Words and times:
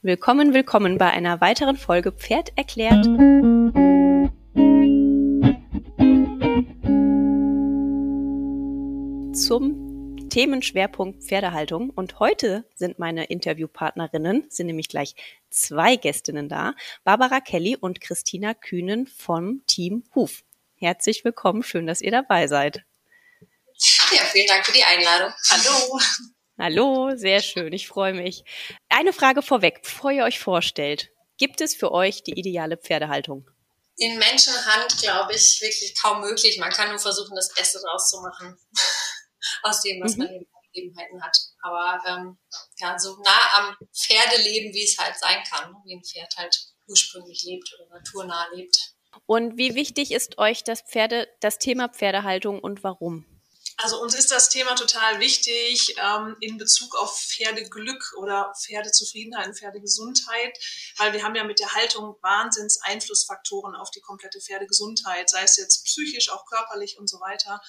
Willkommen, 0.00 0.54
willkommen 0.54 0.96
bei 0.96 1.10
einer 1.10 1.40
weiteren 1.40 1.76
Folge 1.76 2.12
Pferd 2.12 2.56
erklärt. 2.56 3.04
Zum 9.36 10.28
Themenschwerpunkt 10.30 11.24
Pferdehaltung. 11.24 11.90
Und 11.90 12.20
heute 12.20 12.64
sind 12.76 13.00
meine 13.00 13.24
Interviewpartnerinnen, 13.24 14.44
sind 14.50 14.68
nämlich 14.68 14.88
gleich 14.88 15.16
zwei 15.50 15.96
Gästinnen 15.96 16.48
da, 16.48 16.74
Barbara 17.02 17.40
Kelly 17.40 17.74
und 17.74 18.00
Christina 18.00 18.54
Kühnen 18.54 19.08
vom 19.08 19.66
Team 19.66 20.04
Huf. 20.14 20.44
Herzlich 20.76 21.24
willkommen, 21.24 21.64
schön, 21.64 21.88
dass 21.88 22.02
ihr 22.02 22.12
dabei 22.12 22.46
seid. 22.46 22.84
Ja, 24.12 24.22
vielen 24.30 24.46
Dank 24.46 24.64
für 24.64 24.72
die 24.72 24.84
Einladung. 24.84 25.32
Hallo. 25.50 25.98
Hallo, 26.60 27.14
sehr 27.14 27.40
schön, 27.40 27.72
ich 27.72 27.86
freue 27.86 28.14
mich. 28.14 28.42
Eine 28.88 29.12
Frage 29.12 29.42
vorweg, 29.42 29.82
bevor 29.82 30.10
ihr 30.10 30.24
euch 30.24 30.40
vorstellt. 30.40 31.08
Gibt 31.36 31.60
es 31.60 31.76
für 31.76 31.92
euch 31.92 32.24
die 32.24 32.32
ideale 32.32 32.76
Pferdehaltung? 32.76 33.48
In 33.96 34.18
Menschenhand, 34.18 34.98
glaube 35.00 35.34
ich, 35.34 35.60
wirklich 35.60 35.94
kaum 36.02 36.20
möglich. 36.20 36.58
Man 36.58 36.70
kann 36.70 36.90
nur 36.90 36.98
versuchen, 36.98 37.36
das 37.36 37.54
Beste 37.54 37.78
draus 37.78 38.10
zu 38.10 38.20
machen. 38.22 38.56
Aus 39.62 39.82
dem, 39.82 40.02
was 40.02 40.16
mhm. 40.16 40.24
man 40.24 40.34
eben 40.34 40.46
Gegebenheiten 40.72 41.22
hat. 41.22 41.36
Aber 41.62 42.02
ähm, 42.08 42.38
ja, 42.78 42.98
so 42.98 43.16
nah 43.22 43.58
am 43.58 43.76
Pferdeleben, 43.94 44.74
wie 44.74 44.84
es 44.84 44.98
halt 44.98 45.16
sein 45.16 45.42
kann, 45.48 45.72
wie 45.84 45.94
ein 45.94 46.02
Pferd 46.02 46.36
halt 46.36 46.58
ursprünglich 46.88 47.44
lebt 47.44 47.72
oder 47.74 47.88
naturnah 47.88 48.48
lebt. 48.52 48.94
Und 49.26 49.56
wie 49.56 49.76
wichtig 49.76 50.10
ist 50.10 50.38
euch 50.38 50.64
das 50.64 50.82
Pferde, 50.82 51.28
das 51.40 51.58
Thema 51.58 51.88
Pferdehaltung 51.88 52.58
und 52.58 52.82
warum? 52.82 53.37
Also 53.80 54.00
uns 54.00 54.16
ist 54.16 54.32
das 54.32 54.48
Thema 54.48 54.74
total 54.74 55.20
wichtig 55.20 55.94
ähm, 55.98 56.36
in 56.40 56.58
Bezug 56.58 56.96
auf 56.96 57.16
Pferdeglück 57.16 58.12
oder 58.16 58.52
Pferdezufriedenheit 58.60 59.46
und 59.46 59.56
Pferdegesundheit, 59.56 60.58
weil 60.96 61.12
wir 61.12 61.22
haben 61.22 61.36
ja 61.36 61.44
mit 61.44 61.60
der 61.60 61.72
Haltung 61.72 62.16
Wahnsinns 62.20 62.80
Einflussfaktoren 62.82 63.76
auf 63.76 63.92
die 63.92 64.00
komplette 64.00 64.40
Pferdegesundheit, 64.40 65.30
sei 65.30 65.42
es 65.42 65.56
jetzt 65.56 65.84
psychisch, 65.84 66.28
auch 66.30 66.44
körperlich 66.46 66.98
und 66.98 67.08
so 67.08 67.20
weiter. 67.20 67.60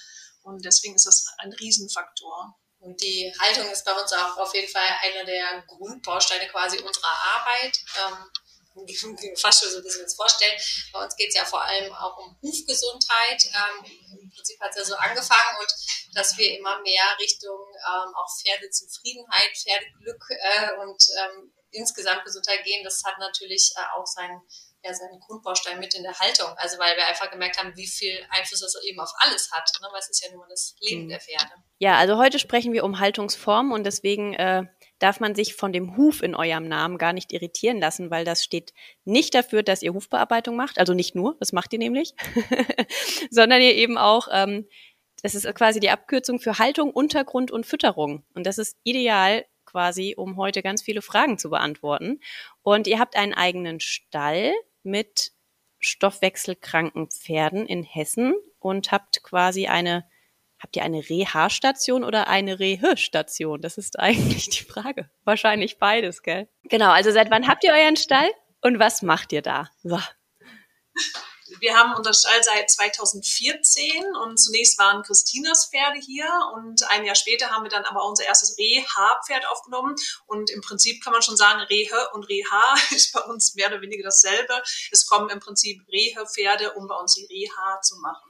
Und 0.42 0.64
deswegen 0.64 0.96
ist 0.96 1.06
das 1.06 1.26
ein 1.38 1.52
Riesenfaktor. 1.52 2.58
Und 2.80 3.00
die 3.02 3.32
Haltung 3.38 3.70
ist 3.70 3.84
bei 3.84 3.92
uns 3.92 4.12
auch 4.12 4.36
auf 4.38 4.54
jeden 4.54 4.72
Fall 4.72 4.88
einer 5.02 5.24
der 5.24 5.62
Grundbausteine 5.68 6.48
quasi 6.48 6.78
unserer 6.78 7.12
Arbeit. 7.36 7.78
Ähm, 7.98 8.30
fast 9.36 9.60
schon 9.60 9.70
so 9.70 9.78
ein 9.78 9.84
bisschen 9.84 10.08
vorstellen. 10.08 10.58
Bei 10.92 11.04
uns 11.04 11.16
geht 11.16 11.28
es 11.28 11.34
ja 11.34 11.44
vor 11.44 11.62
allem 11.62 11.92
auch 11.92 12.16
um 12.18 12.36
Hufgesundheit. 12.42 13.44
Ähm, 13.46 13.84
Im 14.22 14.30
Prinzip 14.30 14.60
hat 14.60 14.70
es 14.70 14.76
ja 14.76 14.84
so 14.84 14.94
angefangen 14.96 15.58
und 15.60 15.72
dass 16.14 16.36
wir 16.38 16.58
immer 16.58 16.80
mehr 16.82 17.04
Richtung 17.18 17.58
ähm, 17.74 18.14
auch 18.14 18.28
Pferdezufriedenheit, 18.40 19.50
Pferdeglück 19.56 20.24
äh, 20.30 20.72
und 20.80 21.02
ähm, 21.18 21.52
insgesamt 21.72 22.24
Gesundheit 22.24 22.64
gehen. 22.64 22.84
Das 22.84 23.02
hat 23.04 23.18
natürlich 23.18 23.72
äh, 23.76 23.98
auch 23.98 24.06
seinen 24.06 24.42
ja, 24.82 24.94
seinen 24.94 25.20
Grundbaustein 25.20 25.78
mit 25.78 25.94
in 25.94 26.02
der 26.02 26.18
Haltung. 26.18 26.48
Also 26.56 26.78
weil 26.78 26.96
wir 26.96 27.06
einfach 27.06 27.30
gemerkt 27.30 27.58
haben, 27.58 27.76
wie 27.76 27.86
viel 27.86 28.18
Einfluss 28.30 28.60
das 28.60 28.74
eben 28.82 28.98
auf 29.00 29.12
alles 29.18 29.50
hat. 29.52 29.70
Ne? 29.80 29.88
Weil 29.92 30.00
es 30.00 30.08
ist 30.08 30.24
ja 30.24 30.32
nur 30.32 30.46
das 30.48 30.74
Leben 30.80 31.04
mhm. 31.04 31.08
der 31.10 31.20
Pferde. 31.20 31.52
Ja, 31.78 31.96
also 31.96 32.16
heute 32.16 32.38
sprechen 32.38 32.72
wir 32.72 32.84
um 32.84 32.98
Haltungsform 32.98 33.72
und 33.72 33.84
deswegen 33.84 34.34
äh, 34.34 34.64
darf 35.00 35.18
man 35.18 35.34
sich 35.34 35.54
von 35.54 35.72
dem 35.72 35.96
Huf 35.96 36.22
in 36.22 36.36
eurem 36.36 36.68
Namen 36.68 36.98
gar 36.98 37.12
nicht 37.12 37.32
irritieren 37.32 37.80
lassen, 37.80 38.10
weil 38.10 38.24
das 38.24 38.44
steht 38.44 38.72
nicht 39.04 39.34
dafür, 39.34 39.64
dass 39.64 39.82
ihr 39.82 39.94
Hufbearbeitung 39.94 40.54
macht, 40.54 40.78
also 40.78 40.94
nicht 40.94 41.16
nur, 41.16 41.36
das 41.40 41.52
macht 41.52 41.72
ihr 41.72 41.80
nämlich, 41.80 42.14
sondern 43.30 43.60
ihr 43.60 43.74
eben 43.74 43.98
auch, 43.98 44.28
ähm, 44.30 44.68
das 45.22 45.34
ist 45.34 45.52
quasi 45.54 45.80
die 45.80 45.90
Abkürzung 45.90 46.38
für 46.38 46.58
Haltung, 46.58 46.90
Untergrund 46.90 47.50
und 47.50 47.66
Fütterung. 47.66 48.24
Und 48.34 48.46
das 48.46 48.58
ist 48.58 48.78
ideal 48.84 49.44
quasi, 49.66 50.14
um 50.16 50.36
heute 50.36 50.62
ganz 50.62 50.82
viele 50.82 51.02
Fragen 51.02 51.38
zu 51.38 51.50
beantworten. 51.50 52.20
Und 52.62 52.86
ihr 52.86 52.98
habt 52.98 53.16
einen 53.16 53.34
eigenen 53.34 53.80
Stall 53.80 54.52
mit 54.82 55.32
stoffwechselkranken 55.78 57.08
Pferden 57.10 57.66
in 57.66 57.82
Hessen 57.82 58.34
und 58.58 58.92
habt 58.92 59.22
quasi 59.22 59.66
eine 59.66 60.04
Habt 60.62 60.76
ihr 60.76 60.82
eine 60.82 61.08
Reha-Station 61.08 62.04
oder 62.04 62.28
eine 62.28 62.58
Rehe-Station? 62.58 63.62
Das 63.62 63.78
ist 63.78 63.98
eigentlich 63.98 64.50
die 64.50 64.64
Frage. 64.64 65.08
Wahrscheinlich 65.24 65.78
beides, 65.78 66.22
gell? 66.22 66.48
Genau, 66.64 66.90
also 66.90 67.10
seit 67.10 67.30
wann 67.30 67.48
habt 67.48 67.64
ihr 67.64 67.72
euren 67.72 67.96
Stall 67.96 68.28
und 68.60 68.78
was 68.78 69.00
macht 69.00 69.32
ihr 69.32 69.42
da? 69.42 69.70
So. 69.82 69.98
Wir 71.58 71.76
haben 71.76 71.94
unseren 71.94 72.14
Stall 72.14 72.42
seit 72.42 72.70
2014 72.70 74.04
und 74.22 74.38
zunächst 74.38 74.78
waren 74.78 75.02
Christinas 75.02 75.68
Pferde 75.70 75.98
hier 75.98 76.28
und 76.54 76.88
ein 76.90 77.04
Jahr 77.04 77.14
später 77.14 77.50
haben 77.50 77.64
wir 77.64 77.70
dann 77.70 77.84
aber 77.84 78.04
unser 78.06 78.24
erstes 78.24 78.56
Reha-Pferd 78.56 79.48
aufgenommen 79.48 79.96
und 80.26 80.50
im 80.50 80.60
Prinzip 80.60 81.02
kann 81.02 81.12
man 81.12 81.22
schon 81.22 81.36
sagen, 81.36 81.60
Rehe 81.62 82.08
und 82.12 82.28
Reha 82.28 82.74
ist 82.94 83.12
bei 83.12 83.20
uns 83.20 83.54
mehr 83.54 83.68
oder 83.68 83.80
weniger 83.80 84.04
dasselbe. 84.04 84.62
Es 84.90 85.06
kommen 85.06 85.28
im 85.30 85.40
Prinzip 85.40 85.82
Rehe-Pferde, 85.90 86.74
um 86.74 86.86
bei 86.86 86.96
uns 86.96 87.14
die 87.14 87.26
Reha 87.26 87.80
zu 87.82 87.96
machen. 87.96 88.29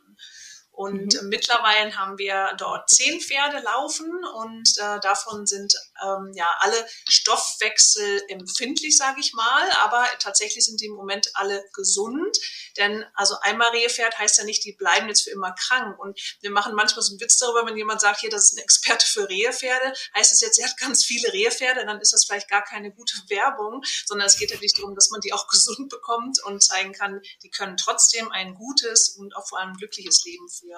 Und 0.80 1.20
mhm. 1.20 1.28
mittlerweile 1.28 1.94
haben 1.94 2.16
wir 2.16 2.54
dort 2.56 2.88
zehn 2.88 3.20
Pferde 3.20 3.58
laufen 3.58 4.10
und 4.34 4.66
äh, 4.78 4.98
davon 5.00 5.46
sind 5.46 5.74
ähm, 6.02 6.32
ja 6.34 6.48
alle 6.60 6.86
stoffwechselempfindlich, 7.06 8.96
sage 8.96 9.20
ich 9.20 9.34
mal, 9.34 9.70
aber 9.82 10.06
tatsächlich 10.20 10.64
sind 10.64 10.80
die 10.80 10.86
im 10.86 10.94
Moment 10.94 11.32
alle 11.34 11.62
gesund. 11.74 12.34
Denn 12.78 13.04
also 13.12 13.34
einmal 13.42 13.68
Rehepferd 13.72 14.18
heißt 14.18 14.38
ja 14.38 14.44
nicht, 14.44 14.64
die 14.64 14.72
bleiben 14.72 15.08
jetzt 15.08 15.24
für 15.24 15.30
immer 15.32 15.52
krank. 15.52 15.98
Und 15.98 16.18
wir 16.40 16.50
machen 16.50 16.74
manchmal 16.74 17.02
so 17.02 17.12
einen 17.12 17.20
Witz 17.20 17.36
darüber, 17.36 17.66
wenn 17.66 17.76
jemand 17.76 18.00
sagt, 18.00 18.20
hier, 18.20 18.30
das 18.30 18.44
ist 18.44 18.56
ein 18.56 18.62
Experte 18.62 19.06
für 19.06 19.28
Rehepferde, 19.28 19.92
heißt 20.16 20.32
es 20.32 20.40
jetzt, 20.40 20.58
er 20.58 20.70
hat 20.70 20.78
ganz 20.78 21.04
viele 21.04 21.30
Rehepferde, 21.30 21.84
dann 21.84 22.00
ist 22.00 22.14
das 22.14 22.24
vielleicht 22.24 22.48
gar 22.48 22.64
keine 22.64 22.90
gute 22.90 23.16
Werbung, 23.28 23.82
sondern 24.06 24.26
es 24.26 24.38
geht 24.38 24.50
ja 24.50 24.58
nicht 24.60 24.78
darum, 24.78 24.94
dass 24.94 25.10
man 25.10 25.20
die 25.20 25.34
auch 25.34 25.46
gesund 25.50 25.90
bekommt 25.90 26.42
und 26.44 26.62
zeigen 26.62 26.94
kann, 26.94 27.20
die 27.42 27.50
können 27.50 27.76
trotzdem 27.76 28.32
ein 28.32 28.54
gutes 28.54 29.10
und 29.10 29.36
auch 29.36 29.46
vor 29.46 29.58
allem 29.58 29.74
glückliches 29.74 30.24
Leben 30.24 30.48
führen. 30.48 30.69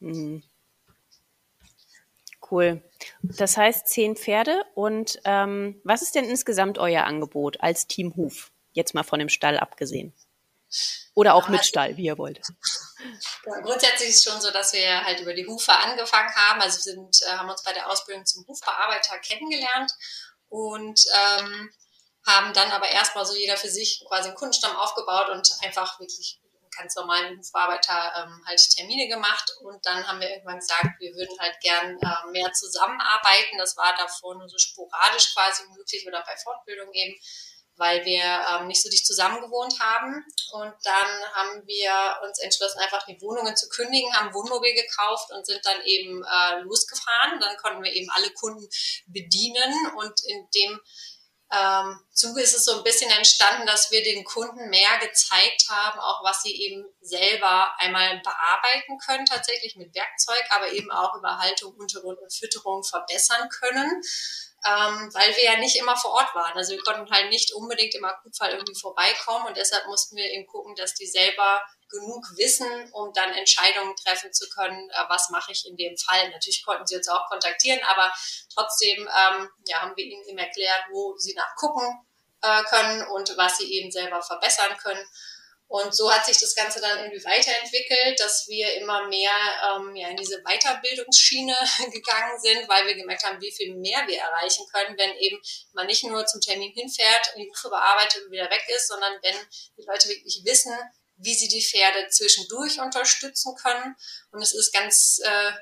Mhm. 0.00 0.42
Cool. 2.50 2.82
Das 3.22 3.56
heißt 3.56 3.88
zehn 3.88 4.16
Pferde. 4.16 4.64
Und 4.74 5.20
ähm, 5.24 5.80
was 5.84 6.02
ist 6.02 6.14
denn 6.14 6.24
insgesamt 6.24 6.78
euer 6.78 7.04
Angebot 7.04 7.60
als 7.60 7.86
Team 7.86 8.14
Huf? 8.16 8.52
Jetzt 8.72 8.94
mal 8.94 9.02
von 9.02 9.18
dem 9.18 9.28
Stall 9.28 9.58
abgesehen. 9.58 10.12
Oder 11.14 11.34
auch 11.34 11.48
mit 11.48 11.64
Stall, 11.64 11.96
wie 11.96 12.04
ihr 12.04 12.18
wollt. 12.18 12.40
Ja, 13.46 13.60
grundsätzlich 13.60 14.10
ist 14.10 14.16
es 14.16 14.24
schon 14.24 14.40
so, 14.40 14.50
dass 14.50 14.72
wir 14.72 15.04
halt 15.04 15.20
über 15.20 15.32
die 15.32 15.46
Hufe 15.46 15.72
angefangen 15.72 16.34
haben. 16.34 16.60
Also 16.60 16.78
wir 16.78 16.94
sind, 16.94 17.22
äh, 17.22 17.36
haben 17.36 17.48
uns 17.48 17.62
bei 17.62 17.72
der 17.72 17.90
Ausbildung 17.90 18.26
zum 18.26 18.46
Hufbearbeiter 18.46 19.18
kennengelernt 19.20 19.92
und 20.48 21.00
ähm, 21.14 21.70
haben 22.26 22.52
dann 22.52 22.70
aber 22.72 22.88
erstmal 22.90 23.24
so 23.24 23.34
jeder 23.34 23.56
für 23.56 23.68
sich 23.68 24.04
quasi 24.08 24.28
einen 24.28 24.36
Kundenstamm 24.36 24.76
aufgebaut 24.76 25.30
und 25.30 25.50
einfach 25.62 26.00
wirklich 26.00 26.40
ganz 26.76 26.94
normalen 26.96 27.38
Hufbearbeiter 27.38 28.12
ähm, 28.16 28.42
halt 28.46 28.60
Termine 28.74 29.08
gemacht 29.08 29.50
und 29.60 29.84
dann 29.84 30.06
haben 30.06 30.20
wir 30.20 30.30
irgendwann 30.30 30.58
gesagt, 30.58 31.00
wir 31.00 31.14
würden 31.14 31.36
halt 31.38 31.58
gern 31.60 31.98
äh, 31.98 32.30
mehr 32.30 32.52
zusammenarbeiten. 32.52 33.58
Das 33.58 33.76
war 33.76 33.94
davor 33.96 34.36
nur 34.36 34.48
so 34.48 34.58
sporadisch 34.58 35.34
quasi 35.34 35.64
möglich 35.76 36.06
oder 36.06 36.22
bei 36.24 36.36
Fortbildung 36.36 36.92
eben 36.92 37.16
weil 37.76 38.04
wir 38.04 38.22
ähm, 38.22 38.66
nicht 38.66 38.82
so 38.82 38.88
dicht 38.88 39.06
zusammen 39.06 39.40
gewohnt 39.40 39.78
haben. 39.80 40.24
Und 40.52 40.74
dann 40.82 41.10
haben 41.34 41.66
wir 41.66 41.92
uns 42.26 42.38
entschlossen, 42.38 42.80
einfach 42.80 43.04
die 43.06 43.20
Wohnungen 43.20 43.56
zu 43.56 43.68
kündigen, 43.68 44.12
haben 44.14 44.34
Wohnmobil 44.34 44.74
gekauft 44.74 45.30
und 45.30 45.46
sind 45.46 45.64
dann 45.64 45.82
eben 45.84 46.24
äh, 46.24 46.60
losgefahren. 46.60 47.38
Dann 47.40 47.56
konnten 47.58 47.82
wir 47.82 47.92
eben 47.92 48.10
alle 48.10 48.30
Kunden 48.32 48.66
bedienen 49.06 49.74
und 49.96 50.14
in 50.24 50.48
dem 50.54 50.80
ähm, 51.52 52.00
Zuge 52.10 52.40
ist 52.42 52.54
es 52.54 52.64
so 52.64 52.76
ein 52.76 52.82
bisschen 52.82 53.10
entstanden, 53.10 53.66
dass 53.66 53.90
wir 53.90 54.02
den 54.02 54.24
Kunden 54.24 54.68
mehr 54.68 54.98
gezeigt 55.00 55.66
haben, 55.68 56.00
auch 56.00 56.24
was 56.24 56.42
sie 56.42 56.54
eben 56.54 56.84
selber 57.00 57.72
einmal 57.78 58.20
bearbeiten 58.20 58.98
können, 58.98 59.26
tatsächlich 59.26 59.76
mit 59.76 59.94
Werkzeug, 59.94 60.42
aber 60.50 60.72
eben 60.72 60.90
auch 60.90 61.14
über 61.14 61.38
Haltung, 61.38 61.74
Untergrund 61.74 62.18
und 62.18 62.34
Fütterung 62.34 62.82
verbessern 62.82 63.48
können 63.48 64.02
ähm, 64.66 65.10
weil 65.14 65.36
wir 65.36 65.44
ja 65.44 65.56
nicht 65.58 65.76
immer 65.76 65.96
vor 65.96 66.12
Ort 66.12 66.34
waren. 66.34 66.56
Also 66.56 66.72
wir 66.72 66.82
konnten 66.82 67.10
halt 67.10 67.30
nicht 67.30 67.52
unbedingt 67.54 67.94
im 67.94 68.04
Akutfall 68.04 68.50
irgendwie 68.50 68.78
vorbeikommen 68.78 69.46
und 69.46 69.56
deshalb 69.56 69.86
mussten 69.86 70.16
wir 70.16 70.24
eben 70.24 70.46
gucken, 70.46 70.74
dass 70.74 70.94
die 70.94 71.06
selber 71.06 71.62
genug 71.88 72.24
wissen, 72.36 72.90
um 72.92 73.12
dann 73.12 73.32
Entscheidungen 73.32 73.94
treffen 73.96 74.32
zu 74.32 74.48
können, 74.48 74.90
äh, 74.90 75.04
was 75.08 75.30
mache 75.30 75.52
ich 75.52 75.66
in 75.66 75.76
dem 75.76 75.96
Fall. 75.96 76.30
Natürlich 76.30 76.64
konnten 76.64 76.86
sie 76.86 76.96
uns 76.96 77.08
auch 77.08 77.28
kontaktieren, 77.28 77.80
aber 77.84 78.12
trotzdem 78.52 79.02
ähm, 79.02 79.48
ja, 79.68 79.82
haben 79.82 79.96
wir 79.96 80.04
ihnen 80.04 80.24
eben 80.24 80.38
erklärt, 80.38 80.86
wo 80.90 81.16
sie 81.16 81.34
nachgucken 81.34 82.04
äh, 82.42 82.62
können 82.64 83.06
und 83.08 83.36
was 83.36 83.58
sie 83.58 83.72
eben 83.72 83.90
selber 83.90 84.20
verbessern 84.22 84.76
können. 84.78 85.06
Und 85.68 85.94
so 85.94 86.12
hat 86.12 86.24
sich 86.24 86.38
das 86.38 86.54
Ganze 86.54 86.80
dann 86.80 86.98
irgendwie 86.98 87.24
weiterentwickelt, 87.24 88.20
dass 88.20 88.46
wir 88.46 88.74
immer 88.74 89.08
mehr 89.08 89.32
ähm, 89.64 89.96
ja, 89.96 90.08
in 90.08 90.16
diese 90.16 90.40
Weiterbildungsschiene 90.42 91.56
gegangen 91.92 92.38
sind, 92.40 92.68
weil 92.68 92.86
wir 92.86 92.94
gemerkt 92.94 93.24
haben, 93.24 93.40
wie 93.40 93.50
viel 93.50 93.74
mehr 93.74 94.06
wir 94.06 94.18
erreichen 94.18 94.64
können, 94.72 94.96
wenn 94.96 95.16
eben 95.16 95.40
man 95.72 95.86
nicht 95.86 96.04
nur 96.04 96.24
zum 96.26 96.40
Termin 96.40 96.72
hinfährt 96.72 97.32
und 97.34 97.42
die 97.42 97.50
Hufe 97.50 97.68
bearbeitet 97.68 98.24
und 98.24 98.30
wieder 98.30 98.48
weg 98.48 98.62
ist, 98.74 98.86
sondern 98.88 99.12
wenn 99.22 99.36
die 99.76 99.84
Leute 99.84 100.08
wirklich 100.08 100.40
wissen, 100.44 100.72
wie 101.16 101.34
sie 101.34 101.48
die 101.48 101.62
Pferde 101.62 102.08
zwischendurch 102.10 102.78
unterstützen 102.80 103.56
können. 103.56 103.96
Und 104.30 104.42
es 104.42 104.54
ist 104.54 104.72
ganz 104.72 105.20
äh, 105.24 105.52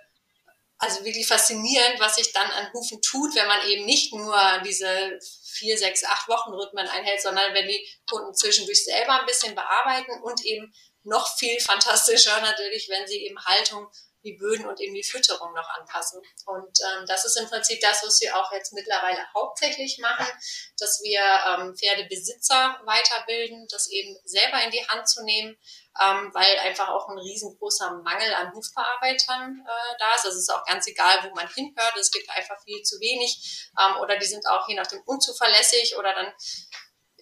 also 0.85 1.05
wirklich 1.05 1.27
faszinierend, 1.27 1.99
was 1.99 2.17
sich 2.17 2.33
dann 2.33 2.51
an 2.51 2.73
Hufen 2.73 3.01
tut, 3.01 3.35
wenn 3.35 3.47
man 3.47 3.67
eben 3.69 3.85
nicht 3.85 4.13
nur 4.13 4.37
diese 4.65 5.19
vier, 5.53 5.79
sechs, 5.79 6.05
acht 6.05 6.29
Wochen 6.29 6.53
Rhythmen 6.53 6.87
einhält, 6.87 7.23
sondern 7.23 7.55
wenn 7.55 7.67
die 7.67 7.89
Kunden 8.09 8.35
zwischendurch 8.35 8.85
selber 8.85 9.21
ein 9.21 9.27
bisschen 9.27 9.55
bearbeiten 9.55 10.13
und 10.23 10.45
eben 10.45 10.73
noch 11.03 11.37
viel 11.39 11.59
fantastischer 11.61 12.41
natürlich, 12.41 12.89
wenn 12.89 13.07
sie 13.07 13.25
eben 13.25 13.39
Haltung 13.45 13.89
die 14.25 14.33
Böden 14.33 14.67
und 14.67 14.81
eben 14.81 14.95
die 14.95 15.05
Fütterung 15.05 15.53
noch 15.53 15.69
anpassen. 15.69 16.21
Und 16.47 16.79
ähm, 16.81 17.05
das 17.07 17.25
ist 17.25 17.37
im 17.37 17.49
Prinzip 17.49 17.81
das, 17.81 18.03
was 18.05 18.21
wir 18.21 18.37
auch 18.37 18.51
jetzt 18.53 18.73
mittlerweile 18.73 19.21
hauptsächlich 19.35 19.99
machen, 19.99 20.27
dass 20.79 21.01
wir 21.03 21.21
ähm, 21.21 21.77
Pferdebesitzer 21.77 22.81
weiterbilden, 22.85 23.67
das 23.71 23.89
eben 23.91 24.17
selber 24.25 24.63
in 24.65 24.71
die 24.71 24.87
Hand 24.89 25.09
zu 25.09 25.23
nehmen, 25.25 25.57
ähm, 26.01 26.31
weil 26.33 26.59
einfach 26.59 26.89
auch 26.89 27.09
ein 27.09 27.19
riesengroßer 27.19 28.03
Mangel 28.03 28.33
an 28.35 28.53
Hufbearbeitern 28.53 29.65
äh, 29.65 29.97
da 29.99 30.15
ist. 30.15 30.25
Also 30.25 30.39
es 30.39 30.49
ist 30.49 30.55
auch 30.55 30.65
ganz 30.65 30.89
egal, 30.89 31.23
wo 31.23 31.35
man 31.35 31.49
hinhört, 31.49 31.97
es 31.97 32.11
gibt 32.11 32.29
einfach 32.31 32.61
viel 32.65 32.83
zu 32.83 32.99
wenig 33.01 33.71
ähm, 33.79 34.01
oder 34.01 34.19
die 34.19 34.27
sind 34.27 34.47
auch 34.49 34.69
je 34.69 34.75
nachdem 34.75 35.03
unzuverlässig 35.03 35.97
oder 35.97 36.15
dann 36.15 36.33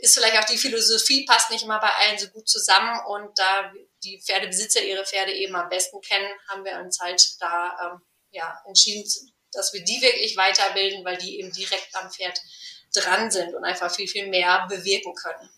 ist 0.03 0.15
vielleicht 0.15 0.37
auch 0.37 0.45
die 0.45 0.59
Philosophie 0.59 1.25
passt 1.25 1.51
nicht 1.51 1.63
immer 1.63 1.79
bei 1.79 1.89
allen 1.89 2.19
so 2.19 2.27
gut 2.29 2.49
zusammen 2.49 2.99
und 3.07 3.39
da 3.39 3.73
die 4.03 4.21
Pferdebesitzer 4.21 4.83
ihre 4.83 5.07
Pferde 5.07 5.33
eben 5.33 5.55
am 5.55 5.69
besten 5.69 6.01
kennen, 6.01 6.29
haben 6.49 6.65
wir 6.65 6.77
uns 6.81 6.99
halt 6.99 7.41
da 7.41 7.93
ähm, 7.93 8.01
ja, 8.31 8.61
entschieden, 8.67 9.09
dass 9.53 9.73
wir 9.73 9.85
die 9.85 10.03
wirklich 10.03 10.37
weiterbilden, 10.37 11.05
weil 11.05 11.19
die 11.19 11.39
eben 11.39 11.53
direkt 11.53 11.95
am 11.95 12.11
Pferd 12.11 12.41
dran 12.93 13.31
sind 13.31 13.55
und 13.55 13.65
einfach 13.65 13.95
viel, 13.95 14.09
viel 14.09 14.27
mehr 14.27 14.67
bewirken 14.69 15.15
können. 15.15 15.49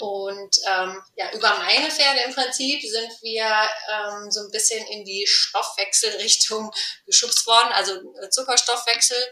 Und 0.00 0.56
ähm, 0.66 1.02
ja, 1.16 1.30
über 1.32 1.58
meine 1.58 1.90
Pferde 1.90 2.20
im 2.20 2.34
Prinzip 2.34 2.80
sind 2.80 3.12
wir 3.20 3.44
ähm, 3.44 4.30
so 4.30 4.40
ein 4.40 4.50
bisschen 4.50 4.84
in 4.86 5.04
die 5.04 5.26
Stoffwechselrichtung 5.26 6.70
geschubst 7.06 7.46
worden, 7.46 7.68
also 7.72 7.92
äh, 8.22 8.30
Zuckerstoffwechsel, 8.30 9.22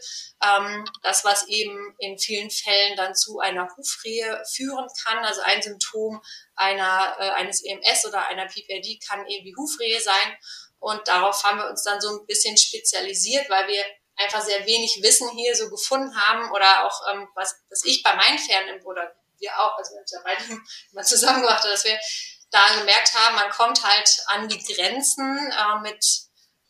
ähm, 0.44 0.84
das 1.02 1.24
was 1.24 1.48
eben 1.48 1.94
in 1.98 2.18
vielen 2.18 2.50
Fällen 2.50 2.96
dann 2.96 3.14
zu 3.14 3.38
einer 3.38 3.66
Hufrehe 3.76 4.42
führen 4.54 4.86
kann. 5.04 5.24
Also 5.24 5.40
ein 5.40 5.62
Symptom 5.62 6.20
einer, 6.54 7.16
äh, 7.18 7.30
eines 7.30 7.64
EMS 7.64 8.04
oder 8.04 8.26
einer 8.28 8.46
PPRD 8.46 9.00
kann 9.08 9.26
eben 9.26 9.46
die 9.46 9.56
Hufrehe 9.56 10.00
sein. 10.00 10.36
Und 10.80 11.08
darauf 11.08 11.42
haben 11.44 11.58
wir 11.58 11.70
uns 11.70 11.82
dann 11.82 12.00
so 12.00 12.10
ein 12.10 12.26
bisschen 12.26 12.58
spezialisiert, 12.58 13.48
weil 13.48 13.68
wir 13.68 13.84
einfach 14.16 14.42
sehr 14.42 14.66
wenig 14.66 15.00
Wissen 15.02 15.30
hier 15.30 15.56
so 15.56 15.70
gefunden 15.70 16.14
haben 16.20 16.50
oder 16.52 16.84
auch 16.84 17.00
ähm, 17.12 17.28
was, 17.34 17.54
was 17.70 17.84
ich 17.84 18.02
bei 18.02 18.14
meinen 18.14 18.38
Pferden 18.38 18.82
oder 18.84 19.14
wir 19.38 19.58
auch, 19.58 19.76
also 19.76 19.92
wir 19.92 19.98
haben 19.98 20.04
es 20.04 20.12
ja 20.12 20.20
beide 20.24 20.60
mal 20.92 21.04
zusammen 21.04 21.42
gemacht, 21.42 21.64
dass 21.64 21.84
wir 21.84 21.98
da 22.50 22.78
gemerkt 22.78 23.12
haben, 23.14 23.36
man 23.36 23.50
kommt 23.50 23.84
halt 23.84 24.18
an 24.28 24.48
die 24.48 24.62
Grenzen 24.62 25.52
äh, 25.52 25.80
mit 25.80 26.04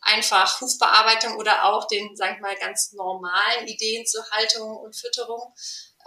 einfach 0.01 0.61
Hufbearbeitung 0.61 1.35
oder 1.37 1.65
auch 1.65 1.87
den, 1.87 2.15
sag 2.15 2.35
ich 2.35 2.41
mal, 2.41 2.55
ganz 2.55 2.91
normalen 2.93 3.67
Ideen 3.67 4.05
zur 4.05 4.23
Haltung 4.31 4.77
und 4.77 4.95
Fütterung 4.95 5.53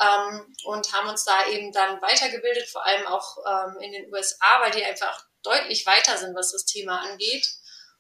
ähm, 0.01 0.55
und 0.65 0.93
haben 0.93 1.09
uns 1.09 1.25
da 1.25 1.47
eben 1.49 1.73
dann 1.73 2.01
weitergebildet, 2.01 2.69
vor 2.69 2.85
allem 2.85 3.07
auch 3.07 3.37
ähm, 3.47 3.81
in 3.81 3.93
den 3.93 4.13
USA, 4.13 4.61
weil 4.61 4.71
die 4.71 4.85
einfach 4.85 5.25
deutlich 5.43 5.87
weiter 5.87 6.17
sind, 6.17 6.35
was 6.35 6.53
das 6.53 6.65
Thema 6.65 7.01
angeht. 7.01 7.47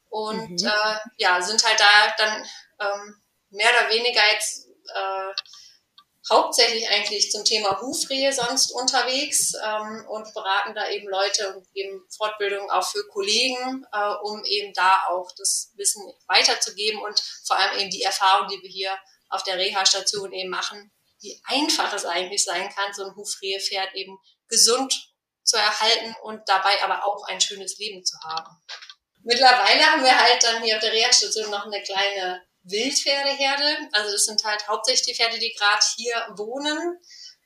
Und 0.08 0.60
mhm. 0.60 0.66
äh, 0.66 0.96
ja, 1.16 1.40
sind 1.40 1.64
halt 1.64 1.80
da 1.80 2.14
dann 2.18 2.48
ähm, 2.80 3.22
mehr 3.50 3.70
oder 3.70 3.90
weniger 3.90 4.22
jetzt 4.32 4.68
äh, 4.94 5.32
hauptsächlich 6.30 6.88
eigentlich 6.88 7.30
zum 7.30 7.44
Thema 7.44 7.80
Hufrehe 7.80 8.32
sonst 8.32 8.70
unterwegs 8.70 9.54
ähm, 9.54 10.06
und 10.08 10.32
beraten 10.34 10.74
da 10.74 10.88
eben 10.88 11.08
Leute 11.08 11.54
und 11.54 11.72
geben 11.72 12.04
Fortbildung 12.16 12.70
auch 12.70 12.88
für 12.88 13.06
Kollegen, 13.08 13.84
äh, 13.92 14.14
um 14.22 14.44
eben 14.44 14.72
da 14.74 15.06
auch 15.10 15.30
das 15.36 15.72
Wissen 15.76 16.02
weiterzugeben 16.28 17.00
und 17.02 17.20
vor 17.44 17.58
allem 17.58 17.80
eben 17.80 17.90
die 17.90 18.02
Erfahrung, 18.02 18.48
die 18.48 18.62
wir 18.62 18.70
hier 18.70 18.96
auf 19.28 19.42
der 19.42 19.56
Reha-Station 19.56 20.32
eben 20.32 20.50
machen, 20.50 20.92
wie 21.20 21.40
einfach 21.44 21.92
es 21.92 22.04
eigentlich 22.04 22.44
sein 22.44 22.68
kann, 22.68 22.92
so 22.92 23.04
ein 23.04 23.16
Hufrehe-Pferd 23.16 23.94
eben 23.94 24.18
gesund 24.48 25.12
zu 25.42 25.56
erhalten 25.56 26.14
und 26.22 26.40
dabei 26.46 26.82
aber 26.82 27.04
auch 27.04 27.26
ein 27.26 27.40
schönes 27.40 27.78
Leben 27.78 28.04
zu 28.04 28.16
haben. 28.22 28.62
Mittlerweile 29.24 29.84
haben 29.86 30.04
wir 30.04 30.16
halt 30.16 30.42
dann 30.42 30.62
hier 30.62 30.76
auf 30.76 30.82
der 30.82 30.92
Reha-Station 30.92 31.50
noch 31.50 31.66
eine 31.66 31.82
kleine 31.82 32.42
Wildpferdeherde. 32.64 33.88
Also 33.92 34.12
das 34.12 34.24
sind 34.24 34.44
halt 34.44 34.66
hauptsächlich 34.68 35.06
die 35.06 35.14
Pferde, 35.14 35.38
die 35.38 35.52
gerade 35.52 35.84
hier 35.96 36.14
wohnen. 36.36 36.98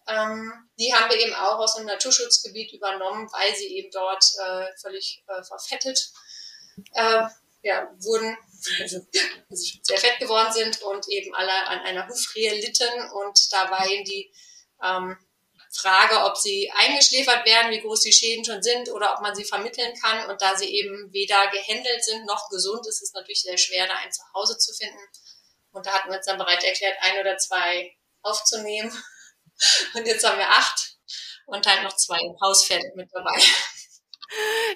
Ähm, 0.08 0.52
die 0.78 0.94
haben 0.94 1.10
wir 1.10 1.18
eben 1.18 1.34
auch 1.34 1.58
aus 1.58 1.76
einem 1.76 1.86
Naturschutzgebiet 1.86 2.72
übernommen, 2.72 3.28
weil 3.32 3.54
sie 3.56 3.66
eben 3.76 3.90
dort 3.90 4.24
äh, 4.44 4.66
völlig 4.80 5.24
äh, 5.26 5.42
verfettet 5.42 6.12
äh, 6.94 7.22
ja, 7.62 7.90
wurden, 7.98 8.36
also, 8.80 9.00
sehr 9.50 9.98
fett 9.98 10.18
geworden 10.20 10.52
sind 10.52 10.82
und 10.82 11.08
eben 11.08 11.34
alle 11.34 11.66
an 11.66 11.80
einer 11.80 12.08
Hufrehe 12.08 12.54
litten. 12.54 13.10
Und 13.10 13.52
da 13.52 13.70
war 13.70 13.86
eben 13.88 14.04
die 14.04 14.32
ähm, 14.82 15.16
Frage, 15.80 16.24
ob 16.24 16.36
sie 16.36 16.70
eingeschläfert 16.74 17.46
werden, 17.46 17.70
wie 17.70 17.80
groß 17.80 18.00
die 18.00 18.12
Schäden 18.12 18.44
schon 18.44 18.62
sind 18.62 18.90
oder 18.90 19.14
ob 19.14 19.20
man 19.20 19.34
sie 19.34 19.44
vermitteln 19.44 19.94
kann. 20.00 20.28
Und 20.30 20.42
da 20.42 20.56
sie 20.56 20.68
eben 20.68 21.12
weder 21.12 21.48
gehändelt 21.48 22.04
sind 22.04 22.26
noch 22.26 22.48
gesund, 22.50 22.86
ist 22.86 23.02
es 23.02 23.12
natürlich 23.12 23.42
sehr 23.42 23.58
schwer, 23.58 23.86
da 23.86 23.94
ein 23.94 24.12
Zuhause 24.12 24.58
zu 24.58 24.74
finden. 24.74 24.98
Und 25.72 25.86
da 25.86 25.92
hatten 25.92 26.10
wir 26.10 26.16
uns 26.16 26.26
dann 26.26 26.38
bereit 26.38 26.64
erklärt, 26.64 26.96
ein 27.00 27.20
oder 27.20 27.36
zwei 27.38 27.96
aufzunehmen. 28.22 28.90
Und 29.94 30.06
jetzt 30.06 30.26
haben 30.26 30.38
wir 30.38 30.48
acht 30.48 30.96
und 31.46 31.66
halt 31.66 31.82
noch 31.82 31.96
zwei 31.96 32.18
Hauspferde 32.42 32.92
mit 32.94 33.08
dabei. 33.12 33.40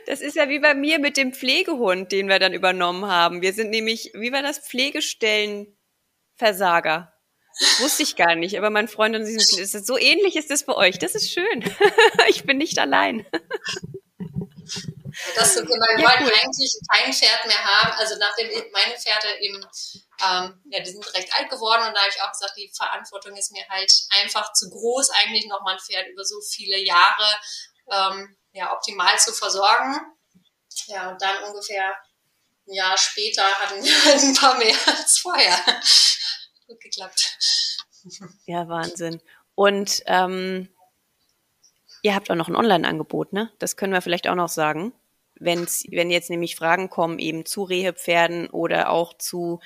Das 0.07 0.21
ist 0.21 0.37
ja 0.37 0.49
wie 0.49 0.61
bei 0.61 0.75
mir 0.75 1.01
mit 1.01 1.17
dem 1.17 1.33
Pflegehund, 1.33 2.13
den 2.13 2.29
wir 2.29 2.39
dann 2.39 2.55
übernommen 2.55 3.07
haben. 3.07 3.43
Wir 3.43 3.53
sind 3.53 3.71
nämlich, 3.71 4.13
wie 4.15 4.31
war 4.33 4.43
das, 4.43 4.61
Pflegestellenversager. 4.61 7.13
Wusste 7.81 8.03
ich 8.03 8.17
gar 8.17 8.35
nicht, 8.35 8.57
aber 8.57 8.71
mein 8.71 8.89
Freund 8.89 9.15
und 9.15 9.27
sie 9.27 9.39
sind 9.39 9.87
so 9.87 9.99
ähnlich 9.99 10.37
ist 10.37 10.51
das 10.51 10.65
bei 10.65 10.75
euch. 10.75 10.99
Das 10.99 11.15
ist 11.15 11.31
schön. 11.31 11.65
ich 12.29 12.45
bin 12.45 12.59
nicht 12.59 12.79
allein. 12.79 13.27
Das 15.35 15.57
wir 15.57 15.63
ja, 15.63 16.09
wollten 16.09 16.25
cool. 16.25 16.33
eigentlich 16.43 16.73
kein 16.91 17.13
Pferd 17.13 17.47
mehr 17.47 17.63
haben. 17.65 17.93
Also 17.99 18.17
nachdem 18.19 18.49
meine 18.73 18.97
Pferde 18.99 19.41
eben, 19.41 19.63
ähm, 20.23 20.63
ja, 20.71 20.81
die 20.81 20.91
sind 20.91 21.15
recht 21.15 21.33
alt 21.39 21.51
geworden 21.51 21.87
und 21.87 21.95
da 21.95 22.01
habe 22.01 22.11
ich 22.15 22.23
auch 22.23 22.33
gesagt, 22.33 22.57
die 22.57 22.73
Verantwortung 22.75 23.37
ist 23.37 23.53
mir 23.53 23.67
halt 23.69 23.93
einfach 24.11 24.53
zu 24.53 24.71
groß, 24.71 25.11
eigentlich 25.11 25.47
noch 25.47 25.63
mal 25.63 25.75
ein 25.75 25.81
Pferd 25.81 26.09
über 26.09 26.25
so 26.25 26.41
viele 26.41 26.79
Jahre 26.79 27.27
ähm, 27.91 28.37
ja, 28.53 28.73
optimal 28.73 29.19
zu 29.19 29.33
versorgen. 29.33 30.01
Ja, 30.87 31.11
und 31.11 31.21
dann 31.21 31.45
ungefähr 31.45 31.95
ein 32.67 32.75
Jahr 32.75 32.97
später 32.97 33.43
hatten 33.43 33.83
wir 33.83 34.15
ein 34.15 34.35
paar 34.35 34.57
mehr 34.57 34.77
als 34.87 35.19
vorher 35.19 35.59
gut 36.71 36.81
geklappt. 36.81 37.39
Ja, 38.47 38.69
Wahnsinn. 38.69 39.21
Und 39.55 40.03
ähm, 40.07 40.69
ihr 42.03 42.15
habt 42.15 42.31
auch 42.31 42.37
noch 42.37 42.49
ein 42.49 42.57
Online-Angebot, 42.57 43.33
ne? 43.33 43.51
Das 43.59 43.77
können 43.77 43.93
wir 43.93 44.01
vielleicht 44.01 44.29
auch 44.29 44.37
noch 44.37 44.49
sagen. 44.49 44.93
Wenn's, 45.35 45.85
wenn 45.91 46.11
jetzt 46.11 46.31
nämlich 46.31 46.57
Fragen 46.57 46.89
kommen, 46.89 47.19
eben 47.19 47.45
zu 47.45 47.63
Rehepferden 47.63 48.49
oder 48.49 48.91
auch 48.91 49.15
zu 49.15 49.61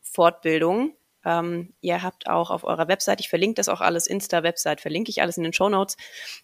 Fortbildung. 0.00 0.94
Ähm, 1.24 1.72
ihr 1.80 2.02
habt 2.02 2.28
auch 2.28 2.50
auf 2.50 2.64
eurer 2.64 2.88
Website, 2.88 3.20
ich 3.20 3.28
verlinke 3.28 3.54
das 3.54 3.68
auch 3.68 3.80
alles, 3.80 4.08
Insta-Website, 4.08 4.80
verlinke 4.80 5.10
ich 5.10 5.22
alles 5.22 5.36
in 5.36 5.44
den 5.44 5.52
Show 5.52 5.68
Notes, 5.68 5.96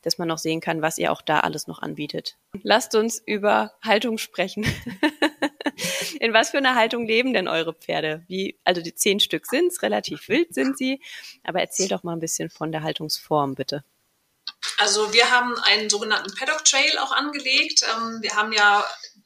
dass 0.03 0.19
man 0.19 0.29
noch 0.29 0.39
sehen 0.39 0.61
kann, 0.61 0.83
was 0.83 0.99
ihr 0.99 1.13
auch 1.13 1.21
da 1.21 1.41
alles 1.41 1.67
noch 1.67 1.81
anbietet. 1.83 2.39
Lasst 2.63 2.95
uns 2.95 3.21
über 3.25 3.75
Haltung 3.83 4.19
sprechen. 4.19 4.65
In 6.21 6.33
was 6.33 6.51
für 6.51 6.59
einer 6.59 6.75
Haltung 6.75 7.07
leben 7.07 7.33
denn 7.33 7.49
eure 7.49 7.75
Pferde? 7.75 8.25
Wie, 8.29 8.59
also 8.65 8.81
die 8.81 8.95
zehn 8.95 9.21
Stück 9.21 9.47
sind's, 9.47 9.83
relativ 9.83 10.29
wild 10.29 10.55
sind 10.55 10.77
sie, 10.77 11.01
aber 11.45 11.61
erzähl 11.61 11.89
doch 11.89 12.03
mal 12.03 12.13
ein 12.13 12.21
bisschen 12.21 12.51
von 12.51 12.73
der 12.73 12.83
Haltungsform, 12.83 13.55
bitte. 13.55 13.85
Also 14.79 15.13
wir 15.13 15.31
haben 15.31 15.57
einen 15.59 15.91
sogenannten 15.91 16.35
Paddock 16.35 16.65
Trail 16.65 16.99
auch 16.99 17.13
angelegt. 17.13 17.85
Ähm, 17.95 18.19
wir 18.23 18.35
haben 18.35 18.53
ja 18.53 18.85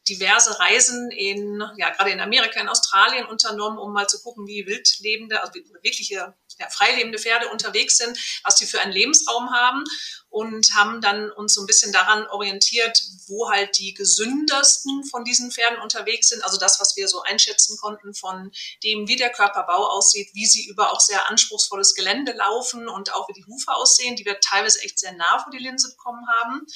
diverse 0.09 0.59
Reisen 0.59 1.11
in, 1.11 1.63
ja, 1.77 1.91
gerade 1.91 2.11
in 2.11 2.21
Amerika, 2.21 2.61
in 2.61 2.69
Australien 2.69 3.27
unternommen, 3.27 3.79
um 3.79 3.93
mal 3.93 4.09
zu 4.09 4.21
gucken, 4.21 4.47
wie 4.47 4.67
wildlebende, 4.67 5.41
also 5.41 5.53
wirkliche 5.83 6.35
ja, 6.59 6.69
freilebende 6.71 7.19
Pferde 7.19 7.49
unterwegs 7.49 7.99
sind, 7.99 8.19
was 8.45 8.57
die 8.57 8.67
für 8.67 8.81
einen 8.81 8.93
Lebensraum 8.93 9.51
haben 9.53 9.85
und 10.33 10.75
haben 10.75 11.03
dann 11.03 11.31
uns 11.31 11.53
so 11.53 11.61
ein 11.61 11.67
bisschen 11.67 11.93
daran 11.93 12.27
orientiert, 12.29 13.03
wo 13.29 13.51
halt 13.51 13.79
die 13.79 13.93
gesündesten 13.93 15.05
von 15.05 15.25
diesen 15.25 15.53
Pferden 15.53 15.79
unterwegs 15.79 16.31
sind. 16.31 16.43
Also 16.43 16.57
das, 16.57 16.81
was 16.81 16.97
wir 16.97 17.07
so 17.07 17.21
einschätzen 17.21 17.77
konnten 17.77 18.15
von 18.15 18.51
dem, 18.83 19.07
wie 19.07 19.17
der 19.17 19.29
Körperbau 19.29 19.89
aussieht, 19.89 20.31
wie 20.33 20.47
sie 20.47 20.65
über 20.65 20.91
auch 20.91 21.01
sehr 21.01 21.29
anspruchsvolles 21.29 21.95
Gelände 21.95 22.33
laufen 22.33 22.89
und 22.89 23.13
auch 23.15 23.29
wie 23.29 23.35
die 23.35 23.45
Hufe 23.45 23.75
aussehen, 23.75 24.17
die 24.17 24.25
wir 24.25 24.41
teilweise 24.41 24.81
echt 24.81 24.99
sehr 24.99 25.13
nah 25.13 25.39
vor 25.43 25.53
die 25.53 25.63
Linse 25.63 25.91
bekommen 25.91 26.27
haben 26.41 26.67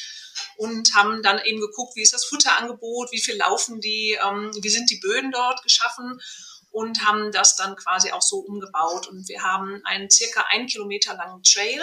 und 0.58 0.94
haben 0.94 1.22
dann 1.22 1.42
eben 1.46 1.60
geguckt, 1.60 1.96
wie 1.96 2.02
ist 2.02 2.12
das 2.12 2.26
Futterangebot, 2.26 3.10
wie 3.10 3.22
viel 3.22 3.38
laufen 3.38 3.80
die, 3.80 4.18
ähm, 4.22 4.50
wie 4.60 4.68
sind 4.68 4.90
die 4.90 5.00
Böden 5.00 5.32
dort 5.32 5.62
geschaffen 5.62 6.20
und 6.72 7.06
haben 7.06 7.32
das 7.32 7.56
dann 7.56 7.74
quasi 7.74 8.12
auch 8.12 8.20
so 8.20 8.40
umgebaut. 8.40 9.06
Und 9.06 9.26
wir 9.30 9.42
haben 9.42 9.80
einen 9.84 10.10
circa 10.10 10.44
ein 10.50 10.66
Kilometer 10.66 11.14
langen 11.14 11.42
Trail, 11.42 11.80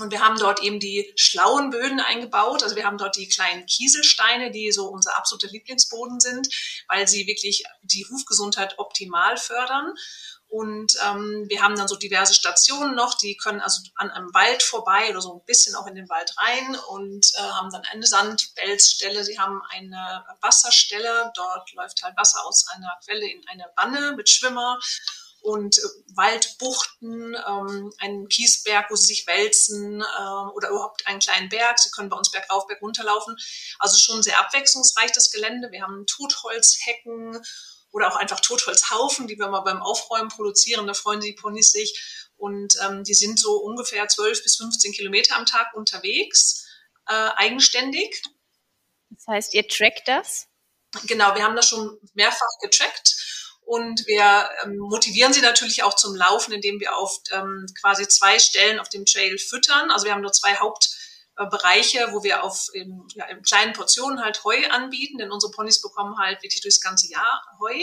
Und 0.00 0.10
wir 0.10 0.20
haben 0.20 0.38
dort 0.38 0.62
eben 0.62 0.80
die 0.80 1.12
schlauen 1.16 1.70
Böden 1.70 2.00
eingebaut. 2.00 2.62
Also 2.62 2.76
wir 2.76 2.84
haben 2.84 2.98
dort 2.98 3.16
die 3.16 3.28
kleinen 3.28 3.66
Kieselsteine, 3.66 4.50
die 4.50 4.72
so 4.72 4.86
unser 4.88 5.16
absoluter 5.16 5.48
Lieblingsboden 5.48 6.20
sind, 6.20 6.48
weil 6.88 7.06
sie 7.08 7.26
wirklich 7.26 7.64
die 7.82 8.06
Hufgesundheit 8.08 8.78
optimal 8.78 9.36
fördern. 9.36 9.94
Und 10.48 10.96
ähm, 11.04 11.46
wir 11.48 11.60
haben 11.62 11.76
dann 11.76 11.88
so 11.88 11.96
diverse 11.96 12.32
Stationen 12.32 12.94
noch, 12.94 13.14
die 13.18 13.36
können 13.36 13.60
also 13.60 13.82
an 13.96 14.10
einem 14.10 14.32
Wald 14.32 14.62
vorbei 14.62 15.10
oder 15.10 15.20
so 15.20 15.34
ein 15.34 15.44
bisschen 15.44 15.74
auch 15.74 15.88
in 15.88 15.96
den 15.96 16.08
Wald 16.08 16.32
rein 16.38 16.76
und 16.88 17.32
äh, 17.36 17.42
haben 17.42 17.70
dann 17.70 17.84
eine 17.90 18.06
Sandwälzstelle, 18.06 19.24
sie 19.24 19.38
haben 19.40 19.60
eine 19.70 20.24
Wasserstelle, 20.40 21.32
dort 21.34 21.72
läuft 21.72 22.02
halt 22.04 22.16
Wasser 22.16 22.46
aus 22.46 22.68
einer 22.68 22.96
Quelle 23.04 23.28
in 23.28 23.46
eine 23.48 23.64
Wanne 23.76 24.12
mit 24.12 24.28
Schwimmer 24.28 24.78
und 25.46 25.78
äh, 25.78 25.82
Waldbuchten, 26.16 27.36
ähm, 27.46 27.92
einen 27.98 28.28
Kiesberg, 28.28 28.90
wo 28.90 28.96
sie 28.96 29.06
sich 29.06 29.26
wälzen 29.28 30.00
äh, 30.00 30.50
oder 30.54 30.70
überhaupt 30.70 31.06
einen 31.06 31.20
kleinen 31.20 31.48
Berg. 31.48 31.78
Sie 31.78 31.90
können 31.90 32.08
bei 32.08 32.16
uns 32.16 32.32
bergauf, 32.32 32.66
berg 32.66 32.82
runterlaufen. 32.82 33.36
Also 33.78 33.96
schon 33.96 34.24
sehr 34.24 34.40
abwechslungsreich 34.40 35.12
das 35.12 35.30
Gelände. 35.30 35.70
Wir 35.70 35.82
haben 35.82 36.04
Totholzhecken 36.06 37.40
oder 37.92 38.08
auch 38.08 38.16
einfach 38.16 38.40
Totholzhaufen, 38.40 39.28
die 39.28 39.38
wir 39.38 39.46
mal 39.46 39.60
beim 39.60 39.82
Aufräumen 39.82 40.30
produzieren. 40.30 40.88
Da 40.88 40.94
freuen 40.94 41.20
die 41.20 41.34
Ponys 41.34 41.70
sich. 41.70 42.28
Und 42.36 42.74
ähm, 42.84 43.04
die 43.04 43.14
sind 43.14 43.38
so 43.38 43.56
ungefähr 43.58 44.08
12 44.08 44.42
bis 44.42 44.56
15 44.56 44.94
Kilometer 44.94 45.36
am 45.36 45.46
Tag 45.46 45.74
unterwegs, 45.74 46.66
äh, 47.06 47.12
eigenständig. 47.36 48.20
Das 49.10 49.28
heißt, 49.28 49.54
ihr 49.54 49.68
trackt 49.68 50.08
das? 50.08 50.48
Genau, 51.04 51.36
wir 51.36 51.44
haben 51.44 51.54
das 51.54 51.68
schon 51.68 52.00
mehrfach 52.14 52.58
getrackt. 52.60 53.15
Und 53.66 54.06
wir 54.06 54.48
ähm, 54.62 54.76
motivieren 54.76 55.32
sie 55.32 55.40
natürlich 55.40 55.82
auch 55.82 55.94
zum 55.94 56.14
Laufen, 56.14 56.52
indem 56.52 56.78
wir 56.78 56.96
auf 56.96 57.18
ähm, 57.32 57.66
quasi 57.80 58.06
zwei 58.06 58.38
Stellen 58.38 58.78
auf 58.78 58.88
dem 58.88 59.04
Trail 59.04 59.38
füttern. 59.38 59.90
Also 59.90 60.04
wir 60.06 60.12
haben 60.12 60.22
nur 60.22 60.32
zwei 60.32 60.54
Haupt 60.54 60.96
äh, 61.36 62.12
wo 62.12 62.22
wir 62.22 62.44
auf 62.44 62.68
in, 62.72 63.02
ja, 63.14 63.26
in 63.26 63.42
kleinen 63.42 63.72
Portionen 63.72 64.22
halt 64.22 64.44
Heu 64.44 64.56
anbieten, 64.70 65.18
denn 65.18 65.32
unsere 65.32 65.50
Ponys 65.50 65.82
bekommen 65.82 66.16
halt 66.16 66.42
wirklich 66.44 66.62
durchs 66.62 66.80
ganze 66.80 67.10
Jahr 67.10 67.42
Heu. 67.58 67.74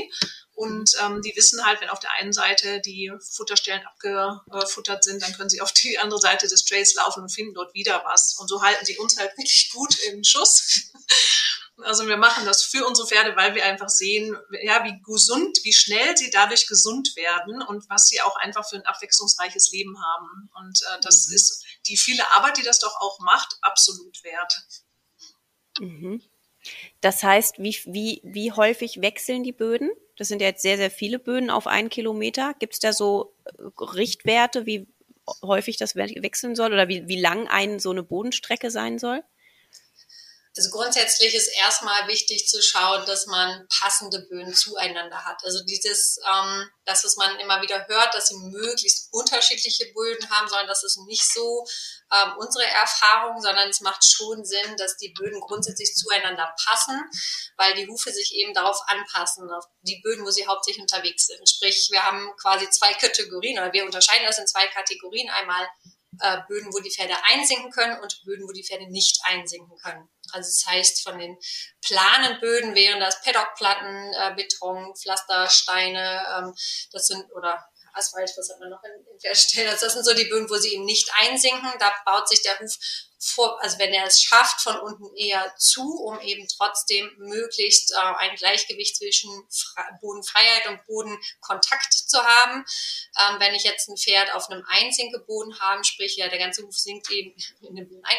Und 0.55 0.91
ähm, 1.03 1.21
die 1.21 1.33
wissen 1.35 1.65
halt, 1.65 1.81
wenn 1.81 1.89
auf 1.89 1.99
der 1.99 2.13
einen 2.13 2.31
Seite 2.31 2.79
die 2.79 3.11
Futterstellen 3.35 3.83
abgefuttert 3.85 5.03
sind, 5.03 5.21
dann 5.21 5.33
können 5.33 5.49
sie 5.49 5.59
auf 5.59 5.73
die 5.73 5.99
andere 5.99 6.21
Seite 6.21 6.47
des 6.47 6.63
Trails 6.63 6.95
laufen 6.95 7.23
und 7.23 7.29
finden 7.29 7.55
dort 7.55 7.73
wieder 7.73 8.03
was. 8.05 8.37
Und 8.39 8.47
so 8.47 8.61
halten 8.61 8.85
sie 8.85 8.97
uns 8.97 9.17
halt 9.17 9.37
wirklich 9.37 9.69
gut 9.71 9.97
im 10.11 10.23
Schuss. 10.23 10.91
Also 11.81 12.07
wir 12.07 12.17
machen 12.17 12.45
das 12.45 12.63
für 12.63 12.85
unsere 12.85 13.07
Pferde, 13.07 13.35
weil 13.35 13.55
wir 13.55 13.65
einfach 13.65 13.89
sehen, 13.89 14.37
ja, 14.61 14.83
wie 14.83 15.01
gesund, 15.01 15.57
wie 15.63 15.73
schnell 15.73 16.15
sie 16.15 16.29
dadurch 16.29 16.67
gesund 16.67 17.15
werden 17.15 17.63
und 17.63 17.89
was 17.89 18.07
sie 18.07 18.21
auch 18.21 18.35
einfach 18.35 18.67
für 18.67 18.75
ein 18.75 18.85
abwechslungsreiches 18.85 19.71
Leben 19.71 19.95
haben. 20.01 20.49
Und 20.53 20.81
äh, 20.83 20.99
das 21.01 21.27
mhm. 21.27 21.35
ist 21.35 21.65
die 21.87 21.97
viele 21.97 22.23
Arbeit, 22.33 22.57
die 22.57 22.63
das 22.63 22.79
doch 22.79 22.95
auch 23.01 23.19
macht, 23.19 23.57
absolut 23.61 24.23
wert. 24.23 24.53
Mhm. 25.79 26.21
Das 27.01 27.23
heißt, 27.23 27.55
wie, 27.57 27.75
wie, 27.85 28.21
wie 28.23 28.51
häufig 28.51 29.01
wechseln 29.01 29.43
die 29.43 29.51
Böden? 29.51 29.91
Das 30.15 30.27
sind 30.27 30.41
ja 30.41 30.47
jetzt 30.47 30.61
sehr, 30.61 30.77
sehr 30.77 30.91
viele 30.91 31.19
Böden 31.19 31.49
auf 31.49 31.65
einen 31.65 31.89
Kilometer. 31.89 32.53
Gibt 32.59 32.73
es 32.73 32.79
da 32.79 32.93
so 32.93 33.35
äh, 33.45 33.63
Richtwerte, 33.81 34.65
wie 34.65 34.87
häufig 35.41 35.77
das 35.77 35.95
wechseln 35.95 36.55
soll 36.55 36.73
oder 36.73 36.87
wie, 36.87 37.07
wie 37.07 37.19
lang 37.19 37.47
ein, 37.47 37.79
so 37.79 37.91
eine 37.91 38.03
Bodenstrecke 38.03 38.69
sein 38.69 38.99
soll? 38.99 39.23
Also 40.55 40.69
grundsätzlich 40.69 41.33
ist 41.33 41.47
erstmal 41.47 42.07
wichtig 42.07 42.47
zu 42.47 42.61
schauen, 42.61 43.03
dass 43.07 43.25
man 43.25 43.67
passende 43.79 44.19
Böden 44.29 44.53
zueinander 44.53 45.25
hat. 45.25 45.43
Also 45.43 45.63
dieses, 45.63 46.19
ähm, 46.31 46.69
das, 46.85 47.03
was 47.03 47.15
man 47.15 47.39
immer 47.39 47.63
wieder 47.63 47.87
hört, 47.87 48.13
dass 48.13 48.27
sie 48.27 48.37
möglichst 48.37 49.11
unterschiedliche 49.11 49.91
Böden 49.93 50.29
haben 50.29 50.47
sollen, 50.47 50.67
das 50.67 50.83
ist 50.83 50.99
nicht 51.07 51.23
so 51.23 51.65
ähm, 52.11 52.33
unsere 52.37 52.67
Erfahrung, 52.67 53.41
sondern 53.41 53.67
es 53.69 53.81
macht 53.81 54.05
schon 54.07 54.45
Sinn, 54.45 54.77
dass 54.77 54.95
die 54.97 55.09
Böden 55.09 55.41
grundsätzlich 55.41 55.95
zueinander 55.95 56.53
passen, 56.63 57.01
weil 57.57 57.73
die 57.73 57.87
Hufe 57.87 58.11
sich 58.11 58.35
eben 58.35 58.53
darauf 58.53 58.79
anpassen, 58.85 59.49
auf 59.49 59.65
die 59.81 60.01
Böden, 60.03 60.23
wo 60.23 60.29
sie 60.29 60.45
hauptsächlich 60.45 60.83
unterwegs 60.83 61.25
sind. 61.25 61.49
Sprich, 61.49 61.87
wir 61.89 62.03
haben 62.05 62.31
quasi 62.39 62.69
zwei 62.69 62.93
Kategorien 62.93 63.57
oder 63.57 63.73
wir 63.73 63.85
unterscheiden 63.85 64.27
das 64.27 64.37
in 64.37 64.45
zwei 64.45 64.67
Kategorien. 64.67 65.31
Einmal 65.31 65.67
äh, 66.19 66.37
Böden, 66.47 66.71
wo 66.71 66.79
die 66.79 66.91
Pferde 66.91 67.15
einsinken 67.23 67.71
können 67.71 67.99
und 68.01 68.21
Böden, 68.23 68.47
wo 68.47 68.51
die 68.51 68.63
Pferde 68.63 68.87
nicht 68.91 69.19
einsinken 69.25 69.77
können. 69.79 70.09
Also 70.33 70.49
das 70.49 70.65
heißt, 70.67 71.03
von 71.03 71.19
den 71.19 71.37
planen 71.81 72.39
Böden 72.39 72.75
wären 72.75 72.99
das 72.99 73.21
Paddockplatten, 73.21 74.13
äh, 74.13 74.33
Beton, 74.35 74.95
Pflaster, 74.95 75.49
Steine, 75.49 76.25
ähm, 76.37 76.53
das 76.91 77.07
sind, 77.07 77.31
oder 77.33 77.63
Asphalt, 77.93 78.31
was 78.35 78.49
hat 78.49 78.59
man 78.59 78.69
noch 78.69 78.83
in, 78.83 79.05
in 79.11 79.19
Pferdestellen? 79.19 79.69
Also 79.69 79.85
das 79.85 79.93
sind 79.93 80.05
so 80.05 80.13
die 80.13 80.25
Böden, 80.25 80.49
wo 80.49 80.55
sie 80.55 80.73
eben 80.73 80.85
nicht 80.85 81.09
einsinken. 81.21 81.71
Da 81.79 81.91
baut 82.05 82.27
sich 82.27 82.41
der 82.41 82.59
Huf 82.59 82.75
vor, 83.23 83.61
also 83.63 83.79
wenn 83.79 83.93
er 83.93 84.05
es 84.05 84.21
schafft, 84.21 84.61
von 84.61 84.77
unten 84.79 85.15
eher 85.15 85.55
zu, 85.57 85.81
um 85.81 86.19
eben 86.19 86.45
trotzdem 86.57 87.09
möglichst 87.17 87.91
äh, 87.91 87.95
ein 87.95 88.35
Gleichgewicht 88.35 88.97
zwischen 88.97 89.29
Fra 89.49 89.87
Bodenfreiheit 90.01 90.67
und 90.67 90.85
Bodenkontakt 90.85 91.93
zu 91.93 92.21
haben. 92.21 92.65
Ähm, 93.17 93.39
wenn 93.39 93.55
ich 93.55 93.63
jetzt 93.63 93.87
ein 93.87 93.97
Pferd 93.97 94.33
auf 94.33 94.49
einem 94.49 94.65
Einsinkeboden 94.67 95.57
habe, 95.59 95.83
sprich 95.85 96.17
ja 96.17 96.27
der 96.27 96.39
ganze 96.39 96.63
Huf 96.63 96.77
sinkt 96.77 97.09
eben 97.11 97.33
in 97.61 97.75
den 97.75 97.87
Boden 97.87 98.03
ein, 98.03 98.17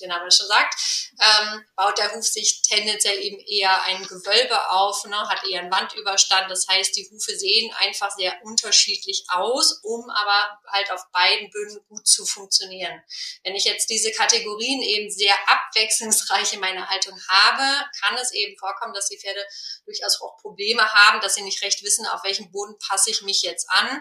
der 0.00 0.08
Name 0.08 0.30
schon 0.32 0.48
sagt, 0.48 0.74
ähm, 1.20 1.64
baut 1.76 1.98
der 1.98 2.12
Huf 2.14 2.26
sich 2.26 2.62
tendenziell 2.62 3.18
eben 3.20 3.38
eher 3.40 3.84
ein 3.84 4.04
Gewölbe 4.06 4.70
auf, 4.70 5.04
ne, 5.04 5.16
hat 5.28 5.46
eher 5.48 5.60
einen 5.60 5.70
Wandüberstand. 5.70 6.50
Das 6.50 6.66
heißt, 6.66 6.96
die 6.96 7.08
Hufe 7.10 7.36
sehen 7.36 7.72
einfach 7.78 8.10
sehr 8.10 8.34
unterschiedlich 8.42 9.24
aus, 9.28 9.80
um 9.84 10.10
aber 10.10 10.58
halt 10.66 10.90
auf 10.90 11.06
beiden 11.12 11.50
Böden 11.50 11.80
gut 11.88 12.06
zu 12.06 12.26
funktionieren. 12.26 13.00
Wenn 13.44 13.54
ich 13.54 13.64
jetzt 13.64 13.90
diese 13.90 14.10
Kategorie 14.10 14.39
Kategorien 14.40 14.82
eben 14.82 15.10
sehr 15.10 15.34
abwechslungsreich 15.46 16.54
in 16.54 16.60
meiner 16.60 16.88
Haltung 16.88 17.18
habe, 17.28 17.84
kann 18.00 18.16
es 18.16 18.32
eben 18.32 18.56
vorkommen, 18.58 18.94
dass 18.94 19.08
die 19.08 19.18
Pferde 19.18 19.44
durchaus 19.84 20.20
auch 20.20 20.38
Probleme 20.38 20.82
haben, 20.82 21.20
dass 21.20 21.34
sie 21.34 21.42
nicht 21.42 21.62
recht 21.62 21.82
wissen, 21.82 22.06
auf 22.06 22.24
welchem 22.24 22.50
Boden 22.50 22.76
passe 22.78 23.10
ich 23.10 23.22
mich 23.22 23.42
jetzt 23.42 23.68
an 23.70 24.00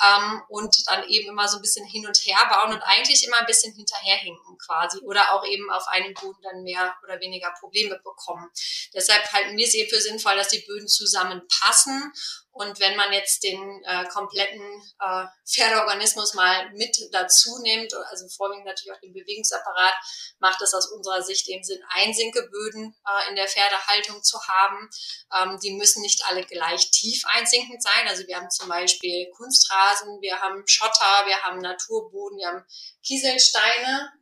ähm, 0.00 0.42
und 0.48 0.76
dann 0.86 1.08
eben 1.08 1.28
immer 1.28 1.48
so 1.48 1.56
ein 1.56 1.62
bisschen 1.62 1.86
hin 1.86 2.06
und 2.06 2.16
her 2.18 2.38
bauen 2.48 2.72
und 2.72 2.82
eigentlich 2.82 3.26
immer 3.26 3.38
ein 3.38 3.46
bisschen 3.46 3.74
hinterherhinken 3.74 4.58
quasi 4.58 4.98
oder 5.00 5.32
auch 5.32 5.44
eben 5.46 5.70
auf 5.70 5.86
einem 5.88 6.14
Boden 6.14 6.40
dann 6.42 6.62
mehr 6.62 6.94
oder 7.04 7.20
weniger 7.20 7.52
Probleme 7.60 8.00
bekommen. 8.02 8.48
Deshalb 8.94 9.30
halten 9.32 9.56
wir 9.56 9.66
es 9.66 9.74
eben 9.74 9.90
für 9.90 10.00
sinnvoll, 10.00 10.36
dass 10.36 10.48
die 10.48 10.64
Böden 10.66 10.88
zusammenpassen 10.88 12.12
und 12.52 12.80
wenn 12.80 12.96
man 12.96 13.12
jetzt 13.14 13.42
den 13.42 13.82
äh, 13.84 14.04
kompletten 14.08 14.60
äh, 15.00 15.24
Pferdeorganismus 15.46 16.34
mal 16.34 16.70
mit 16.72 16.96
dazu 17.10 17.58
nimmt, 17.62 17.94
also 18.10 18.28
vorwiegend 18.28 18.66
natürlich 18.66 18.94
auch 18.94 19.00
den 19.00 19.14
Bewegungsapparat, 19.14 19.94
macht 20.38 20.60
es 20.60 20.74
aus 20.74 20.90
unserer 20.92 21.22
Sicht 21.22 21.48
eben 21.48 21.64
Sinn, 21.64 21.82
Einsinkeböden 21.88 22.94
äh, 23.08 23.30
in 23.30 23.36
der 23.36 23.48
Pferdehaltung 23.48 24.22
zu 24.22 24.38
haben. 24.46 24.90
Ähm, 25.34 25.58
die 25.62 25.72
müssen 25.72 26.02
nicht 26.02 26.26
alle 26.26 26.44
gleich 26.44 26.90
tief 26.90 27.22
einsinkend 27.24 27.82
sein. 27.82 28.08
Also 28.08 28.26
wir 28.26 28.36
haben 28.36 28.50
zum 28.50 28.68
Beispiel 28.68 29.30
Kunstrasen, 29.34 29.81
wir 30.20 30.40
haben 30.40 30.62
Schotter, 30.66 31.26
wir 31.26 31.42
haben 31.42 31.58
Naturboden, 31.58 32.38
wir 32.38 32.48
haben 32.48 32.64
Kieselsteine, 33.04 34.12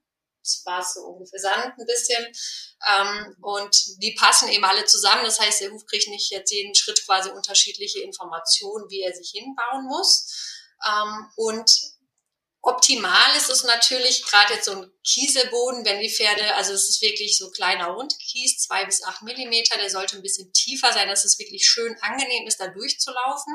das 0.42 0.62
war 0.64 0.82
so 0.82 1.00
ungefähr 1.00 1.38
Sand 1.38 1.74
ein 1.78 1.86
bisschen. 1.86 2.26
Ähm, 2.86 3.36
und 3.42 4.02
die 4.02 4.14
passen 4.18 4.48
eben 4.48 4.64
alle 4.64 4.84
zusammen. 4.86 5.24
Das 5.24 5.38
heißt, 5.38 5.60
der 5.60 5.70
Huf 5.70 5.84
kriegt 5.86 6.08
nicht 6.08 6.30
jetzt 6.30 6.50
jeden 6.50 6.74
Schritt 6.74 7.04
quasi 7.04 7.30
unterschiedliche 7.30 8.00
Informationen, 8.00 8.88
wie 8.88 9.02
er 9.02 9.14
sich 9.14 9.30
hinbauen 9.30 9.86
muss. 9.86 10.66
Ähm, 10.86 11.30
und 11.36 11.70
Optimal 12.62 13.36
ist 13.36 13.48
es 13.48 13.64
natürlich 13.64 14.24
gerade 14.26 14.54
jetzt 14.54 14.66
so 14.66 14.72
ein 14.72 14.92
Kieselboden, 15.02 15.84
wenn 15.86 16.00
die 16.00 16.10
Pferde, 16.10 16.54
also 16.56 16.74
es 16.74 16.88
ist 16.88 17.00
wirklich 17.00 17.38
so 17.38 17.50
kleiner 17.50 17.86
Rundkies, 17.86 18.58
zwei 18.58 18.84
bis 18.84 19.02
acht 19.02 19.22
Millimeter, 19.22 19.78
der 19.78 19.88
sollte 19.88 20.16
ein 20.16 20.22
bisschen 20.22 20.52
tiefer 20.52 20.92
sein, 20.92 21.08
dass 21.08 21.24
es 21.24 21.38
wirklich 21.38 21.64
schön 21.64 21.96
angenehm 22.02 22.46
ist, 22.46 22.60
da 22.60 22.68
durchzulaufen. 22.68 23.54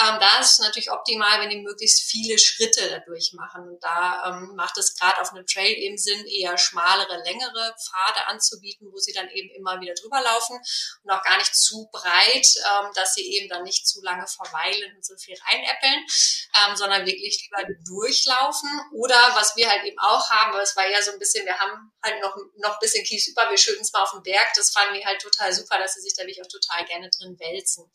Ähm, 0.00 0.18
da 0.20 0.40
ist 0.40 0.52
es 0.52 0.58
natürlich 0.60 0.92
optimal, 0.92 1.40
wenn 1.40 1.50
die 1.50 1.62
möglichst 1.62 2.02
viele 2.02 2.38
Schritte 2.38 2.88
dadurch 2.88 3.32
machen. 3.32 3.68
Und 3.68 3.82
da 3.82 4.28
ähm, 4.28 4.54
macht 4.54 4.78
es 4.78 4.94
gerade 4.94 5.20
auf 5.20 5.32
einem 5.32 5.46
Trail 5.46 5.72
eben 5.72 5.98
Sinn, 5.98 6.24
eher 6.26 6.56
schmalere, 6.56 7.22
längere 7.24 7.74
Pfade 7.84 8.26
anzubieten, 8.28 8.88
wo 8.92 8.98
sie 8.98 9.12
dann 9.12 9.28
eben 9.30 9.50
immer 9.56 9.80
wieder 9.80 9.94
drüber 9.94 10.20
laufen 10.20 10.60
und 11.02 11.10
auch 11.10 11.22
gar 11.24 11.38
nicht 11.38 11.56
zu 11.56 11.88
breit, 11.90 12.46
ähm, 12.56 12.92
dass 12.94 13.14
sie 13.14 13.26
eben 13.36 13.48
dann 13.48 13.64
nicht 13.64 13.88
zu 13.88 14.00
lange 14.02 14.26
verweilen 14.28 14.94
und 14.94 15.04
so 15.04 15.16
viel 15.16 15.36
reinäppeln, 15.48 16.06
ähm, 16.54 16.76
sondern 16.76 17.04
wirklich 17.04 17.42
lieber 17.42 17.68
durch 17.84 18.24
laufen. 18.26 18.70
Oder 18.92 19.16
was 19.34 19.56
wir 19.56 19.68
halt 19.68 19.84
eben 19.84 19.98
auch 19.98 20.30
haben, 20.30 20.52
es 20.68 20.76
war 20.76 20.88
ja 20.88 21.00
so 21.02 21.12
ein 21.12 21.18
bisschen, 21.18 21.46
wir 21.46 21.58
haben 21.58 21.92
halt 22.02 22.20
noch, 22.22 22.36
noch 22.56 22.74
ein 22.74 22.80
bisschen 22.80 23.04
Kies 23.04 23.28
über, 23.28 23.48
wir 23.50 23.58
schütten 23.58 23.82
es 23.82 23.92
mal 23.92 24.02
auf 24.02 24.12
den 24.12 24.22
Berg. 24.22 24.48
Das 24.54 24.70
fanden 24.70 24.94
wir 24.94 25.04
halt 25.04 25.20
total 25.20 25.52
super, 25.52 25.78
dass 25.78 25.94
sie 25.94 26.02
sich 26.02 26.14
da 26.14 26.22
wirklich 26.22 26.42
auch 26.42 26.48
total 26.48 26.84
gerne 26.84 27.10
drin 27.10 27.38
wälzen. 27.38 27.90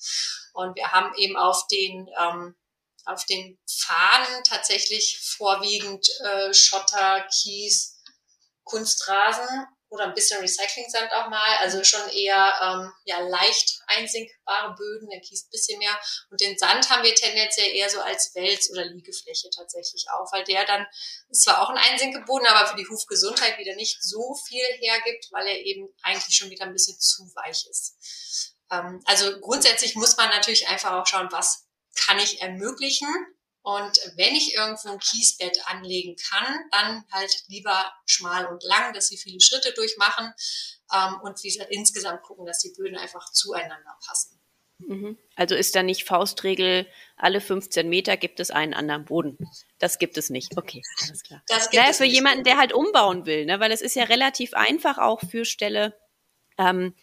Und 0.53 0.75
wir 0.75 0.91
haben 0.91 1.13
eben 1.15 1.37
auf 1.37 1.67
den, 1.67 2.09
ähm, 2.19 2.55
auf 3.05 3.25
den 3.25 3.59
Pfaden 3.67 4.43
tatsächlich 4.43 5.19
vorwiegend 5.37 6.07
äh, 6.21 6.53
Schotter, 6.53 7.27
Kies, 7.31 8.01
Kunstrasen 8.63 9.67
oder 9.93 10.05
ein 10.05 10.15
bisschen 10.15 10.41
Recycling-Sand 10.41 11.11
auch 11.13 11.29
mal. 11.29 11.57
Also 11.59 11.83
schon 11.83 12.09
eher 12.09 12.53
ähm, 12.61 12.91
ja, 13.05 13.19
leicht 13.19 13.79
einsinkbare 13.85 14.75
Böden, 14.75 15.09
der 15.09 15.21
Kies 15.21 15.45
ein 15.45 15.51
bisschen 15.51 15.77
mehr. 15.77 15.95
Und 16.31 16.41
den 16.41 16.57
Sand 16.57 16.89
haben 16.89 17.03
wir 17.03 17.13
tendenziell 17.13 17.69
eher 17.75 17.89
so 17.89 18.01
als 18.01 18.33
Wels- 18.33 18.71
oder 18.71 18.85
Liegefläche 18.85 19.49
tatsächlich 19.55 20.05
auch, 20.11 20.31
weil 20.33 20.43
der 20.45 20.65
dann 20.65 20.87
zwar 21.31 21.61
auch 21.61 21.69
ein 21.69 21.77
Einsinkeboden, 21.77 22.47
aber 22.47 22.67
für 22.67 22.77
die 22.77 22.87
Hufgesundheit 22.87 23.59
wieder 23.59 23.75
nicht 23.75 24.01
so 24.03 24.35
viel 24.47 24.65
hergibt, 24.79 25.27
weil 25.31 25.45
er 25.45 25.59
eben 25.59 25.87
eigentlich 26.01 26.35
schon 26.35 26.49
wieder 26.49 26.65
ein 26.65 26.73
bisschen 26.73 26.99
zu 26.99 27.23
weich 27.35 27.67
ist. 27.69 28.55
Ähm, 28.71 29.03
also 29.05 29.39
grundsätzlich 29.41 29.95
muss 29.95 30.17
man 30.17 30.29
natürlich 30.29 30.67
einfach 30.69 30.93
auch 30.93 31.05
schauen, 31.05 31.31
was 31.31 31.67
kann 31.95 32.17
ich 32.17 32.41
ermöglichen 32.41 33.07
und 33.63 33.97
wenn 34.17 34.35
ich 34.35 34.55
irgendwo 34.55 34.89
ein 34.89 34.99
Kiesbett 34.99 35.57
anlegen 35.67 36.17
kann, 36.17 36.69
dann 36.71 37.05
halt 37.11 37.43
lieber 37.47 37.93
schmal 38.05 38.45
und 38.45 38.61
lang, 38.63 38.93
dass 38.93 39.07
sie 39.07 39.17
viele 39.17 39.39
Schritte 39.39 39.73
durchmachen 39.73 40.33
ähm, 40.93 41.21
und 41.23 41.41
wie 41.43 41.47
gesagt, 41.47 41.71
insgesamt 41.71 42.23
gucken, 42.23 42.45
dass 42.45 42.59
die 42.59 42.73
Böden 42.75 42.97
einfach 42.97 43.31
zueinander 43.31 43.97
passen. 44.05 44.39
Mhm. 44.79 45.17
Also 45.37 45.55
ist 45.55 45.75
da 45.75 45.83
nicht 45.83 46.03
Faustregel, 46.03 46.87
alle 47.15 47.39
15 47.39 47.87
Meter 47.87 48.17
gibt 48.17 48.41
es 48.41 48.51
einen 48.51 48.73
anderen 48.73 49.05
Boden. 49.05 49.37
Das 49.79 49.97
gibt 49.97 50.17
es 50.17 50.29
nicht. 50.29 50.57
Okay, 50.57 50.81
alles 51.01 51.23
klar. 51.23 51.41
Das 51.47 51.69
gibt 51.69 51.75
naja, 51.75 51.91
es 51.91 51.97
für 51.97 52.03
nicht. 52.03 52.15
jemanden, 52.15 52.43
der 52.43 52.57
halt 52.57 52.73
umbauen 52.73 53.25
will, 53.25 53.45
ne? 53.45 53.61
weil 53.61 53.71
es 53.71 53.81
ist 53.81 53.95
ja 53.95 54.03
relativ 54.03 54.53
einfach 54.53 54.97
auch 54.97 55.21
für 55.21 55.45
Ställe, 55.45 55.97
ähm, 56.57 56.95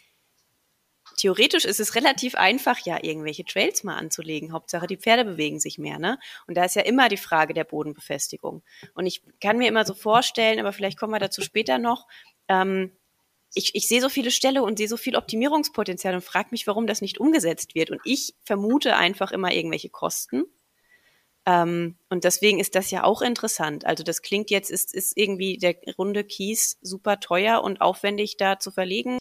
theoretisch 1.20 1.66
ist 1.66 1.80
es 1.80 1.94
relativ 1.94 2.34
einfach, 2.34 2.78
ja, 2.80 2.98
irgendwelche 3.02 3.44
Trails 3.44 3.84
mal 3.84 3.96
anzulegen. 3.96 4.52
Hauptsache, 4.52 4.86
die 4.86 4.96
Pferde 4.96 5.24
bewegen 5.24 5.60
sich 5.60 5.78
mehr, 5.78 5.98
ne? 5.98 6.18
Und 6.46 6.56
da 6.56 6.64
ist 6.64 6.76
ja 6.76 6.82
immer 6.82 7.08
die 7.08 7.18
Frage 7.18 7.52
der 7.52 7.64
Bodenbefestigung. 7.64 8.62
Und 8.94 9.06
ich 9.06 9.22
kann 9.40 9.58
mir 9.58 9.68
immer 9.68 9.84
so 9.84 9.92
vorstellen, 9.92 10.58
aber 10.58 10.72
vielleicht 10.72 10.98
kommen 10.98 11.12
wir 11.12 11.20
dazu 11.20 11.42
später 11.42 11.78
noch, 11.78 12.06
ähm, 12.48 12.92
ich, 13.52 13.74
ich 13.74 13.88
sehe 13.88 14.00
so 14.00 14.08
viele 14.08 14.30
Ställe 14.30 14.62
und 14.62 14.78
sehe 14.78 14.88
so 14.88 14.96
viel 14.96 15.16
Optimierungspotenzial 15.16 16.14
und 16.14 16.24
frage 16.24 16.48
mich, 16.52 16.66
warum 16.66 16.86
das 16.86 17.02
nicht 17.02 17.18
umgesetzt 17.18 17.74
wird. 17.74 17.90
Und 17.90 18.00
ich 18.04 18.34
vermute 18.42 18.96
einfach 18.96 19.32
immer 19.32 19.52
irgendwelche 19.52 19.90
Kosten. 19.90 20.44
Ähm, 21.46 21.96
und 22.08 22.24
deswegen 22.24 22.60
ist 22.60 22.76
das 22.76 22.90
ja 22.90 23.04
auch 23.04 23.22
interessant. 23.22 23.84
Also 23.84 24.04
das 24.04 24.22
klingt 24.22 24.50
jetzt, 24.50 24.70
ist, 24.70 24.94
ist 24.94 25.16
irgendwie 25.16 25.58
der 25.58 25.74
runde 25.98 26.24
Kies 26.24 26.78
super 26.80 27.18
teuer 27.18 27.62
und 27.62 27.80
aufwendig 27.80 28.36
da 28.36 28.58
zu 28.58 28.70
verlegen. 28.70 29.18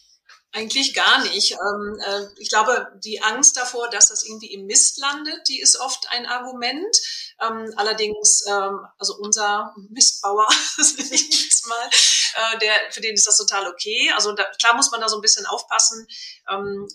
Eigentlich 0.51 0.95
gar 0.95 1.21
nicht. 1.23 1.51
Ähm, 1.51 1.99
äh, 2.03 2.25
ich 2.37 2.49
glaube, 2.49 2.91
die 3.03 3.21
Angst 3.21 3.55
davor, 3.55 3.87
dass 3.89 4.07
das 4.07 4.23
irgendwie 4.23 4.51
im 4.51 4.65
Mist 4.65 4.97
landet, 4.97 5.47
die 5.47 5.61
ist 5.61 5.79
oft 5.79 6.07
ein 6.09 6.25
Argument. 6.25 6.97
Ähm, 7.39 7.71
allerdings, 7.75 8.43
ähm, 8.47 8.79
also 8.97 9.15
unser 9.17 9.75
Mistbauer, 9.89 10.47
ich 10.77 11.49
mal, 11.67 11.89
äh, 12.33 12.57
der, 12.59 12.73
für 12.91 13.01
den 13.01 13.13
ist 13.13 13.27
das 13.27 13.37
total 13.37 13.67
okay. 13.67 14.11
Also 14.15 14.33
da, 14.33 14.43
klar 14.59 14.75
muss 14.75 14.91
man 14.91 15.01
da 15.01 15.07
so 15.07 15.17
ein 15.17 15.21
bisschen 15.21 15.45
aufpassen, 15.45 16.07
ähm, 16.49 16.87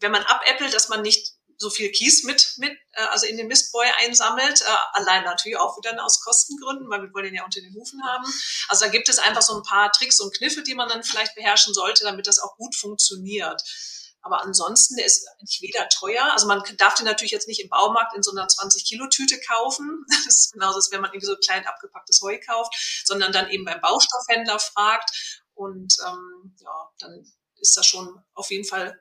wenn 0.00 0.12
man 0.12 0.22
abäppelt, 0.22 0.74
dass 0.74 0.88
man 0.88 1.02
nicht 1.02 1.32
so 1.58 1.70
viel 1.70 1.90
Kies 1.90 2.24
mit, 2.24 2.54
mit 2.58 2.72
äh, 2.92 3.02
also 3.10 3.26
in 3.26 3.36
den 3.36 3.48
Mistboy 3.48 3.86
einsammelt. 3.98 4.60
Äh, 4.60 4.64
allein 4.92 5.24
natürlich 5.24 5.58
auch 5.58 5.76
wieder 5.76 6.04
aus 6.04 6.20
Kostengründen, 6.20 6.88
weil 6.88 7.02
wir 7.02 7.12
wollen 7.12 7.26
ihn 7.26 7.34
ja 7.34 7.44
unter 7.44 7.60
den 7.60 7.74
Hufen 7.74 8.02
haben. 8.04 8.24
Also 8.68 8.84
da 8.84 8.90
gibt 8.90 9.08
es 9.08 9.18
einfach 9.18 9.42
so 9.42 9.56
ein 9.56 9.62
paar 9.62 9.90
Tricks 9.92 10.20
und 10.20 10.34
Kniffe, 10.36 10.62
die 10.62 10.74
man 10.74 10.88
dann 10.88 11.02
vielleicht 11.02 11.34
beherrschen 11.34 11.74
sollte, 11.74 12.04
damit 12.04 12.26
das 12.26 12.38
auch 12.38 12.56
gut 12.56 12.74
funktioniert. 12.76 13.62
Aber 14.22 14.42
ansonsten, 14.42 14.96
der 14.96 15.06
ist 15.06 15.26
eigentlich 15.38 15.60
weder 15.62 15.88
teuer. 15.88 16.32
Also 16.32 16.46
man 16.46 16.62
darf 16.76 16.94
den 16.94 17.06
natürlich 17.06 17.30
jetzt 17.30 17.48
nicht 17.48 17.60
im 17.60 17.68
Baumarkt 17.68 18.14
in 18.14 18.22
so 18.22 18.30
einer 18.32 18.46
20-Kilo-Tüte 18.46 19.40
kaufen. 19.40 20.04
Das 20.24 20.26
ist 20.26 20.52
genauso, 20.52 20.76
als 20.76 20.92
wenn 20.92 21.00
man 21.00 21.10
irgendwie 21.10 21.26
so 21.26 21.36
klein 21.36 21.66
abgepacktes 21.66 22.20
Heu 22.20 22.38
kauft, 22.44 23.02
sondern 23.04 23.32
dann 23.32 23.48
eben 23.50 23.64
beim 23.64 23.80
Baustoffhändler 23.80 24.58
fragt. 24.58 25.44
Und 25.54 25.96
ähm, 26.06 26.56
ja, 26.60 26.90
dann 26.98 27.24
ist 27.60 27.76
das 27.76 27.86
schon 27.86 28.22
auf 28.34 28.50
jeden 28.50 28.64
Fall 28.64 29.00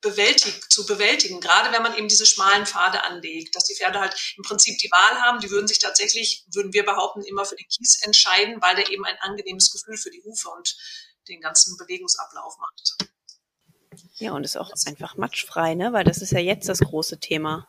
bewältigt, 0.00 0.72
zu 0.72 0.86
bewältigen, 0.86 1.40
gerade 1.40 1.72
wenn 1.72 1.82
man 1.82 1.96
eben 1.96 2.08
diese 2.08 2.26
schmalen 2.26 2.66
Pfade 2.66 3.02
anlegt, 3.04 3.54
dass 3.54 3.64
die 3.64 3.74
Pferde 3.74 4.00
halt 4.00 4.34
im 4.36 4.42
Prinzip 4.42 4.78
die 4.78 4.90
Wahl 4.90 5.20
haben, 5.20 5.40
die 5.40 5.50
würden 5.50 5.68
sich 5.68 5.78
tatsächlich, 5.78 6.44
würden 6.52 6.72
wir 6.72 6.84
behaupten, 6.84 7.22
immer 7.22 7.44
für 7.44 7.56
den 7.56 7.68
Kies 7.68 8.02
entscheiden, 8.02 8.60
weil 8.62 8.76
der 8.76 8.90
eben 8.90 9.04
ein 9.04 9.16
angenehmes 9.20 9.70
Gefühl 9.70 9.96
für 9.96 10.10
die 10.10 10.22
Hufe 10.24 10.48
und 10.48 10.76
den 11.28 11.40
ganzen 11.40 11.76
Bewegungsablauf 11.76 12.56
macht. 12.58 12.96
Ja, 14.14 14.32
und 14.32 14.44
ist 14.44 14.56
auch 14.56 14.70
einfach 14.86 15.16
matschfrei, 15.16 15.74
ne? 15.74 15.92
Weil 15.92 16.04
das 16.04 16.18
ist 16.18 16.32
ja 16.32 16.40
jetzt 16.40 16.68
das 16.68 16.80
große 16.80 17.18
Thema. 17.20 17.68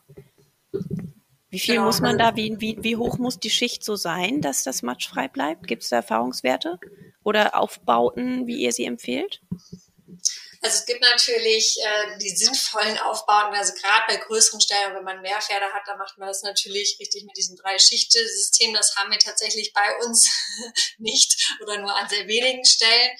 Wie 1.49 1.59
viel 1.59 1.75
genau. 1.75 1.87
muss 1.87 1.99
man 1.99 2.17
da, 2.17 2.35
wie, 2.37 2.59
wie, 2.59 2.77
wie 2.81 2.95
hoch 2.95 3.17
muss 3.17 3.39
die 3.39 3.49
Schicht 3.49 3.83
so 3.83 3.97
sein, 3.97 4.41
dass 4.41 4.63
das 4.63 4.83
matschfrei 4.83 5.27
bleibt? 5.27 5.67
Gibt 5.67 5.83
es 5.83 5.89
da 5.89 5.97
Erfahrungswerte 5.97 6.79
oder 7.23 7.55
Aufbauten, 7.55 8.47
wie 8.47 8.57
ihr 8.57 8.71
sie 8.71 8.85
empfehlt? 8.85 9.41
Also 10.63 10.77
es 10.77 10.85
gibt 10.85 11.01
natürlich 11.01 11.77
äh, 11.81 12.17
die 12.19 12.29
sinnvollen 12.29 12.99
Aufbauten, 12.99 13.55
also 13.55 13.73
gerade 13.73 14.03
bei 14.07 14.17
größeren 14.17 14.61
Stellen, 14.61 14.93
wenn 14.93 15.03
man 15.03 15.21
mehr 15.21 15.41
Pferde 15.41 15.65
hat, 15.73 15.87
dann 15.87 15.97
macht 15.97 16.19
man 16.19 16.27
das 16.27 16.43
natürlich 16.43 16.97
richtig 16.99 17.23
mit 17.23 17.35
diesem 17.35 17.55
Drei-Schichte-System. 17.57 18.71
Das 18.73 18.95
haben 18.95 19.11
wir 19.11 19.17
tatsächlich 19.17 19.73
bei 19.73 19.97
uns 20.05 20.29
nicht 20.99 21.57
oder 21.61 21.79
nur 21.79 21.95
an 21.95 22.07
sehr 22.09 22.27
wenigen 22.27 22.63
Stellen. 22.63 23.11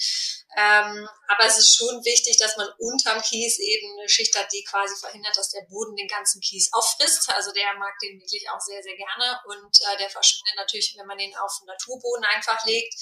Ähm, 0.57 1.07
aber 1.27 1.45
es 1.45 1.57
ist 1.57 1.77
schon 1.77 2.03
wichtig, 2.03 2.35
dass 2.37 2.57
man 2.57 2.67
unterm 2.77 3.21
Kies 3.21 3.57
eben 3.59 3.97
eine 3.97 4.09
Schicht 4.09 4.37
hat, 4.37 4.51
die 4.51 4.63
quasi 4.63 4.95
verhindert, 4.99 5.37
dass 5.37 5.49
der 5.49 5.61
Boden 5.69 5.95
den 5.95 6.09
ganzen 6.09 6.41
Kies 6.41 6.71
auffrisst. 6.73 7.29
Also 7.29 7.51
der 7.53 7.73
mag 7.79 7.97
den 7.99 8.19
wirklich 8.19 8.49
auch 8.49 8.59
sehr, 8.59 8.83
sehr 8.83 8.95
gerne 8.97 9.39
und 9.45 9.79
äh, 9.81 9.97
der 9.97 10.09
verschwindet 10.09 10.55
natürlich, 10.57 10.93
wenn 10.97 11.07
man 11.07 11.17
den 11.17 11.35
auf 11.37 11.57
den 11.59 11.67
Naturboden 11.67 12.25
einfach 12.25 12.65
legt. 12.65 12.93